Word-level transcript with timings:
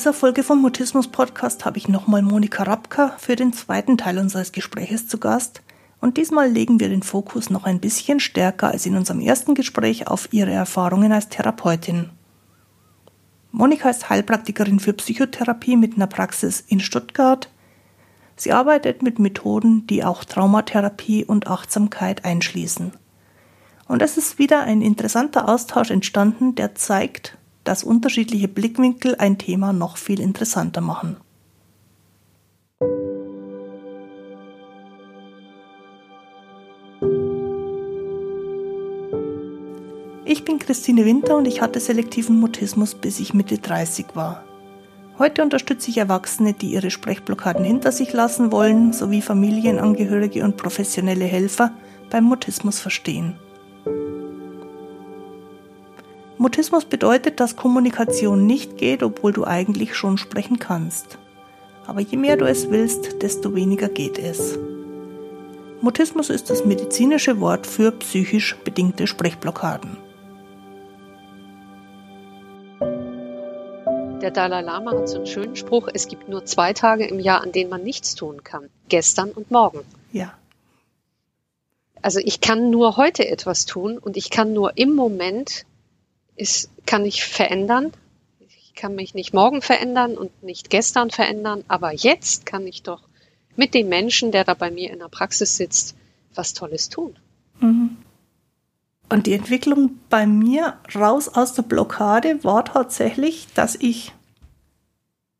dieser 0.00 0.14
Folge 0.14 0.42
vom 0.42 0.62
Mutismus 0.62 1.08
Podcast 1.08 1.66
habe 1.66 1.76
ich 1.76 1.86
nochmal 1.86 2.22
Monika 2.22 2.62
Rapka 2.62 3.14
für 3.18 3.36
den 3.36 3.52
zweiten 3.52 3.98
Teil 3.98 4.16
unseres 4.16 4.50
Gespräches 4.50 5.06
zu 5.08 5.18
Gast. 5.18 5.60
Und 6.00 6.16
diesmal 6.16 6.48
legen 6.48 6.80
wir 6.80 6.88
den 6.88 7.02
Fokus 7.02 7.50
noch 7.50 7.64
ein 7.64 7.80
bisschen 7.80 8.18
stärker 8.18 8.68
als 8.68 8.86
in 8.86 8.96
unserem 8.96 9.20
ersten 9.20 9.54
Gespräch 9.54 10.06
auf 10.06 10.32
ihre 10.32 10.52
Erfahrungen 10.52 11.12
als 11.12 11.28
Therapeutin. 11.28 12.08
Monika 13.52 13.90
ist 13.90 14.08
Heilpraktikerin 14.08 14.80
für 14.80 14.94
Psychotherapie 14.94 15.76
mit 15.76 15.96
einer 15.96 16.06
Praxis 16.06 16.64
in 16.66 16.80
Stuttgart. 16.80 17.50
Sie 18.36 18.52
arbeitet 18.52 19.02
mit 19.02 19.18
Methoden, 19.18 19.86
die 19.86 20.02
auch 20.02 20.24
Traumatherapie 20.24 21.26
und 21.26 21.46
Achtsamkeit 21.46 22.24
einschließen. 22.24 22.92
Und 23.86 24.00
es 24.00 24.16
ist 24.16 24.38
wieder 24.38 24.62
ein 24.62 24.80
interessanter 24.80 25.46
Austausch 25.46 25.90
entstanden, 25.90 26.54
der 26.54 26.74
zeigt, 26.74 27.36
dass 27.70 27.84
unterschiedliche 27.84 28.48
Blickwinkel 28.48 29.14
ein 29.14 29.38
Thema 29.38 29.72
noch 29.72 29.96
viel 29.96 30.18
interessanter 30.18 30.80
machen. 30.80 31.16
Ich 40.24 40.44
bin 40.44 40.58
Christine 40.58 41.04
Winter 41.04 41.36
und 41.36 41.46
ich 41.46 41.62
hatte 41.62 41.78
selektiven 41.78 42.40
Mutismus, 42.40 42.96
bis 42.96 43.20
ich 43.20 43.34
Mitte 43.34 43.58
30 43.58 44.16
war. 44.16 44.42
Heute 45.20 45.40
unterstütze 45.40 45.90
ich 45.90 45.98
Erwachsene, 45.98 46.54
die 46.54 46.72
ihre 46.72 46.90
Sprechblockaden 46.90 47.64
hinter 47.64 47.92
sich 47.92 48.12
lassen 48.12 48.50
wollen, 48.50 48.92
sowie 48.92 49.22
Familienangehörige 49.22 50.42
und 50.42 50.56
professionelle 50.56 51.26
Helfer 51.26 51.72
beim 52.10 52.24
Mutismus 52.24 52.80
verstehen. 52.80 53.34
Mutismus 56.40 56.86
bedeutet, 56.86 57.38
dass 57.38 57.54
Kommunikation 57.54 58.46
nicht 58.46 58.78
geht, 58.78 59.02
obwohl 59.02 59.30
du 59.30 59.44
eigentlich 59.44 59.94
schon 59.94 60.16
sprechen 60.16 60.58
kannst. 60.58 61.18
Aber 61.86 62.00
je 62.00 62.16
mehr 62.16 62.38
du 62.38 62.46
es 62.46 62.70
willst, 62.70 63.20
desto 63.20 63.54
weniger 63.54 63.90
geht 63.90 64.18
es. 64.18 64.58
Mutismus 65.82 66.30
ist 66.30 66.48
das 66.48 66.64
medizinische 66.64 67.40
Wort 67.40 67.66
für 67.66 67.92
psychisch 67.92 68.56
bedingte 68.64 69.06
Sprechblockaden. 69.06 69.98
Der 74.22 74.30
Dalai 74.30 74.62
Lama 74.62 74.92
hat 74.92 75.10
so 75.10 75.16
einen 75.16 75.26
schönen 75.26 75.56
Spruch, 75.56 75.88
es 75.92 76.08
gibt 76.08 76.30
nur 76.30 76.46
zwei 76.46 76.72
Tage 76.72 77.06
im 77.06 77.20
Jahr, 77.20 77.42
an 77.42 77.52
denen 77.52 77.68
man 77.68 77.82
nichts 77.82 78.14
tun 78.14 78.42
kann. 78.44 78.70
Gestern 78.88 79.32
und 79.32 79.50
morgen. 79.50 79.80
Ja. 80.10 80.32
Also 82.00 82.18
ich 82.24 82.40
kann 82.40 82.70
nur 82.70 82.96
heute 82.96 83.28
etwas 83.28 83.66
tun 83.66 83.98
und 83.98 84.16
ich 84.16 84.30
kann 84.30 84.54
nur 84.54 84.78
im 84.78 84.94
Moment 84.94 85.66
ist, 86.40 86.70
kann 86.86 87.04
ich 87.04 87.24
verändern. 87.24 87.92
Ich 88.38 88.74
kann 88.74 88.94
mich 88.94 89.14
nicht 89.14 89.34
morgen 89.34 89.62
verändern 89.62 90.16
und 90.16 90.42
nicht 90.42 90.70
gestern 90.70 91.10
verändern, 91.10 91.64
aber 91.68 91.92
jetzt 91.92 92.46
kann 92.46 92.66
ich 92.66 92.82
doch 92.82 93.02
mit 93.56 93.74
dem 93.74 93.88
Menschen, 93.88 94.32
der 94.32 94.44
da 94.44 94.54
bei 94.54 94.70
mir 94.70 94.90
in 94.90 95.00
der 95.00 95.08
Praxis 95.08 95.56
sitzt, 95.56 95.94
was 96.34 96.54
Tolles 96.54 96.88
tun. 96.88 97.16
Mhm. 97.60 97.96
Und 99.10 99.26
die 99.26 99.34
Entwicklung 99.34 99.98
bei 100.08 100.26
mir 100.26 100.78
raus 100.94 101.28
aus 101.28 101.52
der 101.52 101.62
Blockade 101.62 102.42
war 102.44 102.64
tatsächlich, 102.64 103.48
dass 103.54 103.74
ich 103.74 104.12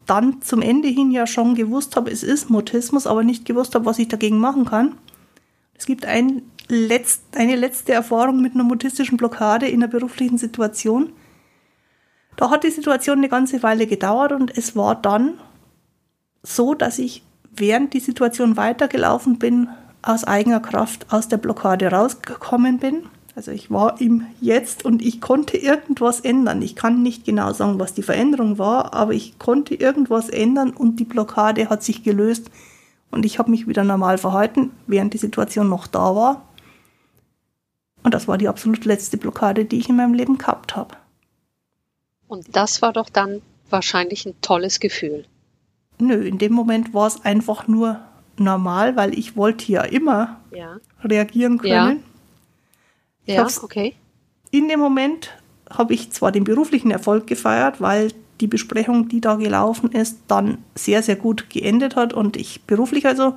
dann 0.07 0.43
zum 0.43 0.61
Ende 0.61 0.89
hin 0.89 1.13
ja 1.13 1.27
schon 1.27 1.55
gewusst 1.55 1.95
habe, 1.95 2.11
es 2.11 2.25
ist 2.25 2.51
Mutismus, 2.51 3.07
aber 3.07 3.23
nicht 3.23 3.45
gewusst 3.45 3.77
habe, 3.77 3.87
was 3.87 4.01
ich 4.01 4.09
dagegen 4.09 4.39
machen 4.39 4.65
kann. 4.65 4.99
Es 5.75 5.87
gibt 5.87 6.05
ein 6.05 6.43
letzt, 6.71 7.23
eine 7.37 7.57
letzte 7.57 7.93
Erfahrung 7.93 8.41
mit 8.41 8.55
einer 8.55 8.65
mutistischen 8.65 9.17
Blockade 9.17 9.67
in 9.67 9.83
einer 9.83 9.91
beruflichen 9.91 10.39
Situation. 10.39 11.13
Da 12.37 12.51
hat 12.51 12.65
die 12.65 12.71
Situation 12.71 13.19
eine 13.19 13.29
ganze 13.29 13.63
Weile 13.63 13.87
gedauert 13.87 14.33
und 14.33 14.57
es 14.57 14.77
war 14.77 14.95
dann 14.95 15.35
so, 16.43 16.75
dass 16.75 16.99
ich 16.99 17.23
während 17.51 17.93
die 17.93 18.01
Situation 18.01 18.57
weitergelaufen 18.57 19.39
bin, 19.39 19.69
aus 20.03 20.25
eigener 20.25 20.61
Kraft 20.61 21.13
aus 21.13 21.29
der 21.29 21.37
Blockade 21.37 21.91
rausgekommen 21.91 22.79
bin. 22.79 23.03
Also 23.37 23.51
ich 23.51 23.71
war 23.71 24.01
im 24.01 24.27
Jetzt 24.41 24.85
und 24.85 25.03
ich 25.03 25.21
konnte 25.21 25.57
irgendwas 25.57 26.21
ändern. 26.21 26.63
Ich 26.63 26.75
kann 26.75 27.03
nicht 27.03 27.25
genau 27.25 27.53
sagen, 27.53 27.79
was 27.79 27.95
die 27.95 28.03
Veränderung 28.03 28.59
war, 28.59 28.95
aber 28.95 29.13
ich 29.13 29.39
konnte 29.39 29.75
irgendwas 29.75 30.29
ändern 30.29 30.71
und 30.71 30.97
die 31.01 31.05
Blockade 31.05 31.69
hat 31.69 31.83
sich 31.83 32.03
gelöst 32.03 32.51
und 33.11 33.25
ich 33.25 33.39
habe 33.39 33.51
mich 33.51 33.67
wieder 33.67 33.85
normal 33.85 34.19
verhalten, 34.19 34.71
während 34.87 35.15
die 35.15 35.19
Situation 35.19 35.69
noch 35.69 35.87
da 35.87 36.15
war. 36.15 36.43
Und 38.03 38.15
das 38.15 38.29
war 38.29 38.39
die 38.39 38.49
absolut 38.49 38.85
letzte 38.85 39.17
Blockade, 39.17 39.65
die 39.65 39.79
ich 39.79 39.89
in 39.89 39.97
meinem 39.97 40.15
Leben 40.15 40.39
gehabt 40.39 40.77
habe. 40.77 40.97
Und 42.29 42.57
das 42.57 42.81
war 42.81 42.93
doch 42.93 43.11
dann 43.11 43.43
wahrscheinlich 43.69 44.27
ein 44.27 44.35
tolles 44.41 44.81
Gefühl. 44.81 45.25
Nö, 45.99 46.15
in 46.27 46.39
dem 46.39 46.53
Moment 46.53 46.95
war 46.95 47.07
es 47.07 47.25
einfach 47.25 47.69
nur 47.69 48.01
normal, 48.37 48.97
weil 48.97 49.19
ich 49.19 49.37
wollte 49.37 49.71
ja 49.71 49.83
immer 49.83 50.41
ja. 50.51 50.79
reagieren 51.05 51.59
können. 51.59 52.03
Ja, 53.27 53.35
ja 53.35 53.49
okay. 53.63 53.95
In 54.51 54.69
dem 54.69 54.81
Moment 54.81 55.31
habe 55.69 55.95
ich 55.95 56.11
zwar 56.11 56.33
den 56.33 56.45
beruflichen 56.45 56.91
Erfolg 56.91 57.27
gefeiert, 57.27 57.81
weil 57.81 58.13
die 58.41 58.47
Besprechung, 58.47 59.09
die 59.09 59.21
da 59.21 59.35
gelaufen 59.35 59.93
ist, 59.93 60.19
dann 60.27 60.59
sehr, 60.75 61.03
sehr 61.03 61.17
gut 61.17 61.51
geendet 61.51 61.95
hat 61.97 62.13
und 62.13 62.37
ich 62.37 62.63
beruflich 62.63 63.07
also 63.07 63.35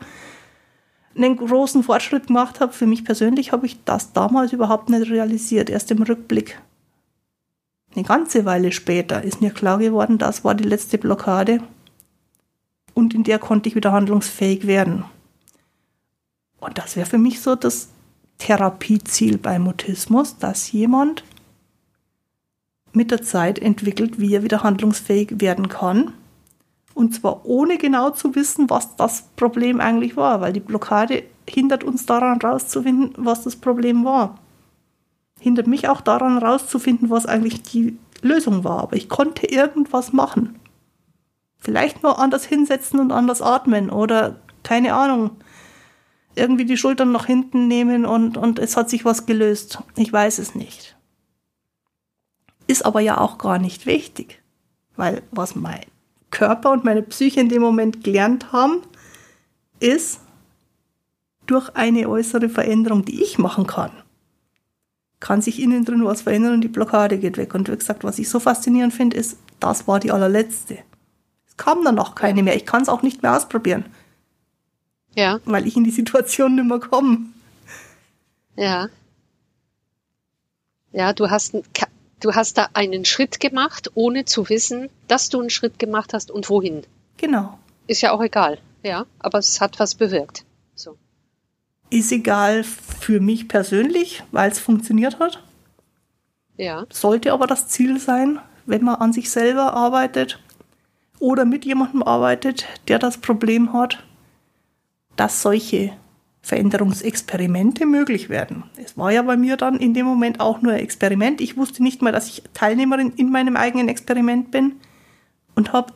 einen 1.16 1.38
großen 1.38 1.84
Fortschritt 1.84 2.28
gemacht 2.28 2.60
habe. 2.60 2.74
Für 2.74 2.88
mich 2.88 3.06
persönlich 3.06 3.52
habe 3.52 3.66
ich 3.66 3.84
das 3.86 4.14
damals 4.14 4.54
überhaupt 4.54 4.90
nicht 4.90 5.10
realisiert, 5.10 5.70
erst 5.70 5.92
im 5.92 6.02
Rückblick. 6.02 6.60
Eine 7.96 8.04
ganze 8.04 8.46
Weile 8.46 8.72
später 8.72 9.24
ist 9.24 9.42
mir 9.42 9.52
klar 9.52 9.78
geworden, 9.78 10.18
das 10.18 10.44
war 10.44 10.56
die 10.56 10.64
letzte 10.64 10.98
Blockade 10.98 11.62
und 12.96 13.14
in 13.14 13.24
der 13.24 13.38
konnte 13.38 13.70
ich 13.70 13.76
wieder 13.76 13.92
handlungsfähig 13.92 14.66
werden. 14.66 15.06
Und 16.60 16.78
das 16.78 16.96
wäre 16.96 17.06
für 17.06 17.20
mich 17.20 17.42
so 17.42 17.56
das 17.56 17.90
Therapieziel 18.40 19.38
beim 19.38 19.64
Mutismus, 19.64 20.38
dass 20.38 20.72
jemand 20.72 21.24
mit 22.94 23.12
der 23.12 23.22
Zeit 23.22 23.60
entwickelt, 23.60 24.20
wie 24.20 24.34
er 24.34 24.44
wieder 24.44 24.64
handlungsfähig 24.64 25.40
werden 25.40 25.70
kann 25.70 26.14
und 26.94 27.14
zwar 27.14 27.46
ohne 27.46 27.78
genau 27.78 28.12
zu 28.12 28.36
wissen, 28.36 28.70
was 28.70 28.96
das 28.96 29.24
Problem 29.36 29.80
eigentlich 29.80 30.16
war, 30.16 30.42
weil 30.42 30.54
die 30.54 30.60
Blockade 30.60 31.24
hindert 31.50 31.84
uns 31.84 32.06
daran 32.06 32.40
rauszufinden, 32.40 33.14
was 33.18 33.44
das 33.44 33.56
Problem 33.56 34.06
war. 34.06 34.40
Hindert 35.40 35.68
mich 35.68 35.90
auch 35.90 36.02
daran 36.02 36.38
rauszufinden, 36.38 37.10
was 37.10 37.26
eigentlich 37.26 37.64
die 37.64 37.98
Lösung 38.22 38.64
war. 38.64 38.82
Aber 38.82 38.96
ich 38.96 39.10
konnte 39.10 39.48
irgendwas 39.48 40.14
machen. 40.14 40.60
Vielleicht 41.60 42.04
nur 42.04 42.20
anders 42.20 42.46
hinsetzen 42.46 43.00
und 43.00 43.12
anders 43.12 43.42
atmen 43.42 43.90
oder 43.90 44.38
keine 44.64 44.94
Ahnung, 44.94 45.32
irgendwie 46.36 46.66
die 46.66 46.78
Schultern 46.78 47.12
nach 47.12 47.26
hinten 47.26 47.68
nehmen 47.68 48.06
und, 48.06 48.38
und 48.38 48.60
es 48.60 48.78
hat 48.78 48.90
sich 48.90 49.06
was 49.06 49.26
gelöst. 49.26 49.80
Ich 49.96 50.12
weiß 50.12 50.40
es 50.40 50.56
nicht. 50.56 50.96
Ist 52.68 52.86
aber 52.86 53.02
ja 53.02 53.20
auch 53.20 53.38
gar 53.38 53.60
nicht 53.60 53.86
wichtig, 53.86 54.42
weil 54.96 55.22
was 55.32 55.56
mein 55.56 55.82
Körper 56.34 56.72
und 56.72 56.84
meine 56.84 57.04
Psyche 57.04 57.40
in 57.40 57.48
dem 57.48 57.62
Moment 57.62 58.04
gelernt 58.04 58.52
haben, 58.52 58.82
ist 59.80 60.20
durch 61.46 61.70
eine 61.76 62.10
äußere 62.10 62.50
Veränderung, 62.50 63.06
die 63.06 63.22
ich 63.22 63.38
machen 63.38 63.68
kann, 63.68 63.92
kann 65.20 65.42
sich 65.42 65.62
innen 65.62 65.86
drin 65.86 66.04
was 66.04 66.22
verändern 66.22 66.56
und 66.56 66.62
die 66.62 66.68
Blockade 66.68 67.18
geht 67.18 67.38
weg. 67.38 67.54
Und 67.54 67.70
wie 67.70 67.78
gesagt, 67.78 68.04
was 68.04 68.20
ich 68.20 68.30
so 68.30 68.40
faszinierend 68.40 68.94
finde, 68.94 69.16
ist, 69.18 69.38
das 69.60 69.88
war 69.88 70.00
die 70.00 70.12
allerletzte. 70.12 70.80
Es 71.48 71.56
kam 71.58 71.84
dann 71.84 71.96
noch 71.96 72.16
keine 72.16 72.44
mehr. 72.44 72.56
Ich 72.56 72.66
kann 72.66 72.82
es 72.82 72.90
auch 72.90 73.04
nicht 73.04 73.22
mehr 73.22 73.36
ausprobieren. 73.36 73.86
Ja. 75.16 75.40
Weil 75.46 75.68
ich 75.68 75.78
in 75.78 75.84
die 75.84 75.92
Situation 75.92 76.56
nicht 76.56 76.66
mehr 76.66 76.80
komme. 76.80 77.20
Ja. 78.56 78.90
Ja, 80.92 81.14
du 81.14 81.30
hast 81.30 81.56
Du 82.24 82.34
hast 82.36 82.58
da 82.58 82.70
einen 82.72 83.04
Schritt 83.04 83.42
gemacht, 83.42 83.92
ohne 83.96 84.24
zu 84.24 84.48
wissen, 84.48 84.90
dass 85.10 85.28
du 85.28 85.42
einen 85.42 85.50
Schritt 85.50 85.78
gemacht 85.78 86.14
hast 86.14 86.32
und 86.32 86.50
wohin. 86.50 86.84
Genau. 87.18 87.60
Ist 87.86 88.00
ja 88.00 88.14
auch 88.14 88.22
egal, 88.22 88.60
ja, 88.82 89.06
aber 89.20 89.40
es 89.40 89.60
hat 89.60 89.78
was 89.78 89.94
bewirkt. 89.94 90.46
So. 90.74 90.96
Ist 91.90 92.14
egal 92.14 92.64
für 92.64 93.20
mich 93.20 93.50
persönlich, 93.50 94.24
weil 94.32 94.50
es 94.50 94.60
funktioniert 94.60 95.20
hat. 95.20 95.44
Ja. 96.56 96.86
Sollte 96.94 97.34
aber 97.34 97.46
das 97.46 97.68
Ziel 97.68 98.00
sein, 98.00 98.40
wenn 98.66 98.86
man 98.86 98.96
an 98.96 99.12
sich 99.12 99.30
selber 99.30 99.74
arbeitet 99.74 100.40
oder 101.20 101.44
mit 101.44 101.66
jemandem 101.66 102.04
arbeitet, 102.04 102.68
der 102.88 103.00
das 103.00 103.18
Problem 103.18 103.74
hat, 103.74 104.02
dass 105.18 105.42
solche 105.42 105.92
Veränderungsexperimente 106.44 107.86
möglich 107.86 108.30
werden. 108.30 108.64
Es 108.76 108.98
war 108.98 109.12
ja 109.12 109.22
bei 109.22 109.38
mir 109.38 109.56
dann 109.56 109.78
in 109.78 109.94
dem 109.94 110.06
Moment 110.06 110.42
auch 110.42 110.62
nur 110.62 110.74
ein 110.74 110.80
Experiment. 110.80 111.40
Ich 111.40 111.56
wusste 111.56 111.82
nicht 111.82 112.02
mal, 112.02 112.12
dass 112.12 112.28
ich 112.28 112.44
Teilnehmerin 112.54 113.14
in 113.16 113.32
meinem 113.32 113.56
eigenen 113.56 113.88
Experiment 113.88 114.52
bin 114.52 114.74
und 115.56 115.72
habe 115.72 115.94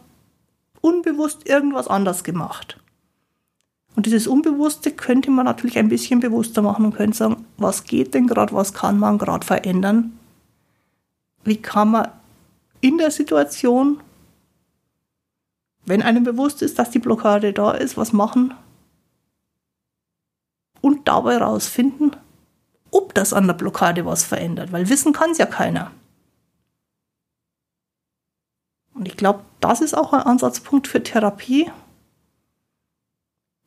unbewusst 0.80 1.48
irgendwas 1.48 1.90
anders 1.90 2.24
gemacht. 2.24 2.80
Und 3.96 4.06
dieses 4.06 4.26
Unbewusste 4.26 4.92
könnte 4.92 5.32
man 5.32 5.46
natürlich 5.46 5.78
ein 5.78 5.90
bisschen 5.90 6.22
bewusster 6.22 6.62
machen 6.62 6.86
und 6.86 6.96
könnte 6.96 7.18
sagen, 7.18 7.46
was 7.58 7.84
geht 7.84 8.14
denn 8.14 8.28
gerade, 8.28 8.54
was 8.54 8.74
kann 8.74 8.98
man 8.98 9.18
gerade 9.18 9.46
verändern? 9.46 10.18
Wie 11.44 11.58
kann 11.58 11.92
man 11.92 12.08
in 12.80 12.98
der 12.98 13.12
Situation 13.12 14.00
wenn 15.88 16.02
einem 16.02 16.26
bewusst 16.26 16.62
ist, 16.62 16.78
dass 16.78 16.92
die 16.92 17.00
Blockade 17.00 17.54
da 17.54 17.72
ist, 17.72 17.96
was 17.96 18.12
machen 18.12 18.54
und 20.88 21.08
dabei 21.08 21.38
rausfinden, 21.38 22.16
ob 22.92 23.14
das 23.14 23.34
an 23.34 23.46
der 23.46 23.54
Blockade 23.54 24.06
was 24.06 24.24
verändert, 24.24 24.72
weil 24.72 24.90
wissen 24.90 25.14
kann 25.14 25.32
es 25.32 25.38
ja 25.38 25.46
keiner. 25.46 25.92
Und 28.94 29.08
ich 29.08 29.18
glaube, 29.18 29.42
das 29.60 29.82
ist 29.82 29.94
auch 29.94 30.14
ein 30.14 30.22
Ansatzpunkt 30.22 30.88
für 30.88 31.04
Therapie, 31.04 31.70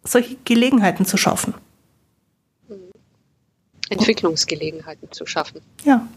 solche 0.02 0.37
Gelegenheiten 0.44 1.05
zu 1.05 1.17
schaffen. 1.17 1.55
Entwicklungsgelegenheiten 3.90 5.12
zu 5.12 5.26
schaffen. 5.26 5.61
Ja. 5.84 6.08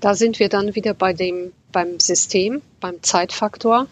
Da 0.00 0.14
sind 0.14 0.38
wir 0.38 0.48
dann 0.48 0.74
wieder 0.74 0.92
bei 0.92 1.12
dem, 1.12 1.52
beim 1.70 2.00
System, 2.00 2.62
beim 2.80 3.02
Zeitfaktor. 3.02 3.86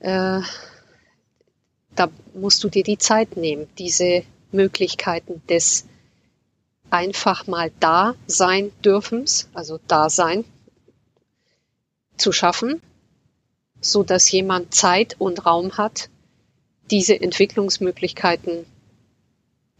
Äh, 0.00 0.42
da 1.94 2.08
musst 2.34 2.64
du 2.64 2.68
dir 2.68 2.82
die 2.82 2.98
Zeit 2.98 3.36
nehmen, 3.36 3.68
diese 3.78 4.24
Möglichkeiten 4.50 5.42
des 5.48 5.86
einfach 6.90 7.46
mal 7.46 7.72
da 7.80 8.14
sein 8.26 8.70
dürfens, 8.84 9.48
also 9.54 9.78
da 9.88 10.10
sein, 10.10 10.44
zu 12.16 12.32
schaffen, 12.32 12.80
so 13.80 14.02
dass 14.02 14.30
jemand 14.30 14.74
Zeit 14.74 15.16
und 15.18 15.44
Raum 15.46 15.76
hat, 15.78 16.10
diese 16.90 17.18
Entwicklungsmöglichkeiten 17.18 18.66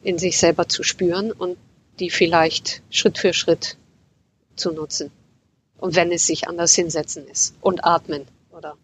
in 0.03 0.19
sich 0.19 0.39
selber 0.39 0.69
zu 0.69 0.83
spüren 0.83 1.31
und 1.31 1.59
die 2.01 2.11
vielleicht 2.11 2.83
Schritt 2.91 3.19
für 3.19 3.35
Schritt 3.35 3.77
zu 4.57 4.73
nutzen. 4.73 5.11
Und 5.77 5.95
wenn 5.95 6.11
es 6.11 6.27
sich 6.27 6.49
anders 6.49 6.75
hinsetzen 6.75 7.29
ist 7.29 7.55
und 7.61 7.85
atmen 7.85 8.27
oder 8.51 8.77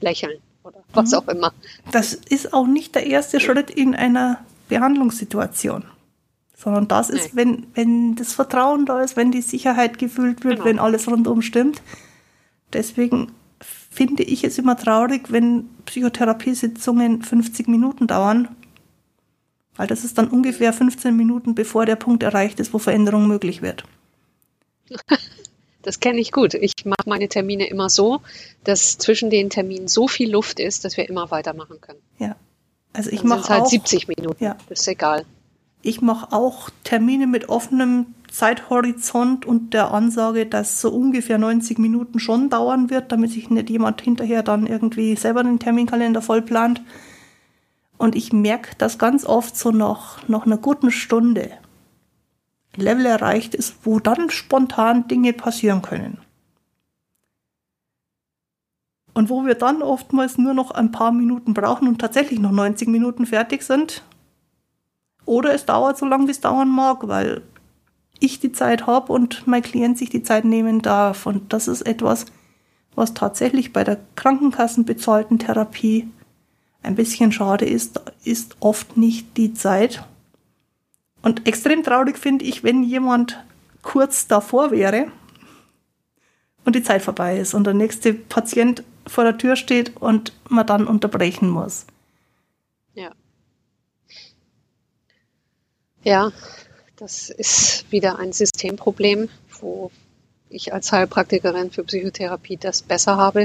lächeln 0.00 0.40
oder 0.66 0.82
was 0.92 1.12
mhm. 1.12 1.18
auch 1.18 1.28
immer. 1.28 1.52
Das 1.92 2.14
ist 2.14 2.52
auch 2.52 2.66
nicht 2.66 2.94
der 2.94 3.06
erste 3.06 3.40
Schritt 3.40 3.70
in 3.70 3.94
einer 3.94 4.40
Behandlungssituation, 4.68 5.84
sondern 6.56 6.88
das 6.88 7.10
ist, 7.10 7.36
wenn, 7.36 7.66
wenn 7.74 8.16
das 8.16 8.32
Vertrauen 8.32 8.86
da 8.86 9.02
ist, 9.02 9.16
wenn 9.16 9.30
die 9.30 9.42
Sicherheit 9.42 9.98
gefühlt 9.98 10.44
wird, 10.44 10.56
genau. 10.56 10.64
wenn 10.64 10.78
alles 10.78 11.08
rundum 11.08 11.42
stimmt. 11.42 11.82
Deswegen 12.72 13.32
finde 13.60 14.24
ich 14.24 14.44
es 14.44 14.58
immer 14.58 14.76
traurig, 14.76 15.30
wenn 15.30 15.68
Psychotherapiesitzungen 15.86 17.22
50 17.22 17.68
Minuten 17.68 18.06
dauern, 18.06 18.48
weil 19.76 19.86
das 19.86 20.04
ist 20.04 20.18
dann 20.18 20.28
ungefähr 20.28 20.72
15 20.72 21.14
Minuten, 21.16 21.54
bevor 21.54 21.86
der 21.86 21.96
Punkt 21.96 22.22
erreicht 22.22 22.58
ist, 22.60 22.74
wo 22.74 22.78
Veränderung 22.78 23.28
möglich 23.28 23.62
wird. 23.62 23.84
Das 25.86 26.00
kenne 26.00 26.18
ich 26.18 26.32
gut. 26.32 26.54
Ich 26.54 26.72
mache 26.84 27.04
meine 27.06 27.28
Termine 27.28 27.68
immer 27.68 27.88
so, 27.88 28.20
dass 28.64 28.98
zwischen 28.98 29.30
den 29.30 29.50
Terminen 29.50 29.86
so 29.86 30.08
viel 30.08 30.32
Luft 30.32 30.58
ist, 30.58 30.84
dass 30.84 30.96
wir 30.96 31.08
immer 31.08 31.30
weitermachen 31.30 31.80
können. 31.80 32.00
Ja. 32.18 32.34
Also 32.92 33.10
ich 33.10 33.22
mache 33.22 33.48
halt 33.48 33.62
auch, 33.62 33.66
70 33.68 34.08
Minuten. 34.08 34.42
Ja. 34.42 34.56
Das 34.68 34.80
ist 34.80 34.88
egal. 34.88 35.24
Ich 35.82 36.00
mache 36.00 36.32
auch 36.32 36.70
Termine 36.82 37.28
mit 37.28 37.48
offenem 37.48 38.06
Zeithorizont 38.28 39.46
und 39.46 39.74
der 39.74 39.92
Ansage, 39.92 40.44
dass 40.44 40.80
so 40.80 40.90
ungefähr 40.90 41.38
90 41.38 41.78
Minuten 41.78 42.18
schon 42.18 42.50
dauern 42.50 42.90
wird, 42.90 43.12
damit 43.12 43.30
sich 43.30 43.48
nicht 43.48 43.70
jemand 43.70 44.00
hinterher 44.00 44.42
dann 44.42 44.66
irgendwie 44.66 45.14
selber 45.14 45.44
den 45.44 45.60
Terminkalender 45.60 46.20
vollplant. 46.20 46.82
Und 47.96 48.16
ich 48.16 48.32
merke 48.32 48.70
das 48.76 48.98
ganz 48.98 49.24
oft 49.24 49.56
so 49.56 49.70
nach, 49.70 50.26
nach 50.26 50.46
einer 50.46 50.58
guten 50.58 50.90
Stunde 50.90 51.52
Level 52.76 53.06
erreicht 53.06 53.54
ist, 53.54 53.76
wo 53.82 53.98
dann 54.00 54.30
spontan 54.30 55.08
Dinge 55.08 55.32
passieren 55.32 55.82
können. 55.82 56.18
Und 59.14 59.30
wo 59.30 59.46
wir 59.46 59.54
dann 59.54 59.82
oftmals 59.82 60.36
nur 60.36 60.52
noch 60.52 60.70
ein 60.70 60.92
paar 60.92 61.10
Minuten 61.10 61.54
brauchen 61.54 61.88
und 61.88 61.98
tatsächlich 61.98 62.38
noch 62.38 62.52
90 62.52 62.88
Minuten 62.88 63.24
fertig 63.24 63.62
sind. 63.62 64.02
Oder 65.24 65.54
es 65.54 65.64
dauert 65.64 65.96
so 65.96 66.04
lange, 66.04 66.26
wie 66.26 66.32
es 66.32 66.40
dauern 66.40 66.68
mag, 66.68 67.08
weil 67.08 67.42
ich 68.20 68.40
die 68.40 68.52
Zeit 68.52 68.86
habe 68.86 69.12
und 69.12 69.46
mein 69.46 69.62
Klient 69.62 69.98
sich 69.98 70.10
die 70.10 70.22
Zeit 70.22 70.44
nehmen 70.44 70.82
darf. 70.82 71.26
Und 71.26 71.52
das 71.52 71.68
ist 71.68 71.82
etwas, 71.82 72.26
was 72.94 73.14
tatsächlich 73.14 73.72
bei 73.72 73.84
der 73.84 73.98
krankenkassenbezahlten 74.16 75.38
Therapie 75.38 76.08
ein 76.82 76.94
bisschen 76.94 77.32
schade 77.32 77.64
ist, 77.64 78.00
ist 78.24 78.56
oft 78.60 78.96
nicht 78.96 79.36
die 79.36 79.54
Zeit, 79.54 80.06
und 81.22 81.46
extrem 81.46 81.82
traurig 81.82 82.18
finde 82.18 82.44
ich, 82.44 82.62
wenn 82.62 82.82
jemand 82.82 83.42
kurz 83.82 84.26
davor 84.26 84.70
wäre 84.70 85.10
und 86.64 86.76
die 86.76 86.82
Zeit 86.82 87.02
vorbei 87.02 87.38
ist 87.38 87.54
und 87.54 87.64
der 87.64 87.74
nächste 87.74 88.12
Patient 88.14 88.82
vor 89.06 89.24
der 89.24 89.38
Tür 89.38 89.56
steht 89.56 89.96
und 89.96 90.32
man 90.48 90.66
dann 90.66 90.86
unterbrechen 90.86 91.48
muss. 91.48 91.86
Ja. 92.94 93.12
Ja, 96.02 96.32
das 96.96 97.30
ist 97.30 97.90
wieder 97.90 98.18
ein 98.18 98.32
Systemproblem, 98.32 99.28
wo 99.60 99.90
ich 100.48 100.72
als 100.72 100.92
Heilpraktikerin 100.92 101.70
für 101.70 101.84
Psychotherapie 101.84 102.56
das 102.56 102.82
besser 102.82 103.16
habe, 103.16 103.42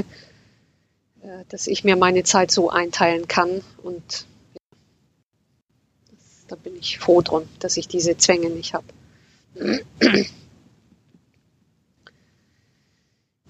äh, 1.22 1.44
dass 1.48 1.66
ich 1.66 1.84
mir 1.84 1.96
meine 1.96 2.24
Zeit 2.24 2.50
so 2.50 2.70
einteilen 2.70 3.28
kann 3.28 3.62
und 3.82 4.26
da 6.52 6.56
bin 6.56 6.76
ich 6.76 6.98
froh 6.98 7.22
drum, 7.22 7.48
dass 7.60 7.78
ich 7.78 7.88
diese 7.88 8.18
Zwänge 8.18 8.50
nicht 8.50 8.74
habe. 8.74 8.84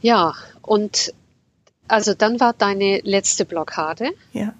Ja, 0.00 0.34
und 0.62 1.12
also 1.88 2.14
dann 2.14 2.38
war 2.38 2.52
deine 2.52 3.00
letzte 3.00 3.44
Blockade. 3.44 4.12
Ja. 4.32 4.54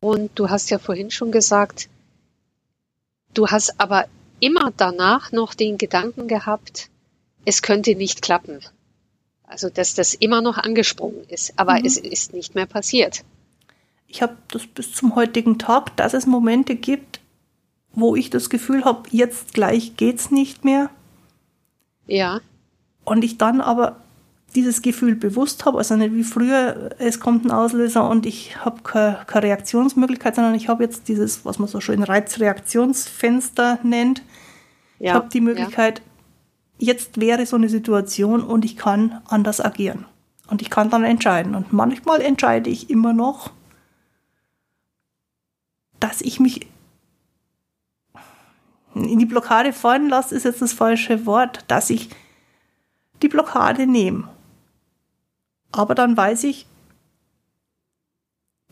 Und 0.00 0.36
du 0.36 0.50
hast 0.50 0.70
ja 0.70 0.80
vorhin 0.80 1.12
schon 1.12 1.30
gesagt, 1.30 1.88
du 3.32 3.46
hast 3.46 3.78
aber 3.78 4.06
immer 4.40 4.72
danach 4.76 5.30
noch 5.30 5.54
den 5.54 5.78
Gedanken 5.78 6.26
gehabt, 6.26 6.90
es 7.44 7.62
könnte 7.62 7.94
nicht 7.94 8.20
klappen. 8.20 8.60
Also, 9.44 9.70
dass 9.70 9.94
das 9.94 10.14
immer 10.14 10.40
noch 10.40 10.58
angesprungen 10.58 11.24
ist, 11.28 11.52
aber 11.56 11.78
mhm. 11.78 11.84
es 11.84 11.98
ist 11.98 12.32
nicht 12.32 12.56
mehr 12.56 12.66
passiert 12.66 13.22
ich 14.12 14.20
habe 14.20 14.36
das 14.50 14.66
bis 14.66 14.92
zum 14.92 15.14
heutigen 15.14 15.58
Tag, 15.58 15.96
dass 15.96 16.12
es 16.12 16.26
Momente 16.26 16.76
gibt, 16.76 17.20
wo 17.94 18.14
ich 18.14 18.28
das 18.28 18.50
Gefühl 18.50 18.84
habe, 18.84 19.08
jetzt 19.10 19.54
gleich 19.54 19.96
geht's 19.96 20.30
nicht 20.30 20.66
mehr. 20.66 20.90
Ja. 22.06 22.40
Und 23.04 23.24
ich 23.24 23.38
dann 23.38 23.62
aber 23.62 23.96
dieses 24.54 24.82
Gefühl 24.82 25.14
bewusst 25.14 25.64
habe, 25.64 25.78
also 25.78 25.96
nicht 25.96 26.14
wie 26.14 26.24
früher, 26.24 26.90
es 26.98 27.20
kommt 27.20 27.46
ein 27.46 27.50
Auslöser 27.50 28.08
und 28.08 28.26
ich 28.26 28.62
habe 28.62 28.82
keine, 28.82 29.20
keine 29.26 29.46
Reaktionsmöglichkeit, 29.46 30.34
sondern 30.34 30.54
ich 30.54 30.68
habe 30.68 30.84
jetzt 30.84 31.08
dieses, 31.08 31.46
was 31.46 31.58
man 31.58 31.68
so 31.68 31.80
schön 31.80 32.02
Reizreaktionsfenster 32.02 33.78
nennt. 33.82 34.22
Ja. 34.98 35.06
Ich 35.06 35.14
habe 35.14 35.28
die 35.32 35.40
Möglichkeit, 35.40 36.02
ja. 36.76 36.88
jetzt 36.92 37.18
wäre 37.18 37.46
so 37.46 37.56
eine 37.56 37.70
Situation 37.70 38.42
und 38.42 38.66
ich 38.66 38.76
kann 38.76 39.22
anders 39.26 39.62
agieren. 39.62 40.04
Und 40.48 40.60
ich 40.60 40.68
kann 40.68 40.90
dann 40.90 41.04
entscheiden. 41.04 41.54
Und 41.54 41.72
manchmal 41.72 42.20
entscheide 42.20 42.68
ich 42.68 42.90
immer 42.90 43.14
noch, 43.14 43.52
dass 46.02 46.20
ich 46.20 46.40
mich 46.40 46.66
in 48.94 49.18
die 49.18 49.26
Blockade 49.26 49.72
fallen 49.72 50.08
lasse, 50.08 50.34
ist 50.34 50.44
jetzt 50.44 50.60
das 50.60 50.72
falsche 50.72 51.24
Wort, 51.26 51.64
dass 51.68 51.90
ich 51.90 52.10
die 53.22 53.28
Blockade 53.28 53.86
nehme. 53.86 54.28
Aber 55.70 55.94
dann 55.94 56.16
weiß 56.16 56.44
ich, 56.44 56.66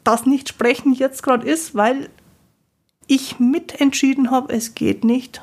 dass 0.05 0.27
nicht 0.27 0.49
sprechen 0.49 0.93
jetzt 0.93 1.23
gerade 1.23 1.49
ist, 1.49 1.75
weil 1.75 2.11
ich 3.07 3.39
mitentschieden 3.39 4.31
habe, 4.31 4.53
es 4.53 4.75
geht 4.75 5.05
nicht. 5.05 5.43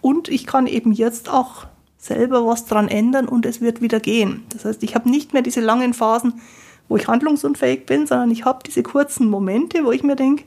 Und 0.00 0.28
ich 0.28 0.46
kann 0.46 0.66
eben 0.66 0.92
jetzt 0.92 1.28
auch 1.28 1.66
selber 1.98 2.46
was 2.46 2.66
dran 2.66 2.88
ändern 2.88 3.28
und 3.28 3.44
es 3.46 3.60
wird 3.60 3.80
wieder 3.80 4.00
gehen. 4.00 4.44
Das 4.50 4.64
heißt, 4.64 4.82
ich 4.82 4.94
habe 4.94 5.10
nicht 5.10 5.32
mehr 5.32 5.42
diese 5.42 5.60
langen 5.60 5.94
Phasen, 5.94 6.40
wo 6.88 6.96
ich 6.96 7.08
handlungsunfähig 7.08 7.86
bin, 7.86 8.06
sondern 8.06 8.30
ich 8.30 8.44
habe 8.44 8.60
diese 8.64 8.82
kurzen 8.82 9.28
Momente, 9.28 9.84
wo 9.84 9.92
ich 9.92 10.02
mir 10.02 10.16
denke, 10.16 10.44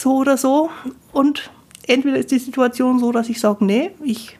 so 0.00 0.16
oder 0.16 0.36
so. 0.36 0.70
Und 1.12 1.50
entweder 1.86 2.18
ist 2.18 2.30
die 2.30 2.38
Situation 2.38 2.98
so, 2.98 3.12
dass 3.12 3.28
ich 3.28 3.40
sage, 3.40 3.64
nee, 3.64 3.90
ich 4.02 4.38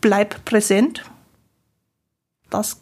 bleib 0.00 0.44
präsent. 0.44 1.04
Das 2.50 2.80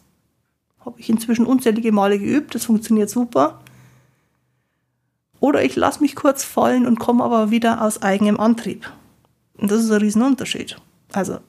habe 0.85 0.99
ich 0.99 1.09
inzwischen 1.09 1.45
unzählige 1.45 1.91
Male 1.91 2.19
geübt, 2.19 2.55
das 2.55 2.65
funktioniert 2.65 3.09
super. 3.09 3.61
Oder 5.39 5.63
ich 5.63 5.75
lasse 5.75 6.01
mich 6.01 6.15
kurz 6.15 6.43
fallen 6.43 6.85
und 6.85 6.99
komme 6.99 7.23
aber 7.23 7.51
wieder 7.51 7.81
aus 7.81 8.01
eigenem 8.01 8.39
Antrieb. 8.39 8.89
Und 9.55 9.71
das 9.71 9.83
ist 9.83 9.91
ein 9.91 10.01
Riesenunterschied. 10.01 10.77
Also 11.11 11.39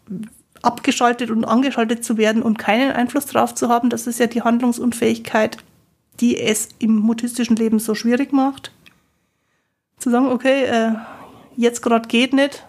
abgeschaltet 0.63 1.31
und 1.31 1.45
angeschaltet 1.45 2.05
zu 2.05 2.17
werden 2.17 2.43
und 2.43 2.59
keinen 2.59 2.93
Einfluss 2.93 3.27
drauf 3.27 3.55
zu 3.55 3.69
haben, 3.69 3.91
das 3.91 4.07
ist 4.07 4.19
ja 4.19 4.27
die 4.27 4.43
Handlungsunfähigkeit, 4.43 5.59
die 6.21 6.39
es 6.39 6.69
im 6.79 6.97
mutistischen 6.97 7.57
Leben 7.57 7.79
so 7.79 7.95
schwierig 7.95 8.33
macht 8.33 8.73
zu 9.99 10.11
sagen, 10.11 10.29
okay, 10.29 10.65
äh, 10.65 10.93
jetzt 11.57 11.83
gerade 11.83 12.09
geht 12.09 12.33
nicht, 12.33 12.67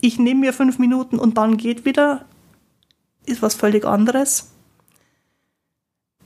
ich 0.00 0.18
nehme 0.18 0.40
mir 0.40 0.52
fünf 0.52 0.78
Minuten 0.78 1.18
und 1.18 1.38
dann 1.38 1.56
geht 1.56 1.84
wieder, 1.84 2.24
ist 3.26 3.42
was 3.42 3.54
völlig 3.54 3.84
anderes. 3.84 4.50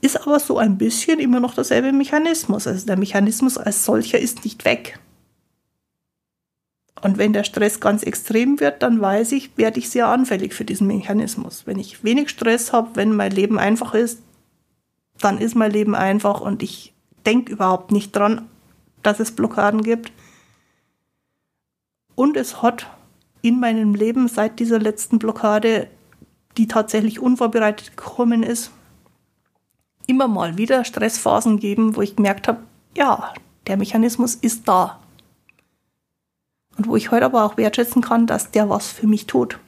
Ist 0.01 0.21
aber 0.21 0.39
so 0.39 0.57
ein 0.57 0.77
bisschen 0.77 1.19
immer 1.19 1.39
noch 1.39 1.55
derselbe 1.55 1.93
Mechanismus. 1.93 2.67
Also 2.67 2.85
der 2.85 2.97
Mechanismus 2.97 3.57
als 3.57 3.85
solcher 3.85 4.19
ist 4.19 4.43
nicht 4.43 4.65
weg. 4.65 4.99
Und 7.01 7.17
wenn 7.17 7.33
der 7.33 7.43
Stress 7.43 7.79
ganz 7.79 8.03
extrem 8.03 8.59
wird, 8.59 8.83
dann 8.83 9.01
weiß 9.01 9.33
ich, 9.33 9.57
werde 9.57 9.79
ich 9.79 9.89
sehr 9.89 10.07
anfällig 10.07 10.53
für 10.53 10.65
diesen 10.65 10.87
Mechanismus. 10.87 11.65
Wenn 11.65 11.79
ich 11.79 12.03
wenig 12.03 12.29
Stress 12.29 12.71
habe, 12.71 12.95
wenn 12.95 13.13
mein 13.13 13.31
Leben 13.31 13.59
einfach 13.59 13.93
ist, 13.93 14.21
dann 15.19 15.37
ist 15.37 15.55
mein 15.55 15.71
Leben 15.71 15.95
einfach 15.95 16.41
und 16.41 16.63
ich 16.63 16.93
denke 17.25 17.53
überhaupt 17.53 17.91
nicht 17.91 18.15
dran, 18.15 18.49
dass 19.03 19.19
es 19.19 19.35
Blockaden 19.35 19.83
gibt. 19.83 20.11
Und 22.15 22.37
es 22.37 22.61
hat 22.61 22.87
in 23.41 23.59
meinem 23.59 23.93
Leben 23.93 24.27
seit 24.27 24.59
dieser 24.59 24.79
letzten 24.79 25.19
Blockade, 25.19 25.87
die 26.57 26.67
tatsächlich 26.67 27.19
unvorbereitet 27.19 27.97
gekommen 27.97 28.43
ist, 28.43 28.71
immer 30.07 30.27
mal 30.27 30.57
wieder 30.57 30.85
Stressphasen 30.85 31.59
geben, 31.59 31.95
wo 31.95 32.01
ich 32.01 32.15
gemerkt 32.15 32.47
habe, 32.47 32.63
ja, 32.95 33.33
der 33.67 33.77
Mechanismus 33.77 34.35
ist 34.35 34.67
da. 34.67 34.99
Und 36.77 36.87
wo 36.87 36.95
ich 36.95 37.11
heute 37.11 37.25
aber 37.25 37.43
auch 37.43 37.57
wertschätzen 37.57 38.01
kann, 38.01 38.27
dass 38.27 38.51
der 38.51 38.69
was 38.69 38.91
für 38.91 39.07
mich 39.07 39.27
tut. 39.27 39.59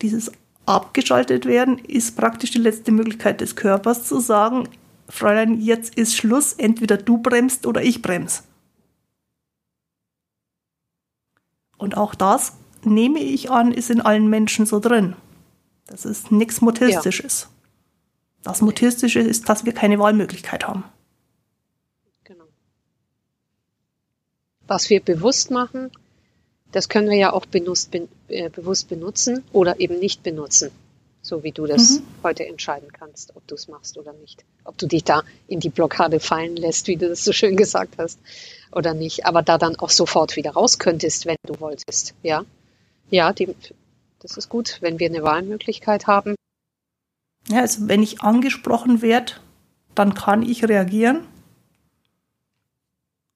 Dieses 0.00 0.32
abgeschaltet 0.66 1.46
werden 1.46 1.78
ist 1.78 2.16
praktisch 2.16 2.50
die 2.50 2.58
letzte 2.58 2.92
Möglichkeit 2.92 3.40
des 3.40 3.56
Körpers 3.56 4.04
zu 4.06 4.20
sagen, 4.20 4.68
Fräulein, 5.12 5.60
jetzt 5.60 5.96
ist 5.96 6.16
Schluss, 6.16 6.54
entweder 6.54 6.96
du 6.96 7.18
bremst 7.18 7.66
oder 7.66 7.82
ich 7.82 8.00
bremse. 8.00 8.44
Und 11.76 11.98
auch 11.98 12.14
das 12.14 12.54
nehme 12.82 13.18
ich 13.20 13.50
an, 13.50 13.72
ist 13.72 13.90
in 13.90 14.00
allen 14.00 14.30
Menschen 14.30 14.64
so 14.64 14.80
drin. 14.80 15.14
Das 15.86 16.06
ist 16.06 16.32
nichts 16.32 16.62
Mutistisches. 16.62 17.42
Ja. 17.42 17.48
Das 18.44 18.62
Mutistische 18.62 19.20
ist, 19.20 19.50
dass 19.50 19.66
wir 19.66 19.74
keine 19.74 19.98
Wahlmöglichkeit 19.98 20.66
haben. 20.66 20.84
Genau. 22.24 22.46
Was 24.66 24.88
wir 24.88 25.02
bewusst 25.02 25.50
machen, 25.50 25.90
das 26.72 26.88
können 26.88 27.10
wir 27.10 27.18
ja 27.18 27.34
auch 27.34 27.44
benutzt, 27.44 27.94
äh, 28.28 28.48
bewusst 28.48 28.88
benutzen 28.88 29.44
oder 29.52 29.78
eben 29.78 29.98
nicht 29.98 30.22
benutzen. 30.22 30.70
So 31.22 31.44
wie 31.44 31.52
du 31.52 31.66
das 31.66 32.00
mhm. 32.00 32.02
heute 32.24 32.46
entscheiden 32.46 32.92
kannst, 32.92 33.34
ob 33.36 33.46
du 33.46 33.54
es 33.54 33.68
machst 33.68 33.96
oder 33.96 34.12
nicht. 34.12 34.44
Ob 34.64 34.76
du 34.76 34.86
dich 34.86 35.04
da 35.04 35.22
in 35.46 35.60
die 35.60 35.68
Blockade 35.68 36.18
fallen 36.18 36.56
lässt, 36.56 36.88
wie 36.88 36.96
du 36.96 37.08
das 37.08 37.24
so 37.24 37.32
schön 37.32 37.56
gesagt 37.56 37.94
hast, 37.98 38.18
oder 38.72 38.92
nicht. 38.92 39.24
Aber 39.24 39.42
da 39.42 39.56
dann 39.56 39.76
auch 39.76 39.90
sofort 39.90 40.36
wieder 40.36 40.52
raus 40.52 40.78
könntest, 40.78 41.26
wenn 41.26 41.36
du 41.46 41.60
wolltest. 41.60 42.14
Ja, 42.22 42.44
ja, 43.10 43.32
die, 43.32 43.54
das 44.18 44.36
ist 44.36 44.48
gut, 44.48 44.78
wenn 44.80 44.98
wir 44.98 45.08
eine 45.08 45.22
Wahlmöglichkeit 45.22 46.06
haben. 46.06 46.34
Ja, 47.48 47.60
also 47.60 47.88
wenn 47.88 48.02
ich 48.02 48.22
angesprochen 48.22 49.02
werde, 49.02 49.34
dann 49.94 50.14
kann 50.14 50.42
ich 50.42 50.68
reagieren. 50.68 51.26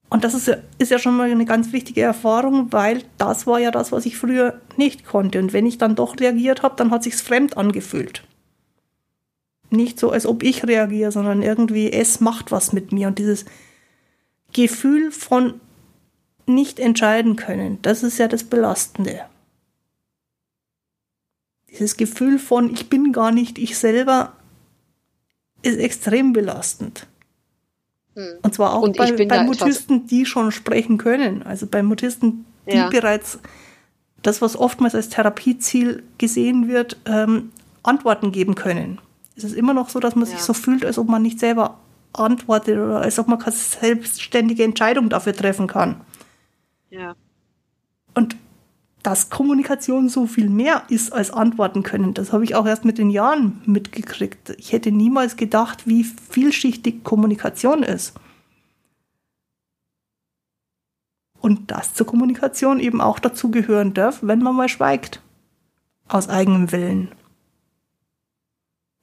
Und 0.09 0.23
das 0.23 0.35
ist 0.35 0.47
ja, 0.47 0.57
ist 0.79 0.91
ja 0.91 0.99
schon 0.99 1.17
mal 1.17 1.31
eine 1.31 1.45
ganz 1.45 1.73
wichtige 1.73 2.03
Erfahrung, 2.03 2.73
weil 2.73 3.03
das 3.19 3.47
war 3.47 3.59
ja 3.59 3.71
das, 3.71 3.91
was 3.91 4.07
ich 4.07 4.17
früher 4.17 4.61
nicht 4.77 5.05
konnte. 5.05 5.39
Und 5.41 5.53
wenn 5.53 5.67
ich 5.67 5.79
dann 5.79 5.97
doch 5.97 6.19
reagiert 6.19 6.63
habe, 6.63 6.77
dann 6.77 6.91
hat 6.91 7.03
sich's 7.03 7.21
fremd 7.21 7.57
angefühlt. 7.57 8.23
Nicht 9.71 9.99
so, 9.99 10.11
als 10.11 10.27
ob 10.27 10.45
ich 10.45 10.65
reagiere, 10.65 11.11
sondern 11.11 11.43
irgendwie 11.43 11.93
es 11.93 12.21
macht 12.21 12.53
was 12.53 12.73
mit 12.73 12.93
mir. 12.93 13.09
Und 13.09 13.19
dieses 13.19 13.47
Gefühl 14.53 15.11
von 15.11 15.61
nicht 16.47 16.79
entscheiden 16.79 17.35
können, 17.35 17.81
das 17.83 18.05
ist 18.05 18.19
ja 18.19 18.29
das 18.29 18.45
Belastende. 18.45 19.23
Dieses 21.69 21.97
Gefühl 21.97 22.39
von 22.39 22.73
ich 22.73 22.89
bin 22.89 23.13
gar 23.13 23.33
nicht 23.33 23.59
ich 23.59 23.77
selber 23.77 24.35
ist 25.63 25.79
extrem 25.79 26.33
belastend. 26.33 27.09
Hm. 28.17 28.39
Und 28.43 28.55
zwar 28.55 28.73
auch 28.73 28.83
Und 28.83 28.97
bei, 28.97 29.13
bei 29.13 29.45
Mutisten, 29.45 30.07
die 30.07 30.27
schon 30.27 30.51
sprechen 30.51 30.99
können. 30.99 31.43
Also 31.43 31.67
bei 31.67 31.83
Mutisten, 31.83 32.47
die 32.67 32.77
ja. 32.77 32.89
bereits 32.89 33.39
das, 34.23 34.43
was 34.43 34.57
oftmals 34.57 34.95
als 34.95 35.11
Therapieziel 35.11 36.03
gesehen 36.19 36.67
wird, 36.67 36.97
ähm, 37.05 37.53
Antworten 37.83 38.33
geben 38.33 38.55
können. 38.55 38.99
Es 39.37 39.45
ist 39.45 39.55
immer 39.55 39.75
noch 39.75 39.91
so, 39.91 40.01
dass 40.01 40.17
man 40.17 40.25
ja. 40.25 40.31
sich 40.31 40.41
so 40.41 40.55
fühlt, 40.55 40.85
als 40.85 40.99
ob 40.99 41.09
man 41.09 41.23
nicht 41.23 41.39
selber 41.39 41.79
antwortet 42.15 42.79
oder 42.79 43.03
als 43.03 43.19
ob 43.19 43.29
man 43.29 43.39
keine 43.39 43.55
selbstständige 43.55 44.65
Entscheidung 44.65 45.11
dafür 45.11 45.35
treffen 45.35 45.67
kann. 45.67 46.01
Ja. 46.89 47.15
Und 48.15 48.37
dass 49.07 49.31
Kommunikation 49.31 50.09
so 50.09 50.27
viel 50.27 50.49
mehr 50.49 50.83
ist 50.89 51.13
als 51.13 51.31
antworten 51.31 51.85
können. 51.85 52.13
Das 52.13 52.33
habe 52.33 52.43
ich 52.43 52.57
auch 52.57 52.67
erst 52.67 52.85
mit 52.85 52.99
den 52.99 53.09
Jahren 53.09 53.63
mitgekriegt. 53.65 54.57
Ich 54.59 54.73
hätte 54.73 54.91
niemals 54.91 55.37
gedacht, 55.37 55.87
wie 55.87 56.03
vielschichtig 56.03 57.05
Kommunikation 57.05 57.85
ist. 57.85 58.15
Und 61.39 61.71
dass 61.71 61.95
zur 61.95 62.05
Kommunikation 62.09 62.81
eben 62.81 63.01
auch 63.01 63.21
dazu 63.21 63.53
gehören 63.53 63.95
darf, 63.95 64.19
wenn 64.23 64.41
man 64.41 64.57
mal 64.57 64.69
schweigt. 64.69 65.23
Aus 66.09 66.29
eigenem 66.29 66.73
Willen. 66.73 67.13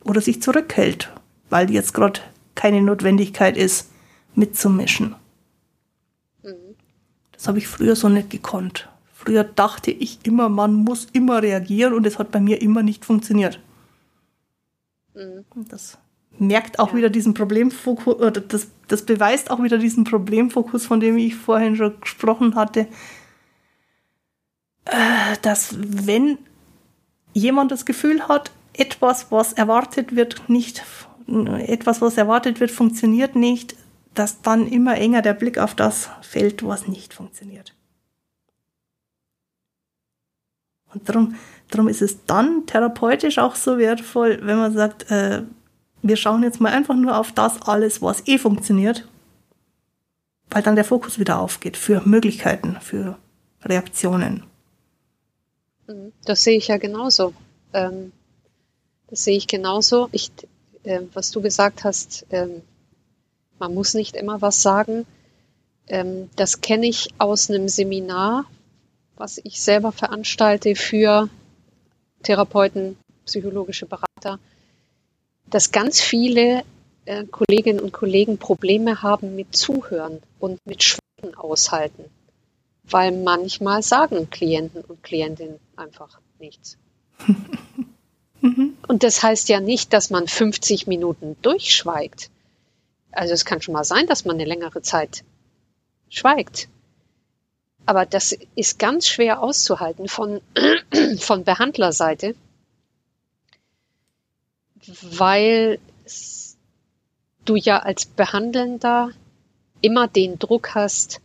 Oder 0.04 0.20
sich 0.20 0.42
zurückhält, 0.42 1.14
weil 1.50 1.72
jetzt 1.72 1.94
gerade 1.94 2.20
keine 2.56 2.82
Notwendigkeit 2.82 3.56
ist, 3.56 3.90
mitzumischen. 4.36 5.16
Mhm. 6.44 6.76
Das 7.32 7.48
habe 7.48 7.60
ich 7.60 7.70
früher 7.70 7.96
so 7.96 8.10
nicht 8.10 8.32
gekonnt. 8.32 8.90
Früher 9.24 9.46
dachte 9.46 9.90
ich 9.90 10.20
immer, 10.24 10.50
man 10.50 10.74
muss 10.74 11.08
immer 11.14 11.42
reagieren 11.42 11.94
und 11.94 12.06
es 12.06 12.20
hat 12.20 12.32
bei 12.32 12.42
mir 12.42 12.62
immer 12.62 12.84
nicht 12.84 13.06
funktioniert. 13.06 13.62
Mhm. 15.14 15.46
Das 15.70 15.98
merkt 16.40 16.80
auch 16.80 16.90
ja. 16.90 16.96
wieder 16.98 17.10
diesen 17.10 17.34
Problemfokus, 17.34 18.16
oder 18.16 18.32
das, 18.32 18.68
das 18.90 19.06
beweist 19.06 19.50
auch 19.50 19.64
wieder 19.64 19.78
diesen 19.78 20.04
Problemfokus, 20.04 20.86
von 20.88 21.00
dem 21.00 21.18
ich 21.18 21.36
vorhin 21.36 21.78
schon 21.78 22.02
gesprochen 22.02 22.56
hatte, 22.56 22.88
äh, 24.86 25.38
dass 25.42 25.76
wenn 25.80 26.38
jemand 27.32 27.72
das 27.72 27.86
Gefühl 27.86 28.28
hat, 28.28 28.52
etwas, 28.74 29.32
was 29.32 29.54
erwartet 29.54 30.18
wird, 30.18 30.50
nicht, 30.50 30.84
etwas, 31.28 32.02
was 32.02 32.18
erwartet 32.18 32.60
wird, 32.60 32.72
funktioniert 32.72 33.38
nicht, 33.38 33.78
dass 34.16 34.42
dann 34.42 34.68
immer 34.68 34.98
enger 34.98 35.22
der 35.22 35.34
Blick 35.34 35.60
auf 35.60 35.76
das 35.76 36.10
fällt, 36.22 36.66
was 36.66 36.90
nicht 36.90 37.14
funktioniert. 37.14 37.74
Und 40.94 41.08
darum, 41.08 41.36
darum 41.70 41.88
ist 41.88 42.02
es 42.02 42.26
dann 42.26 42.66
therapeutisch 42.66 43.38
auch 43.40 43.56
so 43.56 43.78
wertvoll, 43.78 44.40
wenn 44.44 44.58
man 44.58 44.74
sagt, 44.74 45.10
äh, 45.12 45.44
wir 46.02 46.18
schauen 46.18 46.44
jetzt 46.44 46.62
mal 46.62 46.72
einfach 46.72 46.96
nur 46.96 47.18
auf 47.18 47.32
das 47.32 47.62
alles, 47.62 48.02
was 48.02 48.28
eh 48.28 48.38
funktioniert, 48.38 49.08
weil 50.50 50.62
dann 50.62 50.76
der 50.76 50.86
Fokus 50.86 51.18
wieder 51.18 51.40
aufgeht 51.40 51.78
für 51.78 52.02
Möglichkeiten, 52.06 52.78
für 52.82 53.18
Reaktionen. 53.64 54.44
Mhm. 55.88 56.12
Das 56.26 56.44
sehe 56.44 56.58
ich 56.58 56.68
ja 56.68 56.78
genauso. 56.78 57.34
Ähm, 57.74 58.12
das 59.08 59.24
sehe 59.24 59.38
ich 59.38 59.48
genauso. 59.48 60.10
Ich, 60.12 60.32
äh, 60.84 61.02
was 61.14 61.32
du 61.32 61.42
gesagt 61.42 61.84
hast, 61.84 62.26
ähm, 62.30 62.62
man 63.60 63.74
muss 63.74 63.94
nicht 63.94 64.16
immer 64.16 64.42
was 64.42 64.62
sagen. 64.62 65.06
Ähm, 65.88 66.30
das 66.36 66.62
kenne 66.62 66.88
ich 66.88 67.10
aus 67.18 67.50
einem 67.50 67.68
Seminar, 67.68 68.46
was 69.16 69.40
ich 69.44 69.62
selber 69.62 69.92
veranstalte 69.92 70.76
für 70.76 71.30
Therapeuten, 72.24 72.98
psychologische 73.26 73.86
Berater, 73.86 74.40
dass 75.48 75.72
ganz 75.72 76.02
viele 76.02 76.64
äh, 77.06 77.26
Kolleginnen 77.26 77.80
und 77.80 77.92
Kollegen 77.92 78.38
Probleme 78.38 79.02
haben 79.02 79.36
mit 79.36 79.56
Zuhören 79.56 80.22
und 80.40 80.60
mit 80.66 80.84
Schweigen 80.84 81.36
aushalten, 81.36 82.06
weil 82.84 83.12
manchmal 83.12 83.84
sagen 83.84 84.30
Klienten 84.30 84.84
und 84.84 85.04
Klientinnen 85.04 85.60
einfach 85.76 86.20
nichts. 86.40 86.78
und 88.42 89.04
das 89.04 89.22
heißt 89.22 89.50
ja 89.50 89.60
nicht, 89.60 89.94
dass 89.94 90.10
man 90.10 90.28
50 90.28 90.88
Minuten 90.88 91.36
durchschweigt. 91.42 92.30
Also 93.12 93.34
es 93.34 93.46
kann 93.46 93.62
schon 93.62 93.74
mal 93.74 93.84
sein, 93.84 94.08
dass 94.08 94.26
man 94.26 94.38
eine 94.38 94.46
längere 94.46 94.82
Zeit 94.82 95.24
schweigt. 96.10 96.68
Aber 97.86 98.06
das 98.06 98.38
ist 98.56 98.80
ganz 98.80 99.08
schwer 99.08 99.42
auszuhalten 99.42 100.08
von, 100.08 100.42
von 101.18 101.44
Behandlerseite, 101.44 102.36
weil 105.02 105.80
du 107.46 107.56
ja 107.56 107.80
als 107.80 108.06
Behandelnder 108.06 109.12
immer 109.82 110.08
den 110.08 110.40
Druck 110.40 110.76
hast 110.76 111.20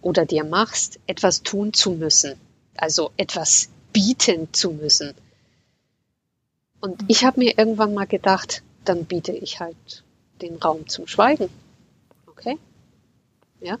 oder 0.00 0.24
dir 0.24 0.44
machst, 0.44 1.00
etwas 1.06 1.42
tun 1.42 1.72
zu 1.72 1.92
müssen, 1.92 2.38
also 2.76 3.10
etwas 3.16 3.70
bieten 3.92 4.52
zu 4.52 4.70
müssen. 4.70 5.14
Und 6.80 7.04
ich 7.08 7.24
habe 7.24 7.40
mir 7.40 7.58
irgendwann 7.58 7.94
mal 7.94 8.06
gedacht, 8.06 8.62
dann 8.84 9.06
biete 9.06 9.32
ich 9.32 9.60
halt 9.60 10.04
den 10.42 10.56
Raum 10.56 10.86
zum 10.88 11.06
Schweigen. 11.06 11.48
Okay? 12.26 12.58
Ja? 13.60 13.78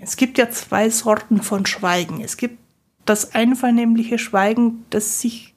Es 0.00 0.16
gibt 0.16 0.38
ja 0.38 0.50
zwei 0.50 0.90
Sorten 0.90 1.42
von 1.42 1.66
Schweigen. 1.66 2.20
Es 2.20 2.36
gibt 2.36 2.58
das 3.04 3.34
einvernehmliche 3.34 4.18
Schweigen, 4.18 4.84
das 4.90 5.20
sich 5.20 5.54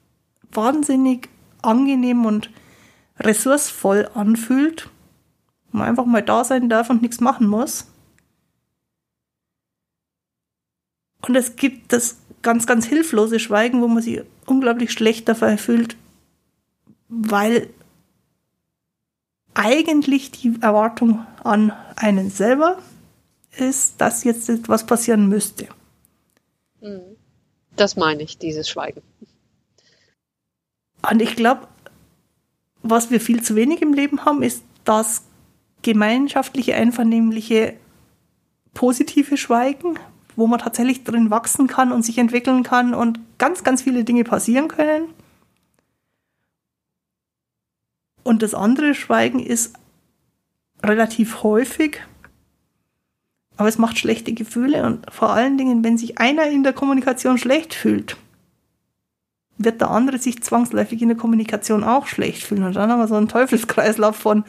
wahnsinnig 0.52 1.28
angenehm 1.62 2.24
und 2.24 2.50
ressourcevoll 3.18 4.08
anfühlt, 4.14 4.88
wo 5.70 5.78
man 5.78 5.88
einfach 5.88 6.06
mal 6.06 6.22
da 6.22 6.44
sein 6.44 6.68
darf 6.68 6.90
und 6.90 7.02
nichts 7.02 7.20
machen 7.20 7.46
muss. 7.46 7.86
Und 11.26 11.36
es 11.36 11.56
gibt 11.56 11.92
das 11.92 12.18
ganz, 12.42 12.66
ganz 12.66 12.86
hilflose 12.86 13.38
Schweigen, 13.38 13.82
wo 13.82 13.88
man 13.88 14.02
sich 14.02 14.22
unglaublich 14.46 14.90
schlecht 14.92 15.28
dabei 15.28 15.58
fühlt, 15.58 15.96
weil 17.08 17.68
eigentlich 19.54 20.30
die 20.30 20.54
Erwartung 20.60 21.26
an 21.44 21.72
einen 21.96 22.30
selber 22.30 22.78
ist, 23.56 24.00
dass 24.00 24.24
jetzt 24.24 24.48
etwas 24.48 24.86
passieren 24.86 25.28
müsste. 25.28 25.68
Mhm. 26.80 27.16
Das 27.76 27.96
meine 27.96 28.22
ich, 28.22 28.38
dieses 28.38 28.68
Schweigen. 28.68 29.02
Und 31.08 31.22
ich 31.22 31.36
glaube, 31.36 31.66
was 32.82 33.10
wir 33.10 33.20
viel 33.20 33.42
zu 33.42 33.56
wenig 33.56 33.82
im 33.82 33.94
Leben 33.94 34.24
haben, 34.24 34.42
ist 34.42 34.62
das 34.84 35.22
gemeinschaftliche, 35.82 36.74
einvernehmliche, 36.74 37.74
positive 38.74 39.36
Schweigen, 39.36 39.98
wo 40.36 40.46
man 40.46 40.60
tatsächlich 40.60 41.04
drin 41.04 41.30
wachsen 41.30 41.66
kann 41.66 41.92
und 41.92 42.02
sich 42.02 42.18
entwickeln 42.18 42.62
kann 42.62 42.94
und 42.94 43.18
ganz, 43.38 43.64
ganz 43.64 43.82
viele 43.82 44.04
Dinge 44.04 44.24
passieren 44.24 44.68
können. 44.68 45.08
Und 48.22 48.42
das 48.42 48.54
andere 48.54 48.94
Schweigen 48.94 49.40
ist 49.40 49.74
relativ 50.82 51.42
häufig, 51.42 52.00
aber 53.60 53.68
es 53.68 53.76
macht 53.76 53.98
schlechte 53.98 54.32
Gefühle 54.32 54.84
und 54.84 55.04
vor 55.12 55.30
allen 55.34 55.58
Dingen, 55.58 55.84
wenn 55.84 55.98
sich 55.98 56.18
einer 56.18 56.46
in 56.46 56.62
der 56.62 56.72
Kommunikation 56.72 57.36
schlecht 57.36 57.74
fühlt, 57.74 58.16
wird 59.58 59.82
der 59.82 59.90
andere 59.90 60.16
sich 60.16 60.42
zwangsläufig 60.42 61.02
in 61.02 61.08
der 61.08 61.16
Kommunikation 61.18 61.84
auch 61.84 62.06
schlecht 62.06 62.42
fühlen. 62.42 62.64
Und 62.64 62.76
dann 62.76 62.90
haben 62.90 63.00
wir 63.00 63.06
so 63.06 63.16
einen 63.16 63.28
Teufelskreislauf 63.28 64.16
von 64.16 64.44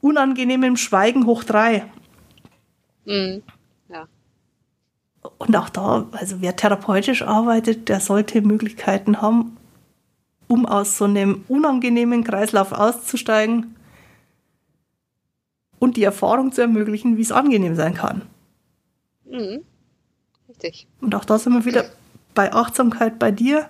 unangenehmem 0.00 0.76
Schweigen 0.76 1.26
hoch 1.26 1.42
drei. 1.42 1.86
Mhm. 3.04 3.42
Ja. 3.88 4.06
Und 5.38 5.56
auch 5.56 5.68
da, 5.68 6.06
also 6.12 6.40
wer 6.40 6.54
therapeutisch 6.54 7.22
arbeitet, 7.22 7.88
der 7.88 7.98
sollte 7.98 8.42
Möglichkeiten 8.42 9.20
haben, 9.20 9.56
um 10.46 10.66
aus 10.66 10.98
so 10.98 11.06
einem 11.06 11.44
unangenehmen 11.48 12.22
Kreislauf 12.22 12.70
auszusteigen 12.70 13.74
und 15.78 15.96
die 15.96 16.04
Erfahrung 16.04 16.52
zu 16.52 16.60
ermöglichen, 16.60 17.16
wie 17.16 17.22
es 17.22 17.32
angenehm 17.32 17.76
sein 17.76 17.94
kann. 17.94 18.22
Mhm. 19.24 19.64
Richtig. 20.48 20.86
Und 21.00 21.14
auch 21.14 21.24
da 21.24 21.38
sind 21.38 21.52
wir 21.52 21.64
wieder 21.64 21.86
bei 22.34 22.52
Achtsamkeit 22.52 23.18
bei 23.18 23.30
dir, 23.30 23.68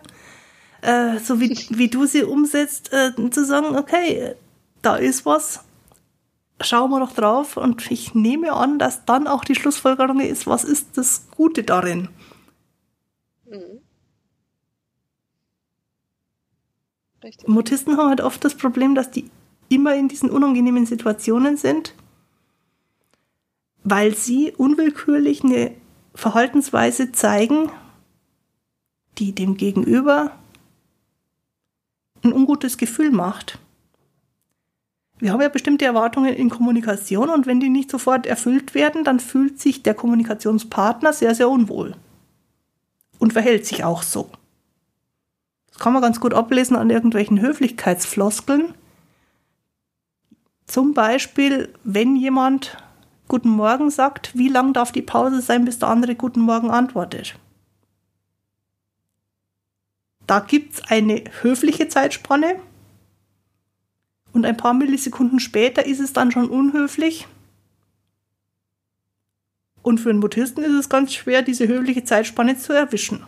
äh, 0.82 1.18
so 1.18 1.40
wie, 1.40 1.50
wie 1.70 1.88
du 1.88 2.06
sie 2.06 2.24
umsetzt, 2.24 2.92
äh, 2.92 3.12
zu 3.30 3.44
sagen, 3.44 3.76
okay, 3.76 4.34
da 4.82 4.96
ist 4.96 5.24
was, 5.24 5.64
schauen 6.60 6.90
wir 6.90 7.00
doch 7.00 7.12
drauf 7.12 7.56
und 7.56 7.90
ich 7.90 8.14
nehme 8.14 8.52
an, 8.52 8.78
dass 8.78 9.04
dann 9.04 9.26
auch 9.26 9.44
die 9.44 9.54
Schlussfolgerung 9.54 10.20
ist, 10.20 10.46
was 10.46 10.64
ist 10.64 10.96
das 10.96 11.26
Gute 11.30 11.62
darin? 11.62 12.08
Mhm. 13.46 13.80
Richtig. 17.22 17.48
Mutisten 17.48 17.96
haben 17.96 18.10
halt 18.10 18.20
oft 18.20 18.44
das 18.44 18.54
Problem, 18.54 18.94
dass 18.94 19.10
die 19.10 19.30
immer 19.70 19.94
in 19.94 20.08
diesen 20.08 20.30
unangenehmen 20.30 20.84
Situationen 20.84 21.56
sind, 21.56 21.94
weil 23.84 24.14
sie 24.14 24.52
unwillkürlich 24.56 25.44
eine 25.44 25.72
Verhaltensweise 26.14 27.12
zeigen, 27.12 27.70
die 29.18 29.32
dem 29.32 29.56
Gegenüber 29.56 30.32
ein 32.22 32.32
ungutes 32.32 32.78
Gefühl 32.78 33.10
macht. 33.10 33.58
Wir 35.18 35.32
haben 35.32 35.42
ja 35.42 35.48
bestimmte 35.48 35.84
Erwartungen 35.84 36.34
in 36.34 36.50
Kommunikation 36.50 37.28
und 37.28 37.46
wenn 37.46 37.60
die 37.60 37.68
nicht 37.68 37.90
sofort 37.90 38.26
erfüllt 38.26 38.74
werden, 38.74 39.04
dann 39.04 39.20
fühlt 39.20 39.60
sich 39.60 39.82
der 39.82 39.94
Kommunikationspartner 39.94 41.12
sehr, 41.12 41.34
sehr 41.34 41.48
unwohl 41.48 41.94
und 43.18 43.32
verhält 43.32 43.66
sich 43.66 43.84
auch 43.84 44.02
so. 44.02 44.30
Das 45.68 45.78
kann 45.78 45.92
man 45.92 46.02
ganz 46.02 46.20
gut 46.20 46.34
ablesen 46.34 46.76
an 46.76 46.90
irgendwelchen 46.90 47.40
Höflichkeitsfloskeln. 47.40 48.74
Zum 50.66 50.94
Beispiel, 50.94 51.72
wenn 51.84 52.16
jemand 52.16 52.76
Guten 53.28 53.48
Morgen 53.48 53.90
sagt, 53.90 54.36
wie 54.36 54.48
lang 54.48 54.72
darf 54.72 54.92
die 54.92 55.02
Pause 55.02 55.40
sein, 55.40 55.64
bis 55.64 55.78
der 55.78 55.88
andere 55.88 56.14
Guten 56.14 56.40
Morgen 56.40 56.70
antwortet? 56.70 57.36
Da 60.26 60.40
gibt 60.40 60.74
es 60.74 60.82
eine 60.88 61.24
höfliche 61.42 61.88
Zeitspanne 61.88 62.56
und 64.32 64.46
ein 64.46 64.56
paar 64.56 64.74
Millisekunden 64.74 65.40
später 65.40 65.84
ist 65.86 66.00
es 66.00 66.12
dann 66.12 66.32
schon 66.32 66.48
unhöflich. 66.48 67.26
Und 69.82 69.98
für 69.98 70.10
einen 70.10 70.20
Mutisten 70.20 70.64
ist 70.64 70.72
es 70.72 70.88
ganz 70.88 71.12
schwer, 71.12 71.42
diese 71.42 71.68
höfliche 71.68 72.04
Zeitspanne 72.04 72.56
zu 72.56 72.72
erwischen 72.72 73.26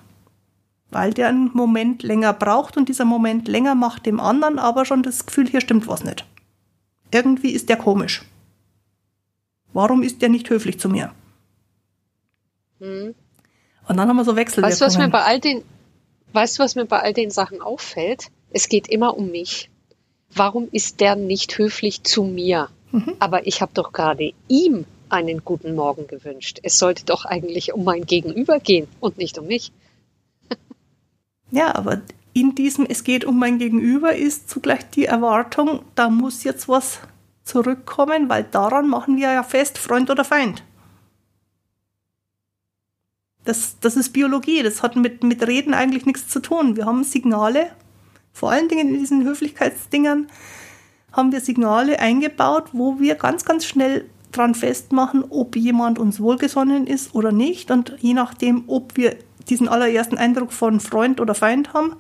weil 0.91 1.13
der 1.13 1.29
einen 1.29 1.51
Moment 1.53 2.03
länger 2.03 2.33
braucht 2.33 2.77
und 2.77 2.89
dieser 2.89 3.05
Moment 3.05 3.49
länger 3.49 3.75
macht 3.75 4.07
dem 4.07 4.21
anderen 4.21 4.59
aber 4.59 4.85
schon 4.85 5.03
das 5.03 5.27
Gefühl, 5.27 5.49
hier 5.49 5.61
stimmt 5.61 5.89
was 5.89 6.05
nicht. 6.05 6.25
Irgendwie 7.11 7.51
ist 7.51 7.69
der 7.69 7.77
komisch. 7.77 8.23
Warum 9.77 10.03
ist 10.03 10.23
der 10.23 10.31
nicht 10.31 10.49
höflich 10.49 10.81
zu 10.81 10.89
mir? 10.89 11.13
Hm. 12.79 13.15
Und 13.87 13.97
dann 13.99 14.09
haben 14.09 14.17
wir 14.17 14.25
so 14.25 14.35
Wechselwirkungen. 14.35 14.71
Weißt 14.73 14.81
du, 14.81 14.87
was 14.87 14.97
mir 14.97 15.11
bei 15.11 15.23
all 15.23 15.39
den, 15.39 15.65
weißt 16.33 16.59
du, 16.59 16.63
was 16.63 16.77
mir 16.77 16.87
bei 16.87 17.01
all 17.01 17.13
den 17.13 17.31
Sachen 17.31 17.61
auffällt? 17.61 18.29
Es 18.49 18.71
geht 18.71 18.89
immer 18.89 19.19
um 19.19 19.31
mich. 19.31 19.69
Warum 20.35 20.67
ist 20.73 21.01
der 21.01 21.15
nicht 21.15 21.59
höflich 21.59 22.05
zu 22.05 22.25
mir? 22.25 22.71
Mhm. 22.91 23.17
Aber 23.19 23.47
ich 23.47 23.61
habe 23.61 23.73
doch 23.75 23.93
gerade 23.93 24.33
ihm 24.49 24.87
einen 25.11 25.45
guten 25.45 25.75
Morgen 25.75 26.07
gewünscht. 26.07 26.59
Es 26.63 26.79
sollte 26.79 27.05
doch 27.05 27.27
eigentlich 27.27 27.75
um 27.75 27.85
mein 27.85 28.07
Gegenüber 28.07 28.61
gehen 28.61 28.89
und 29.01 29.19
nicht 29.19 29.37
um 29.37 29.47
mich. 29.47 29.73
Ja, 31.51 31.75
aber 31.75 32.01
in 32.33 32.55
diesem 32.55 32.87
Es 32.87 33.05
geht 33.05 33.27
um 33.27 33.39
mein 33.39 33.59
Gegenüber 33.59 34.17
ist 34.17 34.49
zugleich 34.49 34.89
die 34.89 35.05
Erwartung, 35.05 35.81
da 35.95 36.09
muss 36.09 36.45
jetzt 36.45 36.67
was 36.67 37.01
zurückkommen, 37.47 38.29
weil 38.29 38.45
daran 38.45 38.89
machen 38.89 39.17
wir 39.17 39.33
ja 39.33 39.43
fest, 39.43 39.79
Freund 39.79 40.11
oder 40.11 40.25
Feind. 40.25 40.63
Das, 43.45 43.79
das 43.81 43.97
ist 43.97 44.13
Biologie, 44.13 44.63
das 44.63 44.83
hat 44.83 44.97
mit, 44.97 45.23
mit 45.23 45.47
Reden 45.47 45.73
eigentlich 45.73 46.05
nichts 46.05 46.29
zu 46.29 46.41
tun. 46.41 46.77
Wir 46.77 46.85
haben 46.85 47.05
Signale, 47.05 47.71
vor 48.33 48.51
allen 48.51 48.69
Dingen 48.69 48.89
in 48.89 48.99
diesen 48.99 49.25
Höflichkeitsdingern, 49.25 50.27
haben 51.13 51.33
wir 51.33 51.41
Signale 51.41 52.01
eingebaut, 52.01 52.71
wo 52.73 52.99
wir 52.99 53.15
ganz, 53.15 53.45
ganz 53.45 53.65
schnell 53.65 54.11
dran 54.33 54.55
festmachen, 54.55 55.25
ob 55.31 55.57
jemand 55.57 55.99
uns 55.99 56.21
wohlgesonnen 56.21 56.87
ist 56.87 57.15
oder 57.15 57.31
nicht. 57.31 57.71
Und 57.71 57.97
je 58.01 58.15
nachdem, 58.15 58.65
ob 58.67 58.97
wir 58.97 59.17
diesen 59.49 59.69
allerersten 59.69 60.19
Eindruck 60.19 60.53
von 60.53 60.81
Freund 60.81 61.21
oder 61.21 61.35
Feind 61.35 61.73
haben, 61.73 61.95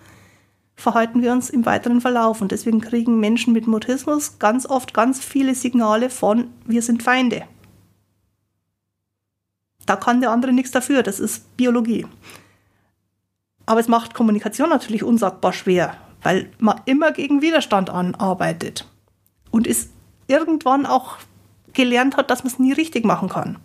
verhalten 0.76 1.22
wir 1.22 1.32
uns 1.32 1.50
im 1.50 1.66
weiteren 1.66 2.00
Verlauf. 2.00 2.40
Und 2.40 2.52
deswegen 2.52 2.80
kriegen 2.80 3.18
Menschen 3.18 3.52
mit 3.52 3.66
Mutismus 3.66 4.38
ganz 4.38 4.66
oft 4.66 4.94
ganz 4.94 5.24
viele 5.24 5.54
Signale 5.54 6.10
von 6.10 6.50
wir 6.64 6.82
sind 6.82 7.02
Feinde. 7.02 7.44
Da 9.86 9.96
kann 9.96 10.20
der 10.20 10.30
andere 10.30 10.52
nichts 10.52 10.72
dafür, 10.72 11.02
das 11.02 11.20
ist 11.20 11.56
Biologie. 11.56 12.06
Aber 13.66 13.80
es 13.80 13.88
macht 13.88 14.14
Kommunikation 14.14 14.68
natürlich 14.68 15.02
unsagbar 15.02 15.52
schwer, 15.52 15.96
weil 16.22 16.50
man 16.58 16.80
immer 16.86 17.12
gegen 17.12 17.40
Widerstand 17.40 17.88
anarbeitet 17.88 18.88
und 19.50 19.66
es 19.66 19.90
irgendwann 20.28 20.86
auch 20.86 21.18
gelernt 21.72 22.16
hat, 22.16 22.30
dass 22.30 22.42
man 22.42 22.52
es 22.52 22.58
nie 22.58 22.72
richtig 22.72 23.04
machen 23.04 23.28
kann. 23.28 23.58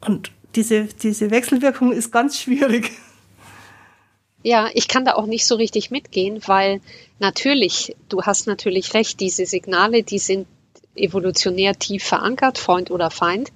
Und 0.00 0.32
diese, 0.54 0.84
diese 0.84 1.30
Wechselwirkung 1.30 1.92
ist 1.92 2.10
ganz 2.10 2.38
schwierig. 2.38 2.92
Ja, 4.42 4.68
ich 4.72 4.88
kann 4.88 5.04
da 5.04 5.14
auch 5.14 5.26
nicht 5.26 5.46
so 5.46 5.56
richtig 5.56 5.90
mitgehen, 5.90 6.40
weil 6.46 6.80
natürlich, 7.18 7.94
du 8.08 8.22
hast 8.22 8.46
natürlich 8.46 8.94
recht, 8.94 9.20
diese 9.20 9.44
Signale, 9.44 10.02
die 10.02 10.18
sind 10.18 10.46
evolutionär 10.94 11.78
tief 11.78 12.04
verankert, 12.04 12.58
Freund 12.58 12.90
oder 12.90 13.10
Feind. 13.10 13.52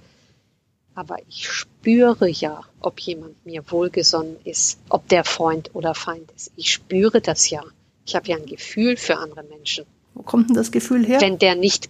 Aber 0.94 1.16
ich 1.28 1.48
spüre 1.48 2.28
ja, 2.28 2.62
ob 2.80 3.00
jemand 3.00 3.44
mir 3.44 3.64
wohlgesonnen 3.70 4.36
ist, 4.44 4.78
ob 4.88 5.08
der 5.08 5.24
Freund 5.24 5.70
oder 5.74 5.94
Feind 5.94 6.30
ist. 6.36 6.52
Ich 6.56 6.72
spüre 6.72 7.20
das 7.20 7.50
ja. 7.50 7.62
Ich 8.06 8.14
habe 8.14 8.28
ja 8.28 8.36
ein 8.36 8.46
Gefühl 8.46 8.96
für 8.96 9.16
andere 9.16 9.42
Menschen. 9.42 9.86
Wo 10.12 10.22
kommt 10.22 10.50
denn 10.50 10.56
das 10.56 10.70
Gefühl 10.70 11.04
her? 11.04 11.20
Wenn 11.20 11.38
der 11.38 11.56
nicht 11.56 11.88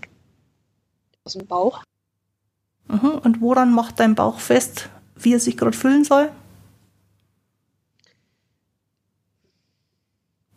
aus 1.25 1.35
dem 1.35 1.47
Bauch. 1.47 1.83
Mhm. 2.89 3.19
Und 3.23 3.41
woran 3.41 3.73
macht 3.73 4.01
dein 4.01 4.15
Bauch 4.15 4.39
fest, 4.39 4.89
wie 5.17 5.35
er 5.35 5.41
sich 5.41 5.57
gerade 5.57 5.77
fühlen 5.77 6.05
soll? 6.05 6.31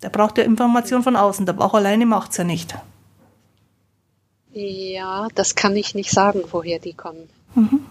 Der 0.07 0.11
braucht 0.11 0.37
ja 0.37 0.45
Informationen 0.45 1.03
von 1.03 1.17
außen. 1.17 1.45
Der 1.45 1.51
Bauch 1.51 1.73
alleine 1.73 2.05
macht 2.05 2.31
es 2.31 2.37
ja 2.37 2.45
nicht. 2.45 2.73
Ja, 4.53 5.27
das 5.35 5.53
kann 5.53 5.75
ich 5.75 5.95
nicht 5.95 6.11
sagen, 6.11 6.45
woher 6.49 6.79
die 6.79 6.93
kommen. 6.93 7.27
Mhm. 7.55 7.85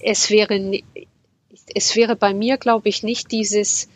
Es 0.00 0.28
wäre, 0.28 0.82
es 1.74 1.96
wäre 1.96 2.16
bei 2.16 2.34
mir, 2.34 2.58
glaube 2.58 2.90
ich, 2.90 3.02
nicht 3.02 3.32
dieses, 3.32 3.88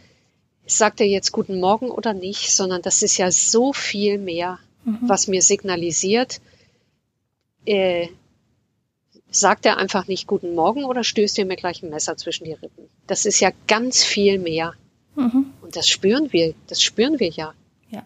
sagt 0.64 1.02
er 1.02 1.08
jetzt 1.08 1.30
guten 1.30 1.60
Morgen 1.60 1.90
oder 1.90 2.14
nicht, 2.14 2.56
sondern 2.56 2.80
das 2.80 3.02
ist 3.02 3.18
ja 3.18 3.30
so 3.30 3.74
viel 3.74 4.16
mehr, 4.16 4.58
mhm. 4.86 5.00
was 5.02 5.28
mir 5.28 5.42
signalisiert, 5.42 6.40
äh, 7.66 8.08
sagt 9.30 9.66
er 9.66 9.76
einfach 9.76 10.08
nicht 10.08 10.26
guten 10.26 10.54
Morgen 10.54 10.84
oder 10.84 11.04
stößt 11.04 11.38
er 11.38 11.44
mir 11.44 11.56
gleich 11.56 11.82
ein 11.82 11.90
Messer 11.90 12.16
zwischen 12.16 12.44
die 12.44 12.54
Rippen? 12.54 12.88
Das 13.06 13.26
ist 13.26 13.40
ja 13.40 13.50
ganz 13.66 14.04
viel 14.04 14.38
mehr. 14.38 14.72
Mhm. 15.16 15.49
Und 15.70 15.76
das 15.76 15.88
spüren 15.88 16.32
wir, 16.32 16.52
das 16.66 16.82
spüren 16.82 17.20
wir 17.20 17.28
ja. 17.28 17.54
Ja. 17.90 18.02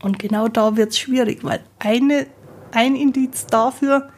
Und 0.00 0.20
genau 0.20 0.46
da 0.46 0.76
wird 0.76 0.90
es 0.90 0.98
schwierig, 1.00 1.42
weil 1.42 1.58
eine, 1.80 2.28
ein 2.70 2.94
Indiz 2.94 3.46
dafür 3.46 4.12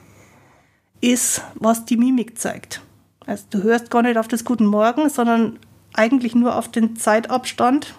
ist, 1.01 1.41
was 1.55 1.87
die 1.87 1.97
Mimik 1.97 2.39
zeigt. 2.39 2.83
Also 3.25 3.45
du 3.49 3.63
hörst 3.63 3.91
gar 3.91 4.03
nicht 4.03 4.19
auf 4.19 4.29
das 4.29 4.45
Guten 4.45 4.67
Morgen, 4.67 5.09
sondern 5.09 5.59
eigentlich 5.95 6.35
nur 6.35 6.55
auf 6.55 6.71
den 6.71 6.97
Zeitabstand. 6.97 7.95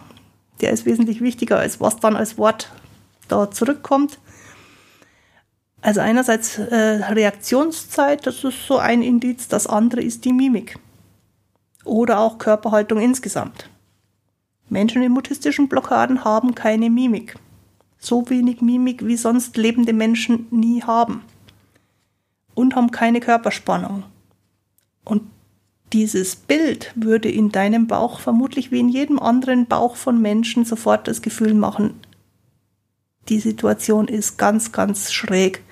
Der 0.61 0.69
ist 0.69 0.85
wesentlich 0.85 1.21
wichtiger, 1.21 1.57
als 1.57 1.81
was 1.81 1.95
dann 1.95 2.15
als 2.15 2.37
Wort 2.37 2.71
da 3.29 3.49
zurückkommt. 3.49 4.19
Also 5.81 6.01
einerseits 6.01 6.59
äh, 6.59 6.75
Reaktionszeit, 6.75 8.27
das 8.27 8.43
ist 8.43 8.67
so 8.67 8.77
ein 8.77 9.01
Indiz, 9.01 9.47
das 9.47 9.65
andere 9.65 10.03
ist 10.03 10.23
die 10.23 10.33
Mimik. 10.33 10.77
Oder 11.83 12.19
auch 12.19 12.37
Körperhaltung 12.37 12.99
insgesamt. 12.99 13.71
Menschen 14.69 15.01
in 15.01 15.11
mutistischen 15.11 15.67
Blockaden 15.67 16.23
haben 16.23 16.55
keine 16.55 16.89
Mimik. 16.89 17.35
So 17.97 18.29
wenig 18.29 18.61
Mimik, 18.61 19.05
wie 19.05 19.17
sonst 19.17 19.57
lebende 19.57 19.93
Menschen 19.93 20.47
nie 20.51 20.83
haben. 20.83 21.21
Und 22.53 22.75
haben 22.75 22.91
keine 22.91 23.19
Körperspannung. 23.19 24.03
Und 25.03 25.23
dieses 25.91 26.35
Bild 26.35 26.93
würde 26.95 27.29
in 27.29 27.51
deinem 27.51 27.87
Bauch 27.87 28.19
vermutlich 28.19 28.71
wie 28.71 28.79
in 28.79 28.89
jedem 28.89 29.19
anderen 29.19 29.65
Bauch 29.65 29.95
von 29.95 30.21
Menschen 30.21 30.65
sofort 30.65 31.07
das 31.07 31.21
Gefühl 31.21 31.53
machen, 31.53 31.99
die 33.29 33.39
Situation 33.39 34.07
ist 34.07 34.37
ganz, 34.37 34.71
ganz 34.71 35.11
schräg 35.11 35.63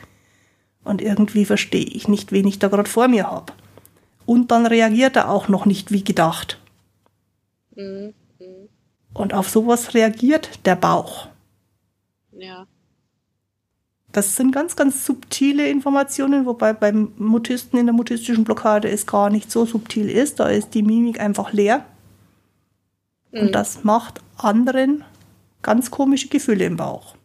und 0.83 1.01
irgendwie 1.01 1.45
verstehe 1.45 1.85
ich 1.85 2.07
nicht, 2.07 2.31
wen 2.31 2.47
ich 2.47 2.59
da 2.59 2.67
gerade 2.67 2.89
vor 2.89 3.07
mir 3.07 3.29
habe. 3.29 3.53
Und 4.25 4.51
dann 4.51 4.65
reagiert 4.65 5.15
er 5.15 5.29
auch 5.29 5.47
noch 5.47 5.65
nicht 5.65 5.91
wie 5.91 6.03
gedacht. 6.03 6.59
Mhm. 7.75 8.13
Und 9.17 9.33
auf 9.33 9.49
sowas 9.49 9.95
reagiert 9.95 10.59
der 10.65 10.75
Bauch. 10.75 11.27
Ja. 12.33 12.67
Das 14.11 14.35
sind 14.35 14.51
ganz, 14.51 14.75
ganz 14.75 15.05
subtile 15.05 15.67
Informationen, 15.67 16.45
wobei 16.45 16.71
beim 16.71 17.13
Mutisten 17.17 17.79
in 17.79 17.87
der 17.87 17.95
mutistischen 17.95 18.43
Blockade 18.43 18.87
es 18.87 19.07
gar 19.07 19.31
nicht 19.31 19.51
so 19.51 19.65
subtil 19.65 20.07
ist. 20.07 20.39
Da 20.39 20.49
ist 20.49 20.75
die 20.75 20.83
Mimik 20.83 21.19
einfach 21.19 21.51
leer. 21.51 21.83
Mhm. 23.31 23.39
Und 23.39 23.55
das 23.55 23.83
macht 23.83 24.21
anderen 24.37 25.03
ganz 25.63 25.89
komische 25.89 26.27
Gefühle 26.27 26.65
im 26.65 26.77
Bauch. 26.77 27.15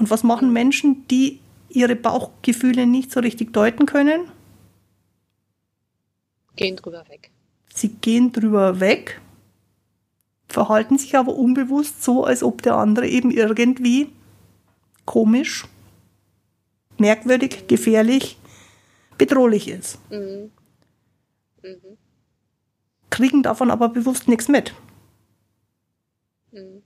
Und 0.00 0.10
was 0.10 0.24
machen 0.24 0.48
mhm. 0.48 0.54
Menschen, 0.54 1.06
die 1.06 1.38
ihre 1.68 1.94
Bauchgefühle 1.94 2.88
nicht 2.88 3.12
so 3.12 3.20
richtig 3.20 3.52
deuten 3.52 3.86
können? 3.86 4.22
Gehen 6.56 6.74
drüber 6.74 7.04
weg. 7.08 7.30
Sie 7.72 7.88
gehen 7.88 8.32
drüber 8.32 8.80
weg, 8.80 9.20
verhalten 10.52 10.98
sich 10.98 11.16
aber 11.16 11.34
unbewusst 11.34 12.02
so, 12.02 12.24
als 12.24 12.42
ob 12.42 12.62
der 12.62 12.76
andere 12.76 13.08
eben 13.08 13.30
irgendwie 13.30 14.12
komisch, 15.04 15.66
merkwürdig, 16.98 17.66
gefährlich, 17.68 18.38
bedrohlich 19.18 19.68
ist. 19.68 19.98
Mhm. 20.10 20.50
Mhm. 21.62 21.98
Kriegen 23.10 23.42
davon 23.42 23.70
aber 23.70 23.88
bewusst 23.88 24.28
nichts 24.28 24.48
mit. 24.48 24.74
Mhm 26.52 26.82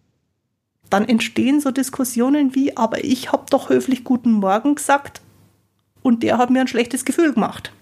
dann 0.91 1.09
entstehen 1.09 1.61
so 1.61 1.71
Diskussionen 1.71 2.55
wie, 2.55 2.77
aber 2.77 3.05
ich 3.05 3.33
habe 3.33 3.47
doch 3.51 3.69
höflich 3.71 4.05
guten 4.05 4.33
Morgen 4.33 4.77
gesagt 4.77 5.21
und 6.03 6.23
der 6.23 6.39
hat 6.39 6.51
mir 6.51 6.61
ein 6.61 6.69
schlechtes 6.69 7.05
Gefühl 7.05 7.33
gemacht. 7.33 7.73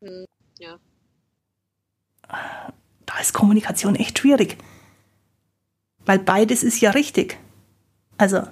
Hm, 0.00 0.24
ja. 0.58 0.78
Da 3.08 3.18
ist 3.18 3.32
Kommunikation 3.32 3.94
echt 3.94 4.18
schwierig. 4.18 4.58
Weil 6.04 6.18
beides 6.18 6.62
ist 6.62 6.80
ja 6.80 6.90
richtig. 6.90 7.38
Also, 8.18 8.42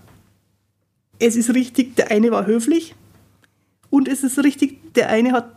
es 1.18 1.36
ist 1.36 1.52
richtig, 1.54 1.94
der 1.96 2.10
eine 2.10 2.30
war 2.30 2.46
höflich 2.46 2.94
und 3.90 4.08
es 4.08 4.24
ist 4.24 4.38
richtig, 4.38 4.94
der 4.94 5.10
eine 5.10 5.32
hat 5.32 5.54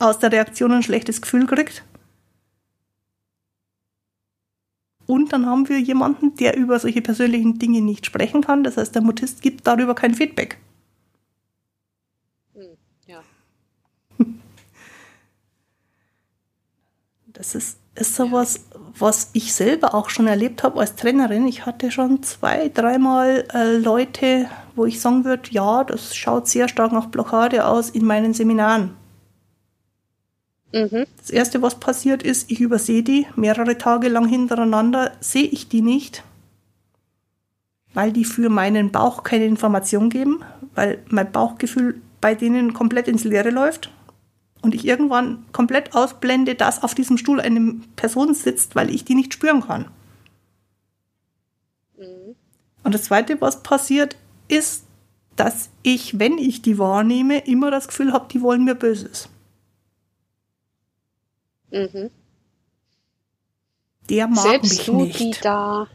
aus 0.00 0.18
der 0.18 0.32
Reaktion 0.32 0.72
ein 0.72 0.82
schlechtes 0.82 1.22
Gefühl 1.22 1.46
gekriegt 1.46 1.84
Und 5.06 5.32
dann 5.32 5.46
haben 5.46 5.68
wir 5.68 5.78
jemanden, 5.80 6.36
der 6.36 6.56
über 6.56 6.78
solche 6.78 7.02
persönlichen 7.02 7.58
Dinge 7.58 7.80
nicht 7.80 8.06
sprechen 8.06 8.40
kann. 8.40 8.64
Das 8.64 8.76
heißt, 8.76 8.94
der 8.94 9.02
Mutist 9.02 9.42
gibt 9.42 9.66
darüber 9.66 9.94
kein 9.94 10.14
Feedback. 10.14 10.58
Hm, 12.54 12.76
ja. 13.06 13.22
Das 17.34 17.54
ist, 17.54 17.78
ist 17.94 18.16
sowas, 18.16 18.64
was 18.98 19.30
ich 19.32 19.54
selber 19.54 19.94
auch 19.94 20.10
schon 20.10 20.26
erlebt 20.26 20.62
habe 20.62 20.80
als 20.80 20.94
Trainerin. 20.96 21.46
Ich 21.46 21.66
hatte 21.66 21.90
schon 21.90 22.22
zwei, 22.22 22.68
dreimal 22.68 23.44
äh, 23.52 23.76
Leute, 23.76 24.46
wo 24.74 24.84
ich 24.84 25.00
sagen 25.00 25.24
würde, 25.24 25.50
ja, 25.50 25.84
das 25.84 26.14
schaut 26.14 26.48
sehr 26.48 26.68
stark 26.68 26.92
nach 26.92 27.06
Blockade 27.06 27.66
aus 27.66 27.90
in 27.90 28.04
meinen 28.04 28.34
Seminaren. 28.34 28.96
Mhm. 30.72 31.04
Das 31.18 31.30
Erste, 31.30 31.60
was 31.60 31.78
passiert 31.78 32.22
ist, 32.22 32.50
ich 32.50 32.60
übersehe 32.60 33.02
die 33.02 33.26
mehrere 33.36 33.76
Tage 33.76 34.08
lang 34.08 34.26
hintereinander, 34.26 35.12
sehe 35.20 35.44
ich 35.44 35.68
die 35.68 35.82
nicht, 35.82 36.22
weil 37.92 38.12
die 38.12 38.24
für 38.24 38.48
meinen 38.48 38.90
Bauch 38.90 39.22
keine 39.22 39.44
Information 39.44 40.08
geben, 40.08 40.42
weil 40.74 41.02
mein 41.08 41.30
Bauchgefühl 41.30 42.00
bei 42.22 42.34
denen 42.34 42.72
komplett 42.72 43.08
ins 43.08 43.24
Leere 43.24 43.50
läuft 43.50 43.90
und 44.62 44.74
ich 44.74 44.86
irgendwann 44.86 45.44
komplett 45.52 45.94
ausblende, 45.94 46.54
dass 46.54 46.82
auf 46.82 46.94
diesem 46.94 47.18
Stuhl 47.18 47.40
eine 47.40 47.74
Person 47.96 48.32
sitzt, 48.32 48.74
weil 48.74 48.90
ich 48.94 49.04
die 49.04 49.14
nicht 49.14 49.34
spüren 49.34 49.60
kann. 49.62 49.90
Mhm. 51.98 52.36
Und 52.84 52.94
das 52.94 53.04
Zweite, 53.04 53.40
was 53.40 53.62
passiert, 53.62 54.16
ist, 54.48 54.84
dass 55.36 55.70
ich, 55.82 56.18
wenn 56.18 56.38
ich 56.38 56.62
die 56.62 56.78
wahrnehme, 56.78 57.38
immer 57.46 57.70
das 57.70 57.88
Gefühl 57.88 58.12
habe, 58.12 58.28
die 58.32 58.40
wollen 58.40 58.64
mir 58.64 58.74
Böses. 58.74 59.28
Mhm. 61.70 62.10
Der 64.08 64.28
mag 64.28 64.38
selbst 64.38 64.72
mich 64.72 64.86
du, 64.86 65.04
nicht. 65.04 65.20
die 65.20 65.34
da, 65.42 65.88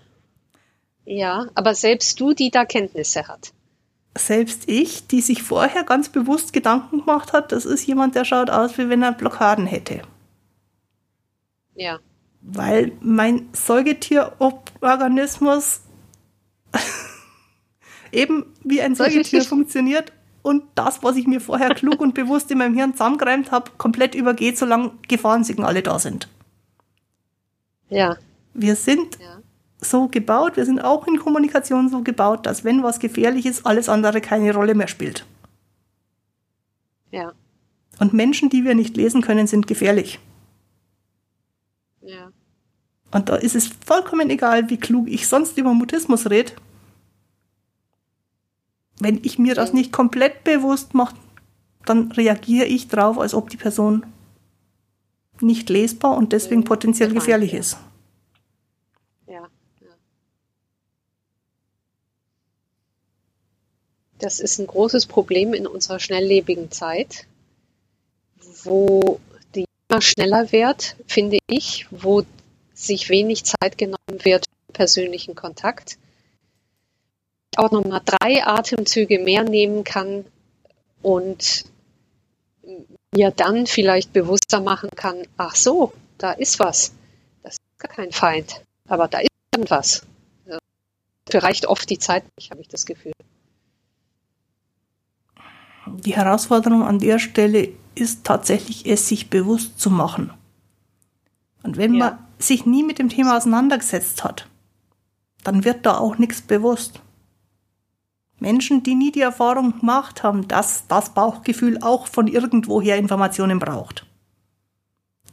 ja, 1.06 1.48
aber 1.56 1.76
selbst 1.76 2.20
du, 2.20 2.34
die 2.34 2.52
da 2.52 2.66
Kenntnisse 2.66 3.28
hat. 3.28 3.54
Selbst 4.18 4.64
ich, 4.68 5.08
die 5.08 5.22
sich 5.22 5.44
vorher 5.44 5.84
ganz 5.84 6.10
bewusst 6.10 6.54
Gedanken 6.54 7.00
gemacht 7.00 7.34
hat, 7.34 7.52
das 7.52 7.66
ist 7.66 7.86
jemand, 7.86 8.16
der 8.16 8.26
schaut 8.26 8.50
aus, 8.50 8.78
wie 8.78 8.90
wenn 8.90 9.04
er 9.04 9.12
Blockaden 9.12 9.66
hätte. 9.66 10.02
Ja. 11.76 12.00
Weil 12.42 12.94
mein 13.02 13.50
Säugetierorganismus 13.54 15.82
eben 18.12 18.46
wie 18.64 18.82
ein 18.82 18.96
Säugetier 18.96 19.44
funktioniert 19.44 20.14
und 20.42 20.64
das, 20.76 21.04
was 21.04 21.18
ich 21.18 21.28
mir 21.28 21.42
vorher 21.42 21.76
klug 21.76 22.00
und 22.00 22.14
bewusst 22.14 22.50
in 22.52 22.60
meinem 22.60 22.76
Hirn 22.76 22.94
zusammengereimt 22.94 23.52
habe, 23.52 23.72
komplett 23.78 24.16
übergeht, 24.16 24.58
solange 24.58 24.92
Gefahrensignale 25.08 25.84
da 25.84 26.00
sind. 26.00 26.30
Ja. 27.90 28.18
Wir 28.54 28.76
sind 28.76 29.18
ja. 29.20 29.42
So 29.80 30.08
gebaut, 30.08 30.58
wir 30.58 30.66
sind 30.66 30.80
auch 30.80 31.08
in 31.08 31.20
Kommunikation 31.20 31.90
so 31.90 32.02
gebaut, 32.02 32.46
dass 32.46 32.64
wenn 32.64 32.84
was 32.84 33.00
gefährlich 33.00 33.46
ist, 33.46 33.66
alles 33.66 33.90
andere 33.90 34.22
keine 34.22 34.54
Rolle 34.54 34.76
mehr 34.76 34.88
spielt. 34.88 35.26
Ja. 37.12 37.34
Und 38.00 38.14
Menschen, 38.14 38.50
die 38.50 38.64
wir 38.64 38.76
nicht 38.76 38.98
lesen 38.98 39.22
können, 39.22 39.48
sind 39.48 39.68
gefährlich. 39.68 40.20
Ja. 42.02 42.32
Und 43.12 43.30
da 43.30 43.36
ist 43.36 43.56
es 43.56 43.70
vollkommen 43.86 44.30
egal, 44.30 44.70
wie 44.70 44.78
klug 44.78 45.08
ich 45.08 45.28
sonst 45.28 45.58
über 45.58 45.74
Mutismus 45.74 46.30
rede 46.30 46.54
wenn 49.00 49.20
ich 49.24 49.38
mir 49.38 49.56
das 49.56 49.74
nicht 49.74 49.92
komplett 49.92 50.44
bewusst 50.44 50.94
mache, 50.94 51.16
dann 51.86 52.12
reagiere 52.12 52.66
ich 52.66 52.88
drauf, 52.88 53.18
als 53.18 53.34
ob 53.34 53.50
die 53.50 53.58
Person 53.58 54.06
nicht 55.40 55.70
lesbar 55.70 56.18
und 56.18 56.34
deswegen 56.34 56.64
potenziell 56.64 57.14
gefährlich 57.14 57.54
ist. 57.54 57.78
Ja, 59.28 59.48
Das 64.20 64.40
ist 64.40 64.60
ein 64.60 64.68
großes 64.68 65.06
Problem 65.06 65.54
in 65.54 65.68
unserer 65.68 66.00
schnelllebigen 66.00 66.72
Zeit, 66.72 67.28
wo 68.64 69.20
die 69.54 69.66
immer 69.90 70.02
schneller 70.02 70.52
wird, 70.52 70.96
finde 71.08 71.38
ich, 71.48 71.88
wo 71.92 72.24
sich 72.74 73.10
wenig 73.10 73.44
Zeit 73.44 73.78
genommen 73.78 74.24
wird 74.24 74.46
für 74.66 74.74
persönlichen 74.74 75.36
Kontakt 75.36 75.98
auch 77.58 77.72
nochmal 77.72 78.02
drei 78.06 78.46
Atemzüge 78.46 79.20
mehr 79.20 79.44
nehmen 79.44 79.84
kann 79.84 80.26
und 81.02 81.66
mir 83.14 83.32
dann 83.32 83.68
vielleicht 83.68 84.14
bewusster 84.14 84.62
machen 84.62 84.90
kann, 84.96 85.24
ach 85.38 85.56
so, 85.56 85.94
da 86.18 86.32
ist 86.34 86.60
was. 86.60 86.94
Das 87.44 87.54
ist 87.54 87.80
gar 87.80 87.92
kein 87.92 88.12
Feind, 88.12 88.62
aber 88.88 89.08
da 89.08 89.20
ist 89.20 89.30
irgendwas. 89.54 90.06
Dafür 91.26 91.44
reicht 91.44 91.66
oft 91.66 91.90
die 91.90 92.00
Zeit 92.00 92.24
nicht, 92.38 92.52
habe 92.52 92.62
ich 92.62 92.68
das 92.68 92.86
Gefühl. 92.86 93.14
Die 96.04 96.16
Herausforderung 96.16 96.84
an 96.84 97.00
der 97.00 97.20
Stelle 97.20 97.70
ist 97.96 98.24
tatsächlich, 98.24 98.86
es 98.86 99.08
sich 99.08 99.30
bewusst 99.30 99.80
zu 99.80 99.90
machen. 99.90 100.32
Und 101.64 101.78
wenn 101.78 101.96
ja. 101.96 102.00
man 102.00 102.18
sich 102.40 102.66
nie 102.66 102.84
mit 102.84 103.00
dem 103.00 103.10
Thema 103.10 103.38
auseinandergesetzt 103.38 104.24
hat, 104.24 104.48
dann 105.44 105.64
wird 105.64 105.86
da 105.86 105.98
auch 105.98 106.18
nichts 106.18 106.42
bewusst. 106.42 107.02
Menschen, 108.40 108.84
die 108.84 108.96
nie 108.96 109.12
die 109.12 109.22
Erfahrung 109.22 109.80
gemacht 109.80 110.22
haben, 110.24 110.48
dass 110.48 110.88
das 110.88 111.14
Bauchgefühl 111.14 111.80
auch 111.82 112.08
von 112.08 112.28
irgendwoher 112.28 112.98
Informationen 112.98 113.60
braucht. 113.60 114.06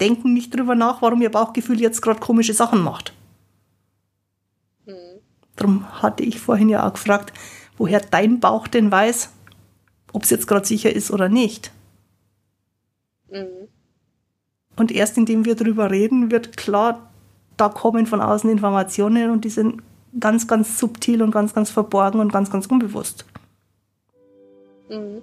Denken 0.01 0.33
nicht 0.33 0.55
drüber 0.55 0.75
nach, 0.75 1.03
warum 1.03 1.21
ihr 1.23 1.31
Bauchgefühl 1.31 1.81
jetzt 1.81 2.01
gerade 2.01 2.21
komische 2.21 2.55
Sachen 2.55 2.83
macht. 2.83 3.13
Mhm. 4.87 5.21
Darum 5.57 6.03
hatte 6.03 6.23
ich 6.23 6.41
vorhin 6.41 6.69
ja 6.69 6.87
auch 6.87 6.95
gefragt, 6.95 7.33
woher 7.77 8.01
dein 8.01 8.41
Bauch 8.41 8.67
denn 8.67 8.91
weiß, 8.91 9.31
ob 10.15 10.23
es 10.23 10.31
jetzt 10.31 10.47
gerade 10.47 10.65
sicher 10.65 10.95
ist 10.95 11.11
oder 11.11 11.29
nicht. 11.29 11.73
Mhm. 13.31 13.69
Und 14.77 14.93
erst 14.93 15.19
indem 15.19 15.45
wir 15.45 15.57
drüber 15.57 15.91
reden, 15.91 16.31
wird 16.31 16.57
klar, 16.57 17.13
da 17.57 17.69
kommen 17.69 18.07
von 18.07 18.21
außen 18.21 18.49
Informationen 18.49 19.31
und 19.31 19.45
die 19.45 19.51
sind 19.51 19.83
ganz, 20.19 20.47
ganz 20.47 20.79
subtil 20.79 21.21
und 21.21 21.33
ganz, 21.33 21.53
ganz 21.53 21.71
verborgen 21.71 22.21
und 22.21 22.33
ganz, 22.33 22.51
ganz 22.51 22.67
unbewusst. 22.67 23.27
Mhm. 24.89 25.21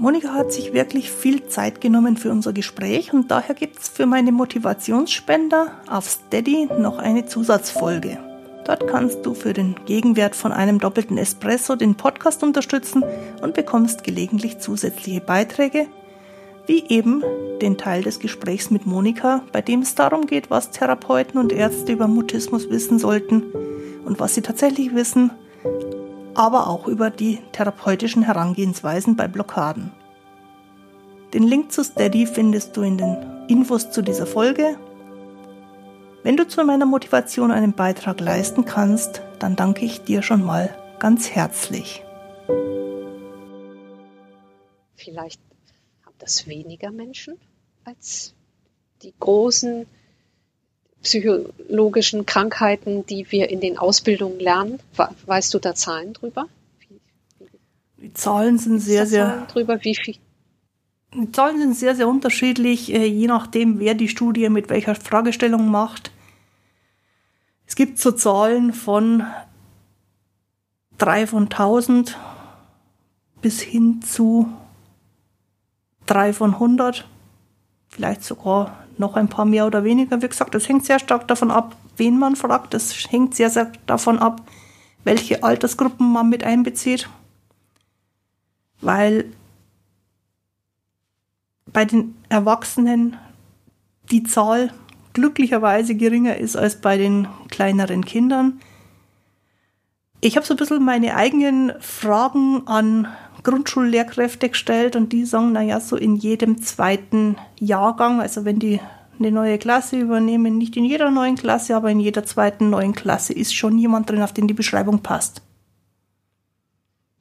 Monika 0.00 0.32
hat 0.32 0.52
sich 0.52 0.72
wirklich 0.72 1.10
viel 1.10 1.48
Zeit 1.48 1.80
genommen 1.80 2.16
für 2.16 2.30
unser 2.30 2.52
Gespräch 2.52 3.12
und 3.12 3.32
daher 3.32 3.56
gibt 3.56 3.80
es 3.80 3.88
für 3.88 4.06
meine 4.06 4.30
Motivationsspender 4.30 5.72
auf 5.90 6.08
Steady 6.08 6.68
noch 6.78 6.98
eine 6.98 7.26
Zusatzfolge. 7.26 8.16
Dort 8.64 8.86
kannst 8.86 9.26
du 9.26 9.34
für 9.34 9.52
den 9.52 9.74
Gegenwert 9.86 10.36
von 10.36 10.52
einem 10.52 10.78
doppelten 10.78 11.18
Espresso 11.18 11.74
den 11.74 11.96
Podcast 11.96 12.44
unterstützen 12.44 13.02
und 13.42 13.54
bekommst 13.54 14.04
gelegentlich 14.04 14.60
zusätzliche 14.60 15.20
Beiträge, 15.20 15.88
wie 16.68 16.84
eben 16.88 17.24
den 17.60 17.76
Teil 17.76 18.04
des 18.04 18.20
Gesprächs 18.20 18.70
mit 18.70 18.86
Monika, 18.86 19.42
bei 19.50 19.62
dem 19.62 19.82
es 19.82 19.96
darum 19.96 20.26
geht, 20.26 20.48
was 20.48 20.70
Therapeuten 20.70 21.40
und 21.40 21.52
Ärzte 21.52 21.90
über 21.90 22.06
Mutismus 22.06 22.70
wissen 22.70 23.00
sollten 23.00 23.42
und 24.04 24.20
was 24.20 24.36
sie 24.36 24.42
tatsächlich 24.42 24.94
wissen, 24.94 25.32
aber 26.38 26.68
auch 26.68 26.86
über 26.86 27.10
die 27.10 27.40
therapeutischen 27.50 28.22
Herangehensweisen 28.22 29.16
bei 29.16 29.26
Blockaden. 29.26 29.90
Den 31.34 31.42
Link 31.42 31.72
zu 31.72 31.82
Steady 31.82 32.26
findest 32.26 32.76
du 32.76 32.82
in 32.82 32.96
den 32.96 33.16
Infos 33.48 33.90
zu 33.90 34.02
dieser 34.02 34.24
Folge. 34.24 34.78
Wenn 36.22 36.36
du 36.36 36.46
zu 36.46 36.62
meiner 36.62 36.86
Motivation 36.86 37.50
einen 37.50 37.72
Beitrag 37.72 38.20
leisten 38.20 38.64
kannst, 38.64 39.20
dann 39.40 39.56
danke 39.56 39.84
ich 39.84 40.04
dir 40.04 40.22
schon 40.22 40.44
mal 40.44 40.72
ganz 41.00 41.28
herzlich. 41.28 42.04
Vielleicht 44.94 45.40
das 46.18 46.46
weniger 46.46 46.92
Menschen 46.92 47.34
als 47.84 48.32
die 49.02 49.12
großen 49.18 49.86
psychologischen 51.02 52.26
Krankheiten, 52.26 53.06
die 53.06 53.30
wir 53.30 53.50
in 53.50 53.60
den 53.60 53.78
Ausbildungen 53.78 54.40
lernen? 54.40 54.80
Weißt 55.26 55.52
du 55.54 55.58
da 55.58 55.74
Zahlen 55.74 56.12
drüber? 56.12 56.46
Die 57.98 58.12
Zahlen 58.12 58.58
sind 58.58 58.80
sehr, 58.80 59.06
sehr. 59.06 59.46
drüber, 59.52 59.82
wie 59.82 59.94
viel? 59.94 60.16
Die 61.14 61.32
Zahlen 61.32 61.58
sind 61.58 61.74
sehr, 61.74 61.94
sehr 61.94 62.06
unterschiedlich, 62.06 62.92
äh, 62.92 63.06
je 63.06 63.26
nachdem, 63.26 63.80
wer 63.80 63.94
die 63.94 64.08
Studie 64.08 64.48
mit 64.50 64.68
welcher 64.68 64.94
Fragestellung 64.94 65.68
macht. 65.68 66.12
Es 67.66 67.76
gibt 67.76 67.98
so 67.98 68.12
Zahlen 68.12 68.72
von 68.72 69.24
drei 70.98 71.26
von 71.26 71.44
1000 71.44 72.16
bis 73.40 73.60
hin 73.60 74.02
zu 74.02 74.48
3 76.06 76.32
von 76.32 76.54
100, 76.54 77.06
vielleicht 77.88 78.24
sogar 78.24 78.84
noch 78.98 79.16
ein 79.16 79.28
paar 79.28 79.44
mehr 79.44 79.66
oder 79.66 79.84
weniger. 79.84 80.20
Wie 80.22 80.28
gesagt, 80.28 80.54
das 80.54 80.68
hängt 80.68 80.84
sehr 80.84 80.98
stark 80.98 81.28
davon 81.28 81.50
ab, 81.50 81.76
wen 81.96 82.18
man 82.18 82.36
fragt. 82.36 82.74
Das 82.74 82.92
hängt 83.10 83.34
sehr, 83.34 83.50
sehr 83.50 83.72
davon 83.86 84.18
ab, 84.18 84.42
welche 85.04 85.42
Altersgruppen 85.42 86.12
man 86.12 86.28
mit 86.28 86.44
einbezieht. 86.44 87.08
Weil 88.80 89.26
bei 91.66 91.84
den 91.84 92.16
Erwachsenen 92.28 93.16
die 94.10 94.22
Zahl 94.22 94.72
glücklicherweise 95.12 95.94
geringer 95.94 96.36
ist 96.36 96.56
als 96.56 96.80
bei 96.80 96.96
den 96.96 97.28
kleineren 97.48 98.04
Kindern. 98.04 98.60
Ich 100.20 100.36
habe 100.36 100.46
so 100.46 100.54
ein 100.54 100.56
bisschen 100.56 100.84
meine 100.84 101.14
eigenen 101.14 101.72
Fragen 101.80 102.66
an 102.66 103.08
Grundschullehrkräfte 103.48 104.50
gestellt 104.50 104.94
und 104.94 105.12
die 105.12 105.24
sagen, 105.24 105.52
naja, 105.52 105.80
so 105.80 105.96
in 105.96 106.16
jedem 106.16 106.60
zweiten 106.62 107.36
Jahrgang, 107.58 108.20
also 108.20 108.44
wenn 108.44 108.58
die 108.58 108.78
eine 109.18 109.32
neue 109.32 109.58
Klasse 109.58 109.98
übernehmen, 109.98 110.58
nicht 110.58 110.76
in 110.76 110.84
jeder 110.84 111.10
neuen 111.10 111.36
Klasse, 111.36 111.74
aber 111.74 111.90
in 111.90 111.98
jeder 111.98 112.24
zweiten 112.24 112.68
neuen 112.68 112.94
Klasse 112.94 113.32
ist 113.32 113.54
schon 113.54 113.78
jemand 113.78 114.10
drin, 114.10 114.22
auf 114.22 114.34
den 114.34 114.48
die 114.48 114.54
Beschreibung 114.54 115.00
passt. 115.00 115.40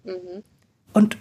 Mhm. 0.03 0.43
Und 0.93 1.17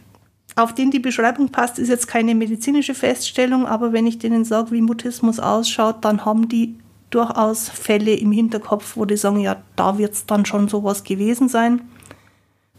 auf 0.57 0.75
den 0.75 0.91
die 0.91 0.99
Beschreibung 0.99 1.51
passt, 1.51 1.79
ist 1.79 1.89
jetzt 1.89 2.09
keine 2.09 2.35
medizinische 2.35 2.95
Feststellung, 2.95 3.65
aber 3.65 3.93
wenn 3.93 4.07
ich 4.07 4.19
denen 4.19 4.45
sage, 4.45 4.73
wie 4.73 4.81
Mutismus 4.81 5.39
ausschaut, 5.39 6.05
dann 6.05 6.25
haben 6.25 6.49
die 6.49 6.79
durchaus 7.11 7.69
Fälle 7.69 8.15
im 8.15 8.33
Hinterkopf, 8.33 8.97
wo 8.97 9.05
die 9.05 9.17
sagen, 9.17 9.39
ja, 9.39 9.57
da 9.77 9.99
wird 9.99 10.15
es 10.15 10.27
dann 10.27 10.47
schon 10.47 10.67
sowas 10.67 11.05
gewesen 11.05 11.49
sein. 11.49 11.83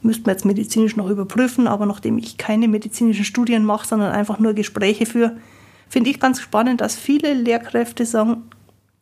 Müsste 0.07 0.23
man 0.23 0.35
jetzt 0.35 0.45
medizinisch 0.45 0.95
noch 0.95 1.09
überprüfen, 1.09 1.67
aber 1.67 1.85
nachdem 1.85 2.17
ich 2.17 2.37
keine 2.37 2.69
medizinischen 2.69 3.25
Studien 3.25 3.65
mache, 3.65 3.85
sondern 3.85 4.13
einfach 4.13 4.39
nur 4.39 4.53
Gespräche 4.53 5.05
führe, 5.05 5.35
finde 5.89 6.09
ich 6.09 6.21
ganz 6.21 6.39
spannend, 6.39 6.79
dass 6.79 6.95
viele 6.95 7.33
Lehrkräfte 7.33 8.05
sagen, 8.05 8.43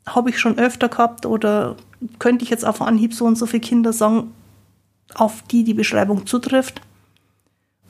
habe 0.07 0.31
ich 0.31 0.39
schon 0.39 0.57
öfter 0.57 0.89
gehabt 0.89 1.27
oder 1.27 1.75
könnte 2.17 2.43
ich 2.43 2.49
jetzt 2.49 2.65
auf 2.65 2.81
Anhieb 2.81 3.13
so 3.13 3.25
und 3.25 3.37
so 3.37 3.45
viele 3.45 3.61
Kinder 3.61 3.93
sagen, 3.93 4.33
auf 5.13 5.43
die 5.43 5.63
die 5.63 5.75
Beschreibung 5.75 6.25
zutrifft. 6.25 6.81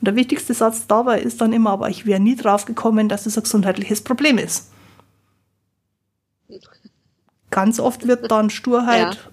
Und 0.00 0.08
der 0.08 0.14
wichtigste 0.16 0.52
Satz 0.52 0.86
dabei 0.86 1.22
ist 1.22 1.40
dann 1.40 1.54
immer, 1.54 1.70
aber 1.70 1.88
ich 1.88 2.04
wäre 2.04 2.20
nie 2.20 2.36
drauf 2.36 2.66
gekommen, 2.66 3.08
dass 3.08 3.24
es 3.24 3.38
ein 3.38 3.44
gesundheitliches 3.44 4.02
Problem 4.02 4.36
ist. 4.36 4.70
Ganz 7.48 7.80
oft 7.80 8.06
wird 8.06 8.30
dann 8.30 8.50
Sturheit 8.50 9.14
ja. 9.14 9.30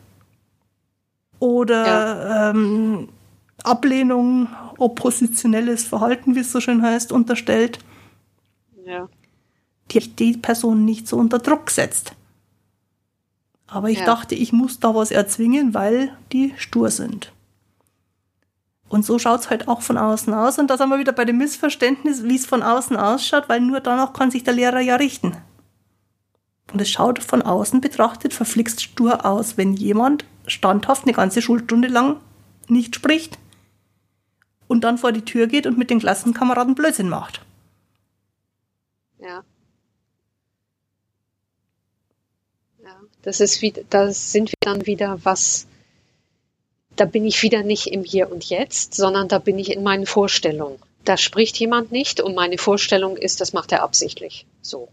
oder 1.39 1.85
ja. 1.85 2.49
Ähm, 2.51 3.09
Ablehnung, 3.63 4.49
oppositionelles 4.77 5.85
Verhalten, 5.85 6.35
wie 6.35 6.39
es 6.39 6.51
so 6.51 6.59
schön 6.59 6.81
heißt, 6.81 7.11
unterstellt, 7.11 7.79
ja. 8.85 9.07
die 9.91 9.99
die 9.99 10.37
Person 10.37 10.85
nicht 10.85 11.07
so 11.07 11.17
unter 11.17 11.39
Druck 11.39 11.71
setzt. 11.71 12.13
Aber 13.67 13.89
ich 13.89 13.99
ja. 13.99 14.05
dachte, 14.05 14.35
ich 14.35 14.53
muss 14.53 14.79
da 14.79 14.93
was 14.93 15.11
erzwingen, 15.11 15.73
weil 15.73 16.15
die 16.31 16.53
stur 16.57 16.91
sind. 16.91 17.31
Und 18.89 19.03
so 19.05 19.17
schaut 19.17 19.39
es 19.39 19.49
halt 19.49 19.67
auch 19.67 19.81
von 19.81 19.97
außen 19.97 20.33
aus. 20.33 20.59
Und 20.59 20.67
da 20.69 20.77
sind 20.77 20.89
wir 20.89 20.99
wieder 20.99 21.13
bei 21.13 21.25
dem 21.25 21.37
Missverständnis, 21.37 22.23
wie 22.23 22.35
es 22.35 22.45
von 22.45 22.61
außen 22.61 22.95
ausschaut, 22.95 23.49
weil 23.49 23.61
nur 23.61 23.79
danach 23.79 24.13
kann 24.13 24.29
sich 24.29 24.43
der 24.43 24.53
Lehrer 24.53 24.81
ja 24.81 24.97
richten. 24.97 25.35
Und 26.71 26.79
es 26.79 26.89
schaut 26.89 27.23
von 27.23 27.41
außen 27.41 27.81
betrachtet 27.81 28.33
verflixt 28.33 28.81
stur 28.81 29.25
aus, 29.25 29.57
wenn 29.57 29.73
jemand 29.73 30.25
standhaft 30.45 31.03
eine 31.03 31.13
ganze 31.13 31.41
Schulstunde 31.41 31.87
lang 31.87 32.17
nicht 32.67 32.95
spricht 32.95 33.39
und 34.73 34.83
dann 34.83 34.97
vor 34.97 35.11
die 35.11 35.21
Tür 35.21 35.45
geht 35.45 35.67
und 35.67 35.77
mit 35.77 35.91
den 35.91 35.99
Klassenkameraden 35.99 36.73
Blödsinn 36.73 37.07
macht. 37.07 37.41
Ja. 39.21 39.43
Ja, 42.83 42.99
das 43.21 43.39
ist 43.39 43.61
wieder, 43.61 43.83
da 43.91 44.11
sind 44.11 44.49
wir 44.49 44.57
dann 44.61 44.87
wieder 44.87 45.19
was, 45.23 45.67
da 46.95 47.05
bin 47.05 47.23
ich 47.23 47.43
wieder 47.43 47.61
nicht 47.61 47.85
im 47.85 48.03
Hier 48.03 48.31
und 48.31 48.45
Jetzt, 48.45 48.95
sondern 48.95 49.27
da 49.27 49.37
bin 49.37 49.59
ich 49.59 49.71
in 49.71 49.83
meinen 49.83 50.07
Vorstellungen. 50.07 50.79
Da 51.05 51.17
spricht 51.17 51.55
jemand 51.57 51.91
nicht 51.91 52.19
und 52.19 52.33
meine 52.33 52.57
Vorstellung 52.57 53.15
ist, 53.15 53.41
das 53.41 53.53
macht 53.53 53.71
er 53.71 53.83
absichtlich. 53.83 54.47
So. 54.63 54.89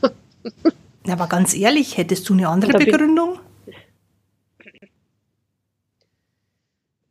Aber 1.06 1.26
ganz 1.26 1.54
ehrlich, 1.54 1.98
hättest 1.98 2.30
du 2.30 2.32
eine 2.32 2.48
andere 2.48 2.78
Begründung? 2.78 3.40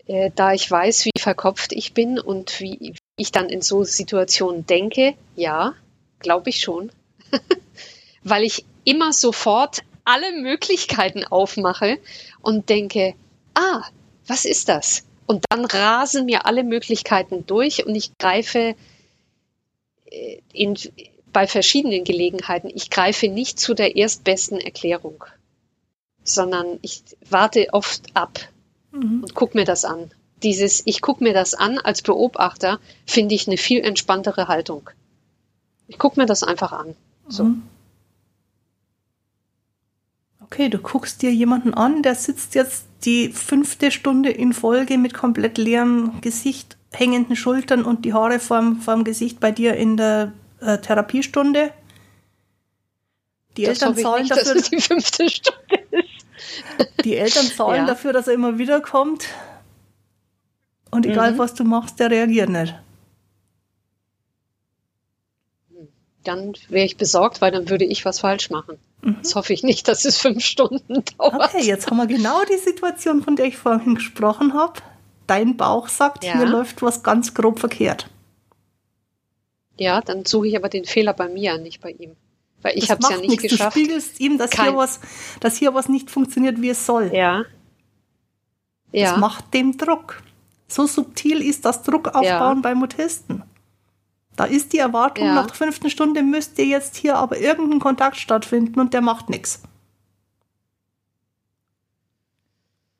Äh, 0.08 0.32
da 0.36 0.54
ich 0.54 0.70
weiß, 0.70 1.06
wie 1.06 1.20
verkopft 1.20 1.74
ich 1.74 1.94
bin 1.94 2.20
und 2.20 2.60
wie 2.60 2.96
ich 3.18 3.32
dann 3.32 3.50
in 3.50 3.62
so 3.62 3.84
Situationen 3.84 4.66
denke, 4.66 5.16
ja, 5.36 5.74
glaube 6.20 6.50
ich 6.50 6.62
schon. 6.62 6.92
Weil 8.24 8.44
ich 8.44 8.66
immer 8.84 9.14
sofort 9.14 9.84
alle 10.04 10.32
Möglichkeiten 10.34 11.24
aufmache 11.24 11.98
und 12.42 12.70
denke, 12.70 13.16
ah, 13.56 13.84
Was 14.28 14.46
ist 14.46 14.70
das? 14.70 15.04
Und 15.28 15.46
dann 15.50 15.66
rasen 15.66 16.26
mir 16.26 16.46
alle 16.46 16.64
Möglichkeiten 16.64 17.46
durch 17.46 17.86
und 17.86 17.96
ich 17.96 18.18
greife 18.18 18.76
äh, 20.06 20.40
in, 20.54 20.78
bei 21.32 21.48
verschiedenen 21.48 22.04
Gelegenheiten, 22.04 22.72
ich 22.74 22.90
greife 22.90 23.28
nicht 23.28 23.60
zu 23.60 23.74
der 23.74 23.96
erstbesten 23.96 24.60
Erklärung, 24.60 25.24
sondern 26.24 26.80
ich 26.82 27.04
warte 27.30 27.68
oft 27.72 28.02
ab 28.16 28.40
mhm. 28.96 29.22
und 29.24 29.36
gucke 29.36 29.58
mir 29.58 29.66
das 29.66 29.86
an. 29.86 30.12
Dieses, 30.44 30.84
ich 30.86 31.02
gucke 31.02 31.24
mir 31.24 31.34
das 31.34 31.54
an 31.54 31.80
als 31.80 32.02
Beobachter, 32.02 32.80
finde 33.06 33.36
ich 33.36 33.48
eine 33.48 33.58
viel 33.58 33.82
entspanntere 33.82 34.48
Haltung. 34.48 34.90
Ich 35.88 35.98
gucke 35.98 36.20
mir 36.20 36.26
das 36.26 36.44
einfach 36.44 36.72
an. 36.72 36.96
So. 37.28 37.46
Mhm. 37.46 37.64
Okay, 40.42 40.70
du 40.70 40.78
guckst 40.78 41.22
dir 41.22 41.34
jemanden 41.34 41.74
an, 41.74 42.04
der 42.04 42.14
sitzt 42.14 42.54
jetzt 42.54 42.86
die 43.04 43.30
fünfte 43.30 43.92
Stunde 43.92 44.30
in 44.30 44.54
Folge 44.54 44.98
mit 44.98 45.14
komplett 45.14 45.58
leerem 45.58 46.22
Gesicht, 46.22 46.78
hängenden 46.92 47.36
Schultern 47.36 47.84
und 47.84 48.06
die 48.06 48.14
Haare 48.14 48.40
vorm, 48.40 48.80
vorm 48.82 49.04
Gesicht 49.04 49.40
bei 49.40 49.52
dir 49.52 49.76
in 49.76 49.98
der 49.98 50.34
äh, 50.62 50.78
Therapiestunde. 50.78 51.72
Die 53.58 53.64
das 53.64 53.82
Eltern 53.82 53.98
zahlen 53.98 54.22
nicht, 54.24 54.32
dafür, 54.32 54.54
dass 54.54 54.64
es 54.64 54.70
die 54.70 54.82
fünfte 54.82 55.30
Stunde 55.30 55.60
ist. 55.72 55.85
Die 57.04 57.16
Eltern 57.16 57.46
zahlen 57.58 57.82
ja. 57.82 57.86
dafür, 57.86 58.14
dass 58.14 58.28
er 58.28 58.34
immer 58.34 58.58
wieder 58.58 58.82
kommt. 58.82 59.28
Und 60.92 61.06
egal 61.06 61.34
mhm. 61.34 61.38
was 61.38 61.54
du 61.54 61.64
machst, 61.64 62.00
der 62.00 62.10
reagiert 62.10 62.50
nicht. 62.50 62.74
Dann 66.24 66.54
wäre 66.70 66.86
ich 66.86 66.98
besorgt, 66.98 67.42
weil 67.42 67.52
dann 67.52 67.70
würde 67.70 67.86
ich 67.86 68.06
was 68.06 68.20
falsch 68.20 68.50
machen. 68.50 68.78
Mhm. 69.02 69.18
Das 69.22 69.36
hoffe 69.36 69.54
ich 69.54 69.64
nicht, 69.64 69.88
dass 69.88 70.06
es 70.06 70.18
fünf 70.18 70.44
Stunden 70.44 71.04
dauert. 71.18 71.54
Okay, 71.54 71.64
jetzt 71.64 71.88
haben 71.88 71.98
wir 71.98 72.08
genau 72.08 72.44
die 72.46 72.58
Situation, 72.58 73.22
von 73.22 73.36
der 73.36 73.46
ich 73.46 73.58
vorhin 73.58 73.96
gesprochen 73.96 74.54
habe. 74.54 74.82
Dein 75.28 75.58
Bauch 75.58 75.88
sagt, 75.88 76.24
ja. 76.24 76.34
hier 76.38 76.46
läuft 76.46 76.82
was 76.82 77.04
ganz 77.04 77.34
grob 77.34 77.60
verkehrt. 77.60 78.10
Ja, 79.78 80.02
dann 80.02 80.26
suche 80.26 80.48
ich 80.48 80.56
aber 80.56 80.70
den 80.70 80.86
Fehler 80.86 81.14
bei 81.14 81.28
mir, 81.28 81.58
nicht 81.58 81.82
bei 81.82 81.92
ihm. 81.92 82.16
Weil 82.66 82.80
ich 82.80 82.90
habe 82.90 83.00
es 83.04 83.10
ja 83.12 83.18
nicht 83.18 83.30
nichts. 83.30 83.44
geschafft. 83.44 83.76
Du 83.76 83.80
spiegelst 83.80 84.20
ihm, 84.20 84.40
dass 84.40 84.52
hier, 84.52 84.76
was, 84.76 85.00
dass 85.40 85.56
hier 85.56 85.76
was 85.76 85.88
nicht 85.88 86.10
funktioniert, 86.10 86.60
wie 86.64 86.70
es 86.70 86.84
soll. 86.84 87.12
Ja. 87.14 87.46
ja. 88.92 89.12
Das 89.12 89.20
macht 89.20 89.54
dem 89.54 89.78
Druck. 89.78 90.24
So 90.68 90.88
subtil 90.88 91.44
ist 91.44 91.64
das 91.64 91.84
Druckaufbauen 91.84 92.24
ja. 92.58 92.62
beim 92.64 92.82
Autisten. 92.82 93.44
Da 94.36 94.46
ist 94.46 94.74
die 94.74 94.80
Erwartung, 94.80 95.28
ja. 95.28 95.36
nach 95.36 95.46
der 95.46 95.54
fünften 95.54 95.92
Stunde 95.92 96.24
müsste 96.24 96.64
jetzt 96.64 96.96
hier 96.96 97.18
aber 97.18 97.38
irgendein 97.38 97.80
Kontakt 97.80 98.18
stattfinden 98.18 98.80
und 98.80 98.96
der 98.96 99.02
macht 99.02 99.30
nichts. 99.30 99.62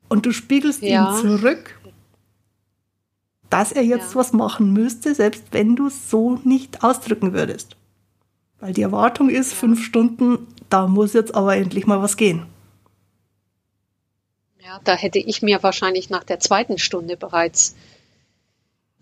Und 0.08 0.26
du 0.26 0.32
spiegelst 0.32 0.80
ja. 0.82 1.10
ihm 1.10 1.20
zurück, 1.20 1.76
dass 3.50 3.72
er 3.72 3.82
jetzt 3.82 4.10
ja. 4.10 4.14
was 4.14 4.32
machen 4.32 4.72
müsste, 4.72 5.12
selbst 5.12 5.42
wenn 5.50 5.74
du 5.74 5.88
es 5.88 6.08
so 6.08 6.40
nicht 6.44 6.84
ausdrücken 6.84 7.32
würdest. 7.32 7.76
Weil 8.60 8.72
die 8.72 8.82
Erwartung 8.82 9.28
ist, 9.28 9.52
fünf 9.52 9.84
Stunden, 9.84 10.46
da 10.70 10.86
muss 10.86 11.12
jetzt 11.12 11.34
aber 11.34 11.56
endlich 11.56 11.86
mal 11.86 12.02
was 12.02 12.16
gehen. 12.16 12.46
Ja, 14.64 14.80
da 14.82 14.94
hätte 14.94 15.18
ich 15.18 15.42
mir 15.42 15.62
wahrscheinlich 15.62 16.10
nach 16.10 16.24
der 16.24 16.40
zweiten 16.40 16.78
Stunde 16.78 17.16
bereits 17.16 17.76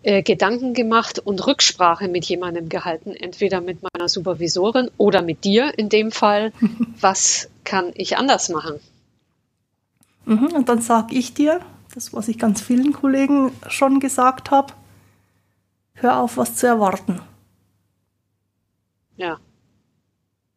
äh, 0.02 0.22
Gedanken 0.22 0.74
gemacht 0.74 1.18
und 1.18 1.46
Rücksprache 1.46 2.08
mit 2.08 2.26
jemandem 2.26 2.68
gehalten, 2.68 3.12
entweder 3.12 3.62
mit 3.62 3.78
meiner 3.82 4.08
Supervisorin 4.08 4.90
oder 4.98 5.22
mit 5.22 5.44
dir 5.44 5.72
in 5.78 5.88
dem 5.88 6.12
Fall. 6.12 6.52
Was 7.00 7.48
kann 7.64 7.92
ich 7.94 8.18
anders 8.18 8.50
machen? 8.50 8.80
Mhm, 10.26 10.48
und 10.52 10.68
dann 10.68 10.82
sage 10.82 11.14
ich 11.14 11.32
dir, 11.32 11.60
das, 11.94 12.12
was 12.12 12.28
ich 12.28 12.38
ganz 12.38 12.60
vielen 12.60 12.92
Kollegen 12.92 13.52
schon 13.68 14.00
gesagt 14.00 14.50
habe, 14.50 14.72
hör 15.94 16.18
auf, 16.18 16.36
was 16.36 16.56
zu 16.56 16.66
erwarten. 16.66 17.20
Ja. 19.16 19.38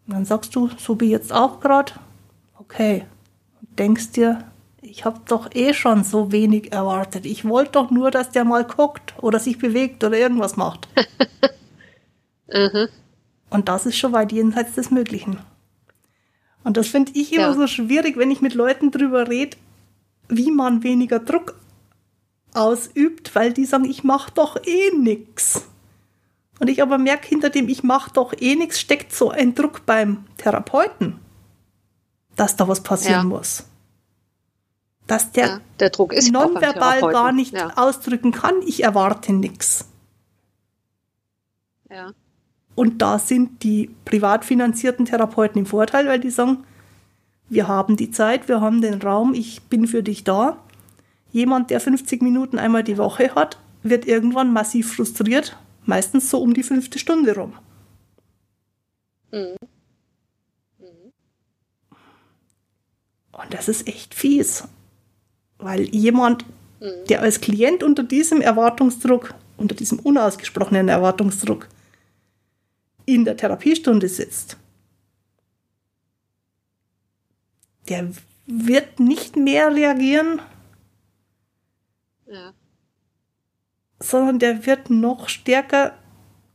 Und 0.07 0.13
dann 0.13 0.25
sagst 0.25 0.55
du, 0.55 0.69
so 0.77 0.99
wie 1.01 1.09
jetzt 1.09 1.33
auch 1.33 1.59
gerade, 1.59 1.93
okay, 2.57 3.05
und 3.61 3.77
denkst 3.77 4.11
dir, 4.11 4.43
ich 4.81 5.03
habe 5.03 5.19
doch 5.27 5.49
eh 5.53 5.73
schon 5.73 6.03
so 6.03 6.31
wenig 6.31 6.71
erwartet. 6.71 7.25
Ich 7.25 7.43
wollte 7.43 7.73
doch 7.73 7.91
nur, 7.91 8.09
dass 8.09 8.29
der 8.29 8.45
mal 8.45 8.63
guckt 8.63 9.13
oder 9.21 9.39
sich 9.39 9.57
bewegt 9.57 10.03
oder 10.03 10.17
irgendwas 10.17 10.55
macht. 10.55 10.87
mhm. 12.47 12.87
Und 13.49 13.67
das 13.67 13.85
ist 13.85 13.97
schon 13.97 14.13
weit 14.13 14.31
jenseits 14.31 14.75
des 14.75 14.91
Möglichen. 14.91 15.39
Und 16.63 16.77
das 16.77 16.87
finde 16.87 17.11
ich 17.15 17.33
immer 17.33 17.47
ja. 17.47 17.53
so 17.53 17.67
schwierig, 17.67 18.17
wenn 18.17 18.31
ich 18.31 18.41
mit 18.41 18.53
Leuten 18.53 18.91
drüber 18.91 19.27
rede, 19.27 19.57
wie 20.29 20.51
man 20.51 20.83
weniger 20.83 21.19
Druck 21.19 21.55
ausübt, 22.53 23.35
weil 23.35 23.53
die 23.53 23.65
sagen, 23.65 23.85
ich 23.85 24.03
mache 24.03 24.31
doch 24.33 24.57
eh 24.65 24.91
nichts. 24.97 25.67
Und 26.59 26.69
ich 26.69 26.81
aber 26.81 26.97
merke, 26.97 27.27
hinter 27.27 27.49
dem 27.49 27.69
ich 27.69 27.83
mache 27.83 28.11
doch 28.13 28.33
eh 28.39 28.55
nichts 28.55 28.79
steckt 28.79 29.13
so 29.13 29.29
ein 29.29 29.55
Druck 29.55 29.85
beim 29.85 30.25
Therapeuten, 30.37 31.19
dass 32.35 32.55
da 32.55 32.67
was 32.67 32.81
passieren 32.81 33.29
ja. 33.29 33.37
muss 33.37 33.65
dass 35.07 35.31
der, 35.31 35.47
ja, 35.47 35.61
der 35.79 35.89
Druck 35.89 36.13
ist 36.13 36.31
nonverbal 36.31 36.99
gar 37.01 37.31
nicht 37.31 37.53
ja. 37.53 37.71
ausdrücken 37.75 38.31
kann, 38.31 38.55
ich 38.65 38.83
erwarte 38.83 39.33
nichts. 39.33 39.85
Ja. 41.89 42.11
Und 42.75 43.01
da 43.01 43.17
sind 43.17 43.63
die 43.63 43.89
privat 44.05 44.45
finanzierten 44.45 45.05
Therapeuten 45.05 45.59
im 45.59 45.65
Vorteil, 45.65 46.07
weil 46.07 46.19
die 46.19 46.29
sagen, 46.29 46.65
wir 47.49 47.67
haben 47.67 47.95
die 47.95 48.11
Zeit, 48.11 48.49
wir 48.49 48.61
haben 48.61 48.81
den 48.81 49.01
Raum, 49.01 49.33
ich 49.33 49.63
bin 49.63 49.87
für 49.87 50.03
dich 50.03 50.25
da. 50.25 50.57
Jemand, 51.31 51.69
der 51.69 51.79
50 51.79 52.21
Minuten 52.21 52.59
einmal 52.59 52.83
die 52.83 52.97
Woche 52.97 53.33
hat, 53.33 53.57
wird 53.83 54.05
irgendwann 54.05 54.51
massiv 54.51 54.93
frustriert, 54.93 55.57
meistens 55.87 56.29
so 56.29 56.41
um 56.41 56.53
die 56.53 56.63
fünfte 56.63 56.99
Stunde 56.99 57.35
rum. 57.35 57.57
Mhm. 59.31 59.57
Und 63.31 63.53
das 63.53 63.67
ist 63.67 63.87
echt 63.87 64.13
fies. 64.13 64.63
Weil 65.59 65.83
jemand, 65.95 66.45
der 67.09 67.21
als 67.21 67.41
Klient 67.41 67.83
unter 67.83 68.03
diesem 68.03 68.41
Erwartungsdruck, 68.41 69.33
unter 69.57 69.75
diesem 69.75 69.99
unausgesprochenen 69.99 70.89
Erwartungsdruck 70.89 71.67
in 73.05 73.25
der 73.25 73.37
Therapiestunde 73.37 74.07
sitzt, 74.07 74.57
der 77.89 78.11
wird 78.45 78.99
nicht 78.99 79.35
mehr 79.35 79.73
reagieren, 79.73 80.41
ja. 82.27 82.53
Sondern 83.99 84.39
der 84.39 84.65
wird 84.65 84.89
noch 84.89 85.29
stärker 85.29 85.93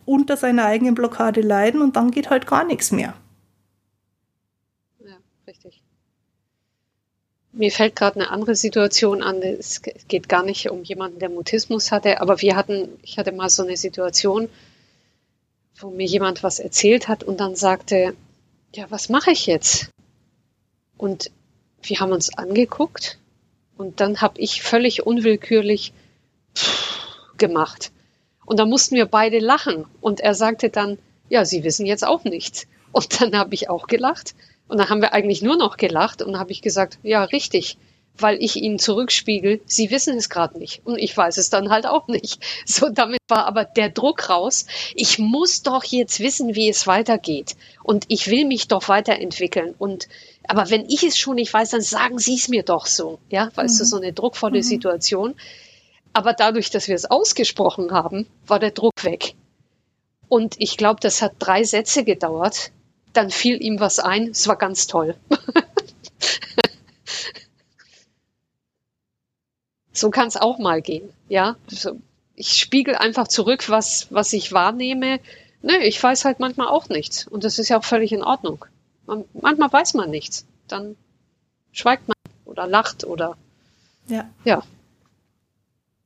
unter 0.05 0.37
seiner 0.37 0.65
eigenen 0.65 0.95
Blockade 0.95 1.41
leiden 1.41 1.81
und 1.81 1.97
dann 1.97 2.11
geht 2.11 2.31
halt 2.31 2.47
gar 2.47 2.65
nichts 2.65 2.91
mehr. 2.93 3.15
Ja, 5.01 5.17
richtig. 5.47 5.83
Mir 7.53 7.71
fällt 7.71 7.97
gerade 7.97 8.21
eine 8.21 8.31
andere 8.31 8.55
Situation 8.55 9.23
an. 9.23 9.43
Es 9.43 9.83
geht 9.83 10.29
gar 10.29 10.43
nicht 10.43 10.71
um 10.71 10.83
jemanden, 10.83 11.19
der 11.19 11.29
Mutismus 11.29 11.93
hatte, 11.93 12.21
aber 12.21 12.41
wir 12.41 12.57
hatten, 12.57 12.89
ich 13.03 13.19
hatte 13.19 13.33
mal 13.33 13.51
so 13.51 13.63
eine 13.63 13.77
Situation, 13.77 14.49
wo 15.77 15.91
mir 15.91 16.07
jemand 16.07 16.43
was 16.43 16.61
erzählt 16.61 17.09
hat 17.09 17.25
und 17.25 17.41
dann 17.41 17.57
sagte, 17.57 18.15
ja, 18.75 18.91
was 18.91 19.09
mache 19.09 19.33
ich 19.33 19.47
jetzt? 19.47 19.91
Und 20.97 21.31
wir 21.83 22.01
haben 22.01 22.13
uns 22.13 22.37
angeguckt 22.37 23.19
und 23.77 24.01
dann 24.01 24.21
habe 24.21 24.41
ich 24.41 24.63
völlig 24.63 25.05
unwillkürlich 25.05 25.93
gemacht. 27.43 27.91
Und 28.47 28.61
da 28.61 28.65
mussten 28.65 28.95
wir 28.95 29.07
beide 29.07 29.41
lachen. 29.41 29.85
Und 30.01 30.21
er 30.21 30.35
sagte 30.35 30.71
dann, 30.71 30.99
ja, 31.29 31.45
Sie 31.45 31.65
wissen 31.65 31.87
jetzt 31.87 32.07
auch 32.07 32.23
nichts. 32.23 32.69
Und 32.93 33.21
dann 33.21 33.37
habe 33.39 33.55
ich 33.55 33.69
auch 33.69 33.89
gelacht. 33.89 34.35
Und 34.69 34.79
dann 34.79 34.89
haben 34.89 35.03
wir 35.03 35.13
eigentlich 35.13 35.43
nur 35.43 35.57
noch 35.57 35.77
gelacht 35.77 36.23
und 36.23 36.39
habe 36.39 36.53
ich 36.53 36.63
gesagt, 36.63 36.99
ja, 37.03 37.25
richtig, 37.25 37.77
weil 38.17 38.43
ich 38.43 38.57
ihnen 38.57 38.79
zurückspiegel, 38.79 39.61
sie 39.67 39.91
wissen 39.91 40.17
es 40.17 40.29
gerade 40.29 40.59
nicht 40.59 40.83
und 40.85 40.99
ich 40.99 41.17
weiß 41.17 41.37
es 41.39 41.51
dann 41.51 41.71
halt 41.71 41.87
auch 41.87 42.09
nicht. 42.09 42.43
So, 42.67 42.89
damit 42.89 43.21
war 43.29 43.47
aber 43.47 43.65
der 43.65 43.91
Druck 43.91 44.31
raus. 44.31 44.67
Ich 44.95 45.19
muss 45.19 45.63
doch 45.63 45.85
jetzt 45.85 46.21
wissen, 46.21 46.55
wie 46.55 46.69
es 46.69 46.87
weitergeht 46.87 47.57
und 47.83 48.05
ich 48.09 48.29
will 48.31 48.47
mich 48.47 48.69
doch 48.69 48.89
weiterentwickeln 48.89 49.75
und 49.79 50.09
aber 50.49 50.71
wenn 50.71 50.89
ich 50.89 51.03
es 51.03 51.19
schon 51.19 51.37
nicht 51.37 51.53
weiß, 51.53 51.71
dann 51.71 51.83
sagen 51.83 52.19
Sie 52.19 52.35
es 52.35 52.49
mir 52.49 52.63
doch 52.63 52.87
so, 52.87 53.19
ja, 53.31 53.51
weißt 53.55 53.75
mhm. 53.75 53.79
du, 53.79 53.85
so 53.85 53.97
eine 53.97 54.13
druckvolle 54.13 54.59
mhm. 54.59 54.63
Situation. 54.63 55.35
Aber 56.13 56.35
dadurch, 56.35 56.71
dass 56.71 56.89
wir 56.89 56.95
es 56.95 57.11
ausgesprochen 57.11 57.93
haben, 57.93 58.27
war 58.47 58.59
der 58.59 58.73
Druck 58.73 59.05
weg. 59.05 59.35
Und 60.29 60.57
ich 60.59 60.77
glaube, 60.77 61.01
das 61.01 61.23
hat 61.23 61.35
drei 61.39 61.65
Sätze 61.65 62.05
gedauert, 62.05 62.71
dann 63.13 63.31
fiel 63.31 63.63
ihm 63.63 63.81
was 63.81 63.99
ein. 63.99 64.29
Es 64.29 64.49
war 64.49 64.57
ganz 64.57 64.87
toll. 64.87 65.15
so 69.93 70.11
kann 70.11 70.29
es 70.29 70.37
auch 70.37 70.59
mal 70.59 70.81
gehen. 70.83 71.11
Ja, 71.29 71.57
ich 72.35 72.55
spiegel 72.55 72.95
einfach 72.95 73.29
zurück, 73.29 73.69
was, 73.69 74.07
was 74.11 74.33
ich 74.33 74.53
wahrnehme. 74.53 75.21
Nö, 75.61 75.77
ich 75.77 76.03
weiß 76.03 76.25
halt 76.25 76.41
manchmal 76.41 76.69
auch 76.69 76.89
nichts. 76.89 77.27
Und 77.27 77.45
das 77.45 77.59
ist 77.59 77.69
ja 77.69 77.79
auch 77.79 77.85
völlig 77.85 78.13
in 78.13 78.25
Ordnung. 78.25 78.65
Man, 79.07 79.25
manchmal 79.35 79.73
weiß 79.73 79.95
man 79.95 80.11
nichts. 80.11 80.47
Dann 80.67 80.97
schweigt 81.73 82.09
man 82.09 82.17
oder 82.45 82.67
lacht 82.67 83.05
oder. 83.05 83.37
Ja. 84.09 84.29
Ja. 84.45 84.63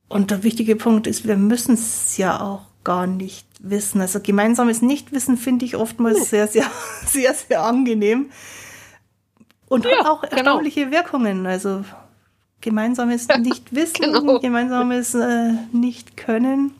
Und 0.09 0.31
der 0.31 0.43
wichtige 0.43 0.75
Punkt 0.75 1.07
ist, 1.07 1.27
wir 1.27 1.37
müssen 1.37 1.73
es 1.73 2.17
ja 2.17 2.39
auch 2.39 2.61
gar 2.83 3.07
nicht 3.07 3.45
wissen. 3.59 3.99
Also 3.99 4.19
gemeinsames 4.21 4.81
Nichtwissen 4.81 5.37
finde 5.37 5.65
ich 5.65 5.75
oftmals 5.75 6.19
hm. 6.19 6.25
sehr, 6.25 6.47
sehr, 6.47 6.71
sehr, 7.05 7.33
sehr 7.33 7.63
angenehm. 7.63 8.29
Und 9.67 9.85
ja, 9.85 9.91
hat 9.91 10.05
auch 10.05 10.21
genau. 10.21 10.35
erstaunliche 10.35 10.85
genau. 10.85 10.91
Wirkungen. 10.93 11.45
Also 11.45 11.83
gemeinsames 12.61 13.27
Nichtwissen, 13.27 14.13
genau. 14.13 14.39
gemeinsames 14.39 15.13
äh, 15.15 15.53
Nicht-Können. 15.73 16.71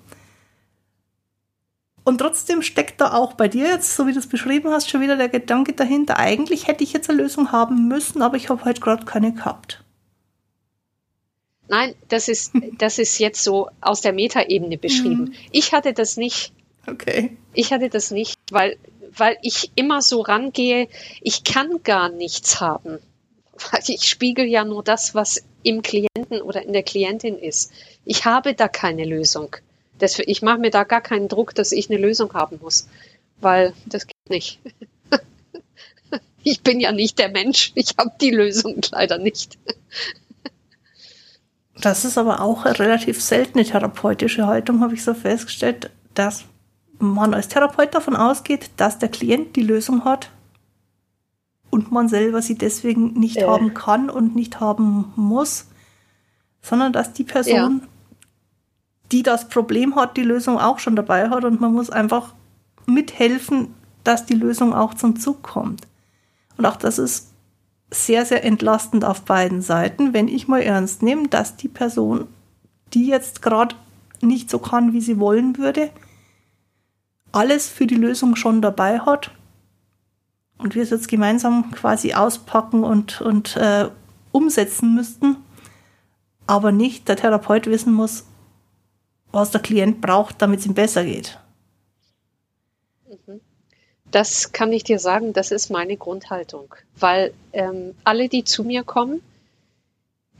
Und 2.05 2.19
trotzdem 2.19 2.61
steckt 2.61 3.01
da 3.01 3.11
auch 3.11 3.33
bei 3.33 3.49
dir 3.49 3.67
jetzt, 3.67 3.93
so 3.93 4.07
wie 4.07 4.13
du 4.13 4.19
es 4.19 4.27
beschrieben 4.27 4.71
hast, 4.71 4.89
schon 4.89 5.01
wieder 5.01 5.17
der 5.17 5.27
Gedanke 5.27 5.73
dahinter, 5.73 6.17
eigentlich 6.17 6.67
hätte 6.67 6.81
ich 6.85 6.93
jetzt 6.93 7.09
eine 7.09 7.21
Lösung 7.21 7.51
haben 7.51 7.89
müssen, 7.89 8.21
aber 8.21 8.37
ich 8.37 8.49
habe 8.49 8.63
halt 8.63 8.79
gerade 8.79 9.03
keine 9.03 9.33
gehabt. 9.33 9.83
Nein, 11.69 11.95
das 12.07 12.27
ist, 12.27 12.53
das 12.77 12.99
ist 12.99 13.19
jetzt 13.19 13.43
so 13.43 13.69
aus 13.81 14.01
der 14.01 14.13
Metaebene 14.13 14.77
beschrieben. 14.77 15.25
Mhm. 15.25 15.33
Ich 15.51 15.73
hatte 15.73 15.93
das 15.93 16.17
nicht. 16.17 16.53
Okay. 16.87 17.35
Ich 17.53 17.73
hatte 17.73 17.89
das 17.89 18.11
nicht, 18.11 18.39
weil, 18.51 18.77
weil 19.15 19.37
ich 19.41 19.71
immer 19.75 20.01
so 20.01 20.21
rangehe, 20.21 20.87
ich 21.21 21.43
kann 21.43 21.83
gar 21.83 22.09
nichts 22.09 22.61
haben. 22.61 22.99
Weil 23.71 23.81
ich 23.87 24.03
spiegel 24.03 24.45
ja 24.45 24.63
nur 24.63 24.83
das, 24.83 25.15
was 25.15 25.43
im 25.63 25.81
Klienten 25.81 26.41
oder 26.41 26.61
in 26.61 26.73
der 26.73 26.83
Klientin 26.83 27.37
ist. 27.37 27.71
Ich 28.05 28.25
habe 28.25 28.53
da 28.53 28.67
keine 28.67 29.03
Lösung. 29.03 29.55
Das, 29.99 30.19
ich 30.19 30.41
mache 30.41 30.59
mir 30.59 30.69
da 30.69 30.83
gar 30.83 31.01
keinen 31.01 31.27
Druck, 31.27 31.55
dass 31.55 31.71
ich 31.71 31.89
eine 31.89 31.99
Lösung 31.99 32.33
haben 32.33 32.59
muss, 32.61 32.87
weil 33.41 33.73
das 33.85 34.05
geht 34.05 34.29
nicht. 34.29 34.59
ich 36.43 36.61
bin 36.61 36.79
ja 36.79 36.91
nicht 36.91 37.19
der 37.19 37.29
Mensch. 37.29 37.71
Ich 37.75 37.95
habe 37.97 38.11
die 38.21 38.29
Lösung 38.29 38.79
leider 38.91 39.17
nicht. 39.17 39.57
Das 41.81 42.05
ist 42.05 42.17
aber 42.17 42.41
auch 42.41 42.65
eine 42.65 42.79
relativ 42.79 43.21
seltene 43.21 43.63
therapeutische 43.63 44.47
Haltung, 44.47 44.81
habe 44.81 44.95
ich 44.95 45.03
so 45.03 45.13
festgestellt, 45.13 45.91
dass 46.13 46.45
man 46.99 47.33
als 47.33 47.47
Therapeut 47.47 47.93
davon 47.93 48.15
ausgeht, 48.15 48.71
dass 48.77 48.97
der 48.97 49.09
Klient 49.09 49.55
die 49.55 49.61
Lösung 49.61 50.03
hat 50.03 50.31
und 51.69 51.91
man 51.91 52.07
selber 52.07 52.41
sie 52.41 52.55
deswegen 52.55 53.13
nicht 53.13 53.37
äh. 53.37 53.45
haben 53.45 53.73
kann 53.73 54.09
und 54.09 54.35
nicht 54.35 54.59
haben 54.59 55.13
muss, 55.15 55.67
sondern 56.61 56.93
dass 56.93 57.13
die 57.13 57.23
Person, 57.23 57.81
ja. 57.81 57.87
die 59.11 59.23
das 59.23 59.47
Problem 59.47 59.95
hat, 59.95 60.17
die 60.17 60.23
Lösung 60.23 60.57
auch 60.57 60.79
schon 60.79 60.95
dabei 60.95 61.29
hat 61.29 61.43
und 61.43 61.61
man 61.61 61.73
muss 61.73 61.89
einfach 61.89 62.33
mithelfen, 62.87 63.73
dass 64.03 64.25
die 64.25 64.35
Lösung 64.35 64.73
auch 64.73 64.93
zum 64.93 65.19
Zug 65.19 65.43
kommt. 65.43 65.87
Und 66.57 66.65
auch 66.65 66.77
das 66.77 66.97
ist 66.97 67.31
sehr, 67.89 68.25
sehr 68.25 68.43
entlastend 68.43 69.05
auf 69.05 69.21
beiden 69.21 69.61
Seiten, 69.61 70.13
wenn 70.13 70.27
ich 70.27 70.47
mal 70.47 70.61
ernst 70.61 71.01
nehme, 71.01 71.27
dass 71.27 71.55
die 71.55 71.69
Person, 71.69 72.27
die 72.93 73.07
jetzt 73.07 73.41
gerade 73.41 73.75
nicht 74.21 74.49
so 74.49 74.59
kann, 74.59 74.93
wie 74.93 75.01
sie 75.01 75.19
wollen 75.19 75.57
würde, 75.57 75.89
alles 77.31 77.69
für 77.69 77.87
die 77.87 77.95
Lösung 77.95 78.35
schon 78.35 78.61
dabei 78.61 78.99
hat 78.99 79.31
und 80.57 80.75
wir 80.75 80.83
es 80.83 80.89
jetzt 80.89 81.07
gemeinsam 81.07 81.71
quasi 81.71 82.13
auspacken 82.13 82.83
und, 82.83 83.21
und 83.21 83.55
äh, 83.57 83.89
umsetzen 84.31 84.95
müssten, 84.95 85.37
aber 86.45 86.71
nicht 86.71 87.07
der 87.07 87.15
Therapeut 87.15 87.67
wissen 87.67 87.93
muss, 87.93 88.25
was 89.31 89.51
der 89.51 89.61
Klient 89.61 90.01
braucht, 90.01 90.41
damit 90.41 90.61
es 90.61 90.65
ihm 90.65 90.73
besser 90.73 91.03
geht. 91.03 91.39
Mhm. 93.27 93.41
Das 94.11 94.51
kann 94.51 94.71
ich 94.71 94.83
dir 94.83 94.99
sagen, 94.99 95.33
das 95.33 95.51
ist 95.51 95.69
meine 95.69 95.97
Grundhaltung, 95.97 96.73
weil 96.97 97.33
ähm, 97.53 97.93
alle, 98.03 98.29
die 98.29 98.43
zu 98.43 98.63
mir 98.63 98.83
kommen, 98.83 99.21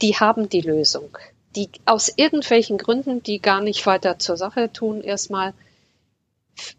die 0.02 0.16
haben 0.16 0.50
die 0.50 0.62
Lösung. 0.62 1.18
Die 1.56 1.70
aus 1.86 2.12
irgendwelchen 2.16 2.78
Gründen, 2.78 3.24
die 3.24 3.40
gar 3.40 3.62
nicht 3.62 3.86
weiter 3.86 4.20
zur 4.20 4.38
Sache 4.38 4.72
tun, 4.72 5.02
erstmal 5.02 5.54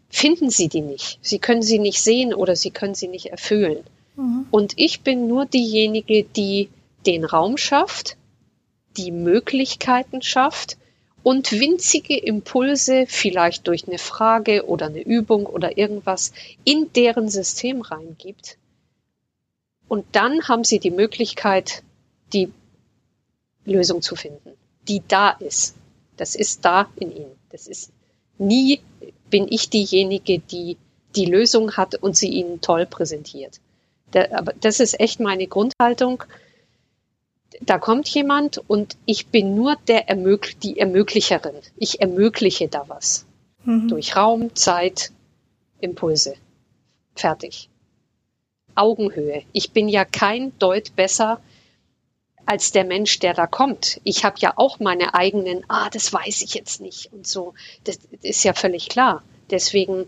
finden 0.09 0.49
sie 0.49 0.67
die 0.67 0.81
nicht. 0.81 1.19
Sie 1.21 1.39
können 1.39 1.61
sie 1.61 1.79
nicht 1.79 2.01
sehen 2.01 2.33
oder 2.33 2.55
sie 2.55 2.71
können 2.71 2.95
sie 2.95 3.07
nicht 3.07 3.27
erfüllen. 3.27 3.83
Mhm. 4.15 4.47
Und 4.51 4.73
ich 4.77 5.01
bin 5.01 5.27
nur 5.27 5.45
diejenige, 5.45 6.23
die 6.23 6.69
den 7.05 7.23
Raum 7.23 7.57
schafft, 7.57 8.17
die 8.97 9.11
Möglichkeiten 9.11 10.21
schafft 10.21 10.77
und 11.23 11.51
winzige 11.51 12.17
Impulse, 12.17 13.05
vielleicht 13.07 13.67
durch 13.67 13.87
eine 13.87 13.97
Frage 13.97 14.67
oder 14.67 14.87
eine 14.87 15.01
Übung 15.01 15.45
oder 15.45 15.77
irgendwas, 15.77 16.31
in 16.63 16.91
deren 16.93 17.29
System 17.29 17.81
reingibt. 17.81 18.57
Und 19.87 20.05
dann 20.13 20.47
haben 20.47 20.63
sie 20.63 20.79
die 20.79 20.91
Möglichkeit, 20.91 21.83
die 22.31 22.51
Lösung 23.65 24.01
zu 24.01 24.15
finden, 24.15 24.51
die 24.87 25.01
da 25.07 25.31
ist. 25.31 25.75
Das 26.17 26.35
ist 26.35 26.63
da 26.65 26.89
in 26.95 27.15
ihnen. 27.15 27.35
Das 27.49 27.67
ist 27.67 27.91
nie 28.37 28.79
bin 29.29 29.47
ich 29.49 29.69
diejenige, 29.69 30.39
die 30.39 30.77
die 31.15 31.25
Lösung 31.25 31.75
hat 31.75 31.95
und 31.95 32.15
sie 32.15 32.29
ihnen 32.29 32.61
toll 32.61 32.85
präsentiert. 32.85 33.59
Aber 34.31 34.53
das 34.59 34.79
ist 34.79 34.99
echt 34.99 35.19
meine 35.19 35.47
Grundhaltung 35.47 36.23
da 37.61 37.77
kommt 37.77 38.07
jemand 38.09 38.57
und 38.67 38.97
ich 39.05 39.27
bin 39.27 39.55
nur 39.55 39.75
der 39.87 40.09
Ermögl 40.09 40.53
die 40.63 40.79
Ermöglicherin. 40.79 41.55
Ich 41.77 42.01
ermögliche 42.01 42.67
da 42.67 42.85
was. 42.87 43.25
Mhm. 43.63 43.89
Durch 43.89 44.15
Raum, 44.15 44.55
Zeit, 44.55 45.11
Impulse. 45.81 46.35
Fertig. 47.15 47.69
Augenhöhe. 48.75 49.43
Ich 49.51 49.71
bin 49.71 49.89
ja 49.89 50.05
kein 50.05 50.57
Deut 50.59 50.95
besser 50.95 51.41
als 52.45 52.71
der 52.71 52.85
Mensch, 52.85 53.19
der 53.19 53.33
da 53.33 53.45
kommt. 53.45 53.99
Ich 54.03 54.23
habe 54.23 54.37
ja 54.39 54.53
auch 54.55 54.79
meine 54.79 55.13
eigenen, 55.13 55.63
ah, 55.67 55.89
das 55.89 56.11
weiß 56.11 56.41
ich 56.41 56.53
jetzt 56.53 56.81
nicht 56.81 57.11
und 57.11 57.27
so. 57.27 57.53
Das 57.83 57.99
ist 58.21 58.43
ja 58.43 58.53
völlig 58.53 58.89
klar. 58.89 59.21
Deswegen, 59.51 60.07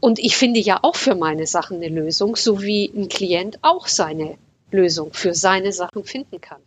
und 0.00 0.18
ich 0.18 0.36
finde 0.36 0.60
ja 0.60 0.80
auch 0.82 0.96
für 0.96 1.14
meine 1.14 1.46
Sachen 1.46 1.78
eine 1.78 1.88
Lösung, 1.88 2.36
so 2.36 2.62
wie 2.62 2.92
ein 2.94 3.08
Klient 3.08 3.58
auch 3.62 3.88
seine 3.88 4.36
Lösung 4.72 5.12
für 5.12 5.34
seine 5.34 5.72
Sachen 5.72 6.04
finden 6.04 6.40
kann. 6.40 6.60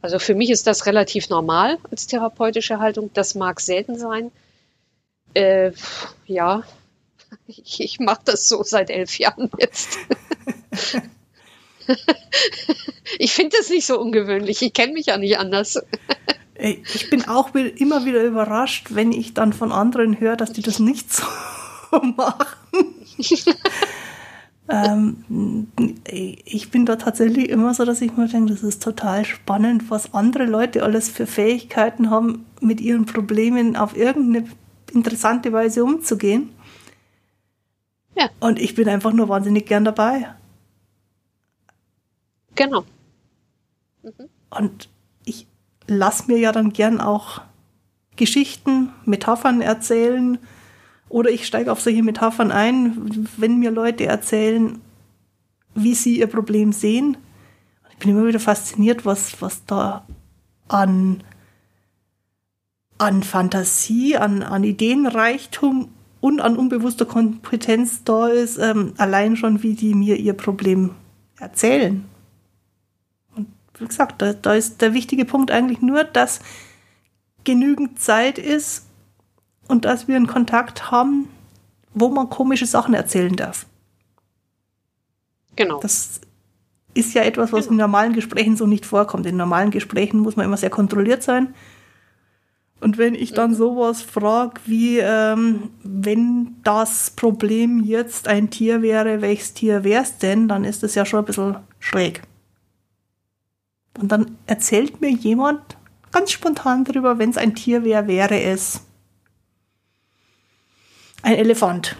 Also 0.00 0.18
für 0.18 0.34
mich 0.34 0.50
ist 0.50 0.66
das 0.66 0.86
relativ 0.86 1.28
normal 1.28 1.78
als 1.90 2.06
therapeutische 2.06 2.78
Haltung. 2.78 3.10
Das 3.14 3.34
mag 3.34 3.60
selten 3.60 3.98
sein. 3.98 4.30
Äh, 5.34 5.72
ja, 6.26 6.62
ich, 7.46 7.80
ich 7.80 8.00
mache 8.00 8.22
das 8.24 8.48
so 8.48 8.62
seit 8.62 8.90
elf 8.90 9.18
Jahren 9.18 9.50
jetzt. 9.58 9.98
ich 13.18 13.32
finde 13.32 13.56
das 13.58 13.70
nicht 13.70 13.86
so 13.86 14.00
ungewöhnlich. 14.00 14.62
Ich 14.62 14.72
kenne 14.72 14.92
mich 14.92 15.06
ja 15.06 15.18
nicht 15.18 15.38
anders. 15.38 15.82
Ich 16.54 17.10
bin 17.10 17.28
auch 17.28 17.54
immer 17.54 18.04
wieder 18.04 18.22
überrascht, 18.24 18.88
wenn 18.90 19.12
ich 19.12 19.34
dann 19.34 19.52
von 19.52 19.72
anderen 19.72 20.18
höre, 20.18 20.36
dass 20.36 20.52
die 20.52 20.62
das 20.62 20.78
nicht 20.78 21.12
so 21.12 21.24
machen 22.16 22.98
ähm, 24.68 25.68
ich 26.04 26.70
bin 26.70 26.84
da 26.84 26.96
tatsächlich 26.96 27.48
immer 27.48 27.72
so, 27.72 27.84
dass 27.84 28.02
ich 28.02 28.16
mir 28.16 28.28
denke, 28.28 28.52
das 28.52 28.62
ist 28.62 28.82
total 28.82 29.24
spannend, 29.24 29.90
was 29.90 30.12
andere 30.12 30.44
Leute 30.44 30.82
alles 30.82 31.08
für 31.08 31.26
Fähigkeiten 31.26 32.10
haben, 32.10 32.44
mit 32.60 32.80
ihren 32.80 33.06
Problemen 33.06 33.76
auf 33.76 33.96
irgendeine 33.96 34.46
interessante 34.92 35.52
Weise 35.52 35.84
umzugehen. 35.84 36.50
Ja. 38.16 38.28
Und 38.40 38.58
ich 38.58 38.74
bin 38.74 38.88
einfach 38.88 39.12
nur 39.12 39.28
wahnsinnig 39.28 39.66
gern 39.66 39.84
dabei. 39.84 40.34
Genau. 42.54 42.84
Mhm. 44.02 44.28
Und 44.50 44.88
ich 45.24 45.46
lasse 45.86 46.24
mir 46.26 46.38
ja 46.38 46.52
dann 46.52 46.72
gern 46.72 47.00
auch 47.00 47.40
Geschichten, 48.16 48.90
Metaphern 49.04 49.60
erzählen, 49.62 50.38
oder 51.08 51.30
ich 51.30 51.46
steige 51.46 51.72
auf 51.72 51.80
solche 51.80 52.02
Metaphern 52.02 52.52
ein, 52.52 53.26
wenn 53.36 53.58
mir 53.58 53.70
Leute 53.70 54.06
erzählen, 54.06 54.80
wie 55.74 55.94
sie 55.94 56.18
ihr 56.18 56.26
Problem 56.26 56.72
sehen. 56.72 57.16
Ich 57.90 57.98
bin 57.98 58.10
immer 58.10 58.26
wieder 58.26 58.40
fasziniert, 58.40 59.06
was, 59.06 59.40
was 59.40 59.64
da 59.64 60.06
an, 60.68 61.22
an 62.98 63.22
Fantasie, 63.22 64.16
an, 64.16 64.42
an 64.42 64.64
Ideenreichtum 64.64 65.88
und 66.20 66.40
an 66.40 66.56
unbewusster 66.56 67.06
Kompetenz 67.06 68.04
da 68.04 68.28
ist, 68.28 68.58
ähm, 68.58 68.94
allein 68.98 69.36
schon, 69.36 69.62
wie 69.62 69.74
die 69.74 69.94
mir 69.94 70.16
ihr 70.16 70.34
Problem 70.34 70.90
erzählen. 71.38 72.04
Und 73.36 73.48
wie 73.78 73.86
gesagt, 73.86 74.20
da, 74.20 74.32
da 74.32 74.54
ist 74.54 74.82
der 74.82 74.94
wichtige 74.94 75.24
Punkt 75.24 75.50
eigentlich 75.50 75.80
nur, 75.80 76.04
dass 76.04 76.40
genügend 77.44 78.00
Zeit 78.00 78.38
ist, 78.38 78.87
und 79.68 79.84
dass 79.84 80.08
wir 80.08 80.16
einen 80.16 80.26
Kontakt 80.26 80.90
haben, 80.90 81.28
wo 81.94 82.08
man 82.08 82.28
komische 82.30 82.66
Sachen 82.66 82.94
erzählen 82.94 83.36
darf. 83.36 83.66
Genau. 85.56 85.80
Das 85.80 86.20
ist 86.94 87.14
ja 87.14 87.22
etwas, 87.22 87.52
was 87.52 87.66
genau. 87.66 87.72
in 87.72 87.76
normalen 87.78 88.12
Gesprächen 88.12 88.56
so 88.56 88.66
nicht 88.66 88.86
vorkommt. 88.86 89.26
In 89.26 89.36
normalen 89.36 89.70
Gesprächen 89.70 90.20
muss 90.20 90.36
man 90.36 90.46
immer 90.46 90.56
sehr 90.56 90.70
kontrolliert 90.70 91.22
sein. 91.22 91.54
Und 92.80 92.96
wenn 92.96 93.14
ich 93.14 93.32
dann 93.32 93.50
mhm. 93.50 93.56
sowas 93.56 94.02
frage 94.02 94.60
wie, 94.66 94.98
ähm, 94.98 95.70
wenn 95.82 96.56
das 96.62 97.10
Problem 97.10 97.82
jetzt 97.82 98.28
ein 98.28 98.50
Tier 98.50 98.82
wäre, 98.82 99.20
welches 99.20 99.52
Tier 99.52 99.82
wäre 99.82 100.02
es 100.02 100.18
denn, 100.18 100.48
dann 100.48 100.64
ist 100.64 100.82
das 100.82 100.94
ja 100.94 101.04
schon 101.04 101.20
ein 101.20 101.24
bisschen 101.24 101.56
schräg. 101.80 102.22
Und 103.98 104.12
dann 104.12 104.36
erzählt 104.46 105.00
mir 105.00 105.10
jemand 105.10 105.76
ganz 106.12 106.30
spontan 106.30 106.84
drüber, 106.84 107.18
wenn 107.18 107.30
es 107.30 107.36
ein 107.36 107.56
Tier 107.56 107.84
wäre, 107.84 108.06
wäre 108.06 108.40
es 108.40 108.82
ein 111.22 111.34
Elefant. 111.34 111.96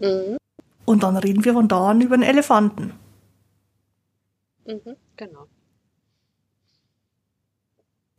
Mhm. 0.00 0.36
Und 0.84 1.02
dann 1.02 1.16
reden 1.16 1.44
wir 1.44 1.52
von 1.52 1.68
da 1.68 1.90
an 1.90 2.00
über 2.00 2.14
einen 2.14 2.22
Elefanten. 2.22 2.94
Mhm, 4.66 4.96
genau. 5.16 5.46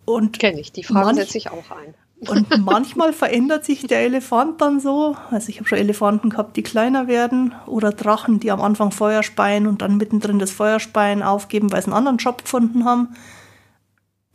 Und 0.05 0.39
Kenne 0.39 0.59
ich, 0.59 0.71
die 0.71 0.83
Frage 0.83 1.15
setze 1.15 1.37
ich 1.37 1.51
auch 1.51 1.71
ein. 1.71 1.93
Und 2.27 2.65
manchmal 2.65 3.13
verändert 3.13 3.63
sich 3.63 3.87
der 3.87 4.01
Elefant 4.01 4.59
dann 4.59 4.81
so. 4.81 5.15
Also 5.31 5.47
ich 5.49 5.57
habe 5.59 5.69
schon 5.69 5.77
Elefanten 5.77 6.31
gehabt, 6.31 6.57
die 6.57 6.63
kleiner 6.63 7.07
werden 7.07 7.55
oder 7.65 7.91
Drachen, 7.91 8.41
die 8.41 8.51
am 8.51 8.59
Anfang 8.59 8.91
Feuer 8.91 9.23
speien 9.23 9.67
und 9.67 9.81
dann 9.81 9.95
mittendrin 9.95 10.37
das 10.37 10.51
Feuerspeien 10.51 11.23
aufgeben, 11.23 11.71
weil 11.71 11.81
sie 11.81 11.87
einen 11.87 11.95
anderen 11.95 12.17
Job 12.17 12.43
gefunden 12.43 12.83
haben. 12.83 13.15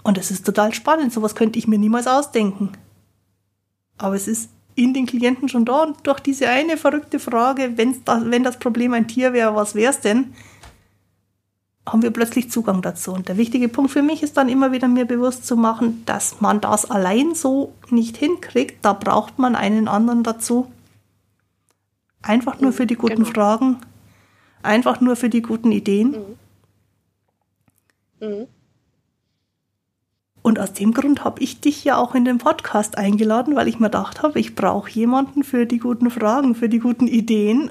Und 0.03 0.17
es 0.17 0.31
ist 0.31 0.47
total 0.47 0.73
spannend. 0.73 1.13
Sowas 1.13 1.35
könnte 1.35 1.59
ich 1.59 1.69
mir 1.69 1.79
niemals 1.79 2.07
ausdenken. 2.07 2.73
Aber 3.99 4.15
es 4.15 4.29
ist 4.29 4.51
in 4.75 4.93
den 4.93 5.07
Klienten 5.07 5.49
schon 5.49 5.65
da 5.65 5.85
und 5.85 6.07
durch 6.07 6.21
diese 6.21 6.49
eine 6.49 6.77
verrückte 6.77 7.19
Frage, 7.19 7.73
wenn's 7.77 8.03
da, 8.05 8.23
wenn 8.25 8.43
das 8.43 8.59
Problem 8.59 8.93
ein 8.93 9.09
Tier 9.09 9.33
wäre, 9.33 9.55
was 9.55 9.75
wäre 9.75 9.93
es 9.93 10.01
denn? 10.01 10.35
haben 11.87 12.03
wir 12.03 12.11
plötzlich 12.11 12.51
Zugang 12.51 12.83
dazu. 12.83 13.13
Und 13.13 13.29
der 13.29 13.37
wichtige 13.37 13.69
Punkt 13.69 13.91
für 13.91 14.03
mich 14.03 14.23
ist 14.23 14.37
dann 14.37 14.49
immer 14.49 14.73
wieder 14.73 14.89
mir 14.89 15.05
bewusst 15.05 15.47
zu 15.47 15.57
machen, 15.57 16.03
dass 16.07 16.41
man 16.41 16.61
das 16.61 16.91
allein 16.91 17.35
so 17.35 17.75
nicht 17.91 18.17
hinkriegt. 18.17 18.85
Da 18.85 18.95
braucht 18.95 19.39
man 19.39 19.55
einen 19.55 19.89
anderen 19.89 20.23
dazu. 20.23 20.71
Einfach 22.23 22.59
nur 22.61 22.73
für 22.73 22.87
die 22.87 22.95
guten 22.95 23.25
genau. 23.25 23.31
Fragen, 23.31 23.77
einfach 24.63 25.01
nur 25.03 25.15
für 25.15 25.29
die 25.29 25.43
guten 25.43 25.73
Ideen. 25.73 26.39
Mhm. 28.21 28.27
Mhm. 28.27 28.47
Und 30.45 30.61
aus 30.61 30.73
dem 30.73 30.93
Grund 30.93 31.25
habe 31.25 31.43
ich 31.43 31.61
dich 31.61 31.83
ja 31.83 31.97
auch 31.97 32.15
in 32.15 32.25
den 32.25 32.39
Podcast 32.39 32.99
eingeladen, 32.99 33.57
weil 33.57 33.67
ich 33.67 33.81
mir 33.81 33.87
gedacht 33.87 34.23
habe, 34.23 34.39
ich 34.39 34.55
brauche 34.55 34.91
jemanden 34.91 35.43
für 35.43 35.67
die 35.67 35.79
guten 35.79 36.11
Fragen, 36.11 36.55
für 36.55 36.69
die 36.69 36.79
guten 36.79 37.09
Ideen 37.09 37.71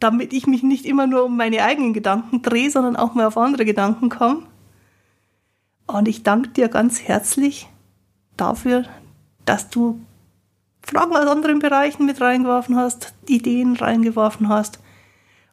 damit 0.00 0.32
ich 0.32 0.46
mich 0.46 0.62
nicht 0.62 0.84
immer 0.84 1.06
nur 1.06 1.24
um 1.24 1.36
meine 1.36 1.62
eigenen 1.62 1.92
Gedanken 1.92 2.42
drehe, 2.42 2.70
sondern 2.70 2.96
auch 2.96 3.14
mal 3.14 3.26
auf 3.26 3.38
andere 3.38 3.64
Gedanken 3.64 4.08
komme. 4.08 4.42
Und 5.86 6.08
ich 6.08 6.22
danke 6.22 6.50
dir 6.50 6.68
ganz 6.68 7.00
herzlich 7.02 7.68
dafür, 8.36 8.84
dass 9.44 9.70
du 9.70 10.00
Fragen 10.82 11.16
aus 11.16 11.26
anderen 11.26 11.58
Bereichen 11.60 12.06
mit 12.06 12.20
reingeworfen 12.20 12.76
hast, 12.76 13.14
Ideen 13.26 13.76
reingeworfen 13.76 14.48
hast 14.48 14.80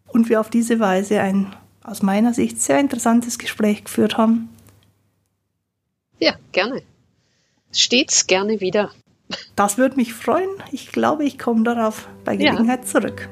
und 0.08 0.30
wir 0.30 0.40
auf 0.40 0.50
diese 0.50 0.80
Weise 0.80 1.22
ein 1.22 1.56
aus 1.84 2.02
meiner 2.02 2.34
Sicht 2.34 2.62
sehr 2.62 2.80
interessantes 2.80 3.38
Gespräch 3.38 3.84
geführt 3.84 4.18
haben. 4.18 4.50
Ja, 6.24 6.34
gerne. 6.54 6.82
Stets 7.74 8.26
gerne 8.28 8.62
wieder. 8.62 8.92
Das 9.58 9.78
würde 9.78 9.98
mich 9.98 10.14
freuen. 10.14 10.48
Ich 10.72 10.94
glaube, 10.94 11.26
ich 11.26 11.38
komme 11.38 11.64
darauf 11.64 12.08
bei 12.24 12.38
Gelegenheit 12.38 12.86
ja. 12.86 12.86
zurück. 12.86 13.28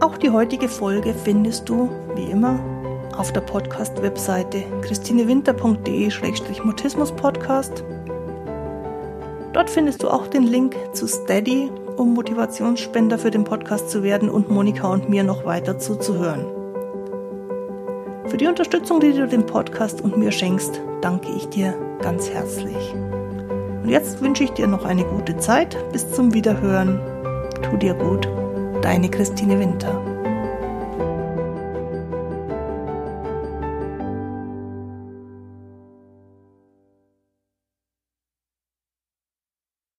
Auch 0.00 0.18
die 0.18 0.28
heutige 0.28 0.68
Folge 0.68 1.14
findest 1.14 1.70
du, 1.70 1.88
wie 2.14 2.30
immer, 2.30 2.60
auf 3.16 3.32
der 3.32 3.40
Podcast-Webseite 3.40 4.62
christinewinter.de-mutismus-podcast. 4.82 7.82
Dort 9.54 9.70
findest 9.70 10.02
du 10.02 10.10
auch 10.10 10.26
den 10.26 10.42
Link 10.42 10.76
zu 10.92 11.06
Steady, 11.06 11.70
um 11.96 12.12
Motivationsspender 12.12 13.18
für 13.18 13.30
den 13.30 13.44
Podcast 13.44 13.88
zu 13.88 14.02
werden 14.02 14.28
und 14.28 14.50
Monika 14.50 14.92
und 14.92 15.08
mir 15.08 15.24
noch 15.24 15.46
weiter 15.46 15.78
zuzuhören. 15.78 16.57
Für 18.28 18.36
die 18.36 18.46
Unterstützung, 18.46 19.00
die 19.00 19.12
du 19.12 19.26
dem 19.26 19.46
Podcast 19.46 20.02
und 20.02 20.18
mir 20.18 20.30
schenkst, 20.30 20.82
danke 21.00 21.28
ich 21.34 21.48
dir 21.48 21.74
ganz 22.02 22.28
herzlich. 22.28 22.94
Und 23.82 23.88
jetzt 23.88 24.20
wünsche 24.20 24.44
ich 24.44 24.50
dir 24.50 24.66
noch 24.66 24.84
eine 24.84 25.04
gute 25.04 25.38
Zeit. 25.38 25.76
Bis 25.92 26.12
zum 26.12 26.34
Wiederhören. 26.34 27.00
Tu 27.62 27.78
dir 27.78 27.94
gut. 27.94 28.28
Deine 28.82 29.08
Christine 29.08 29.58
Winter. 29.58 30.07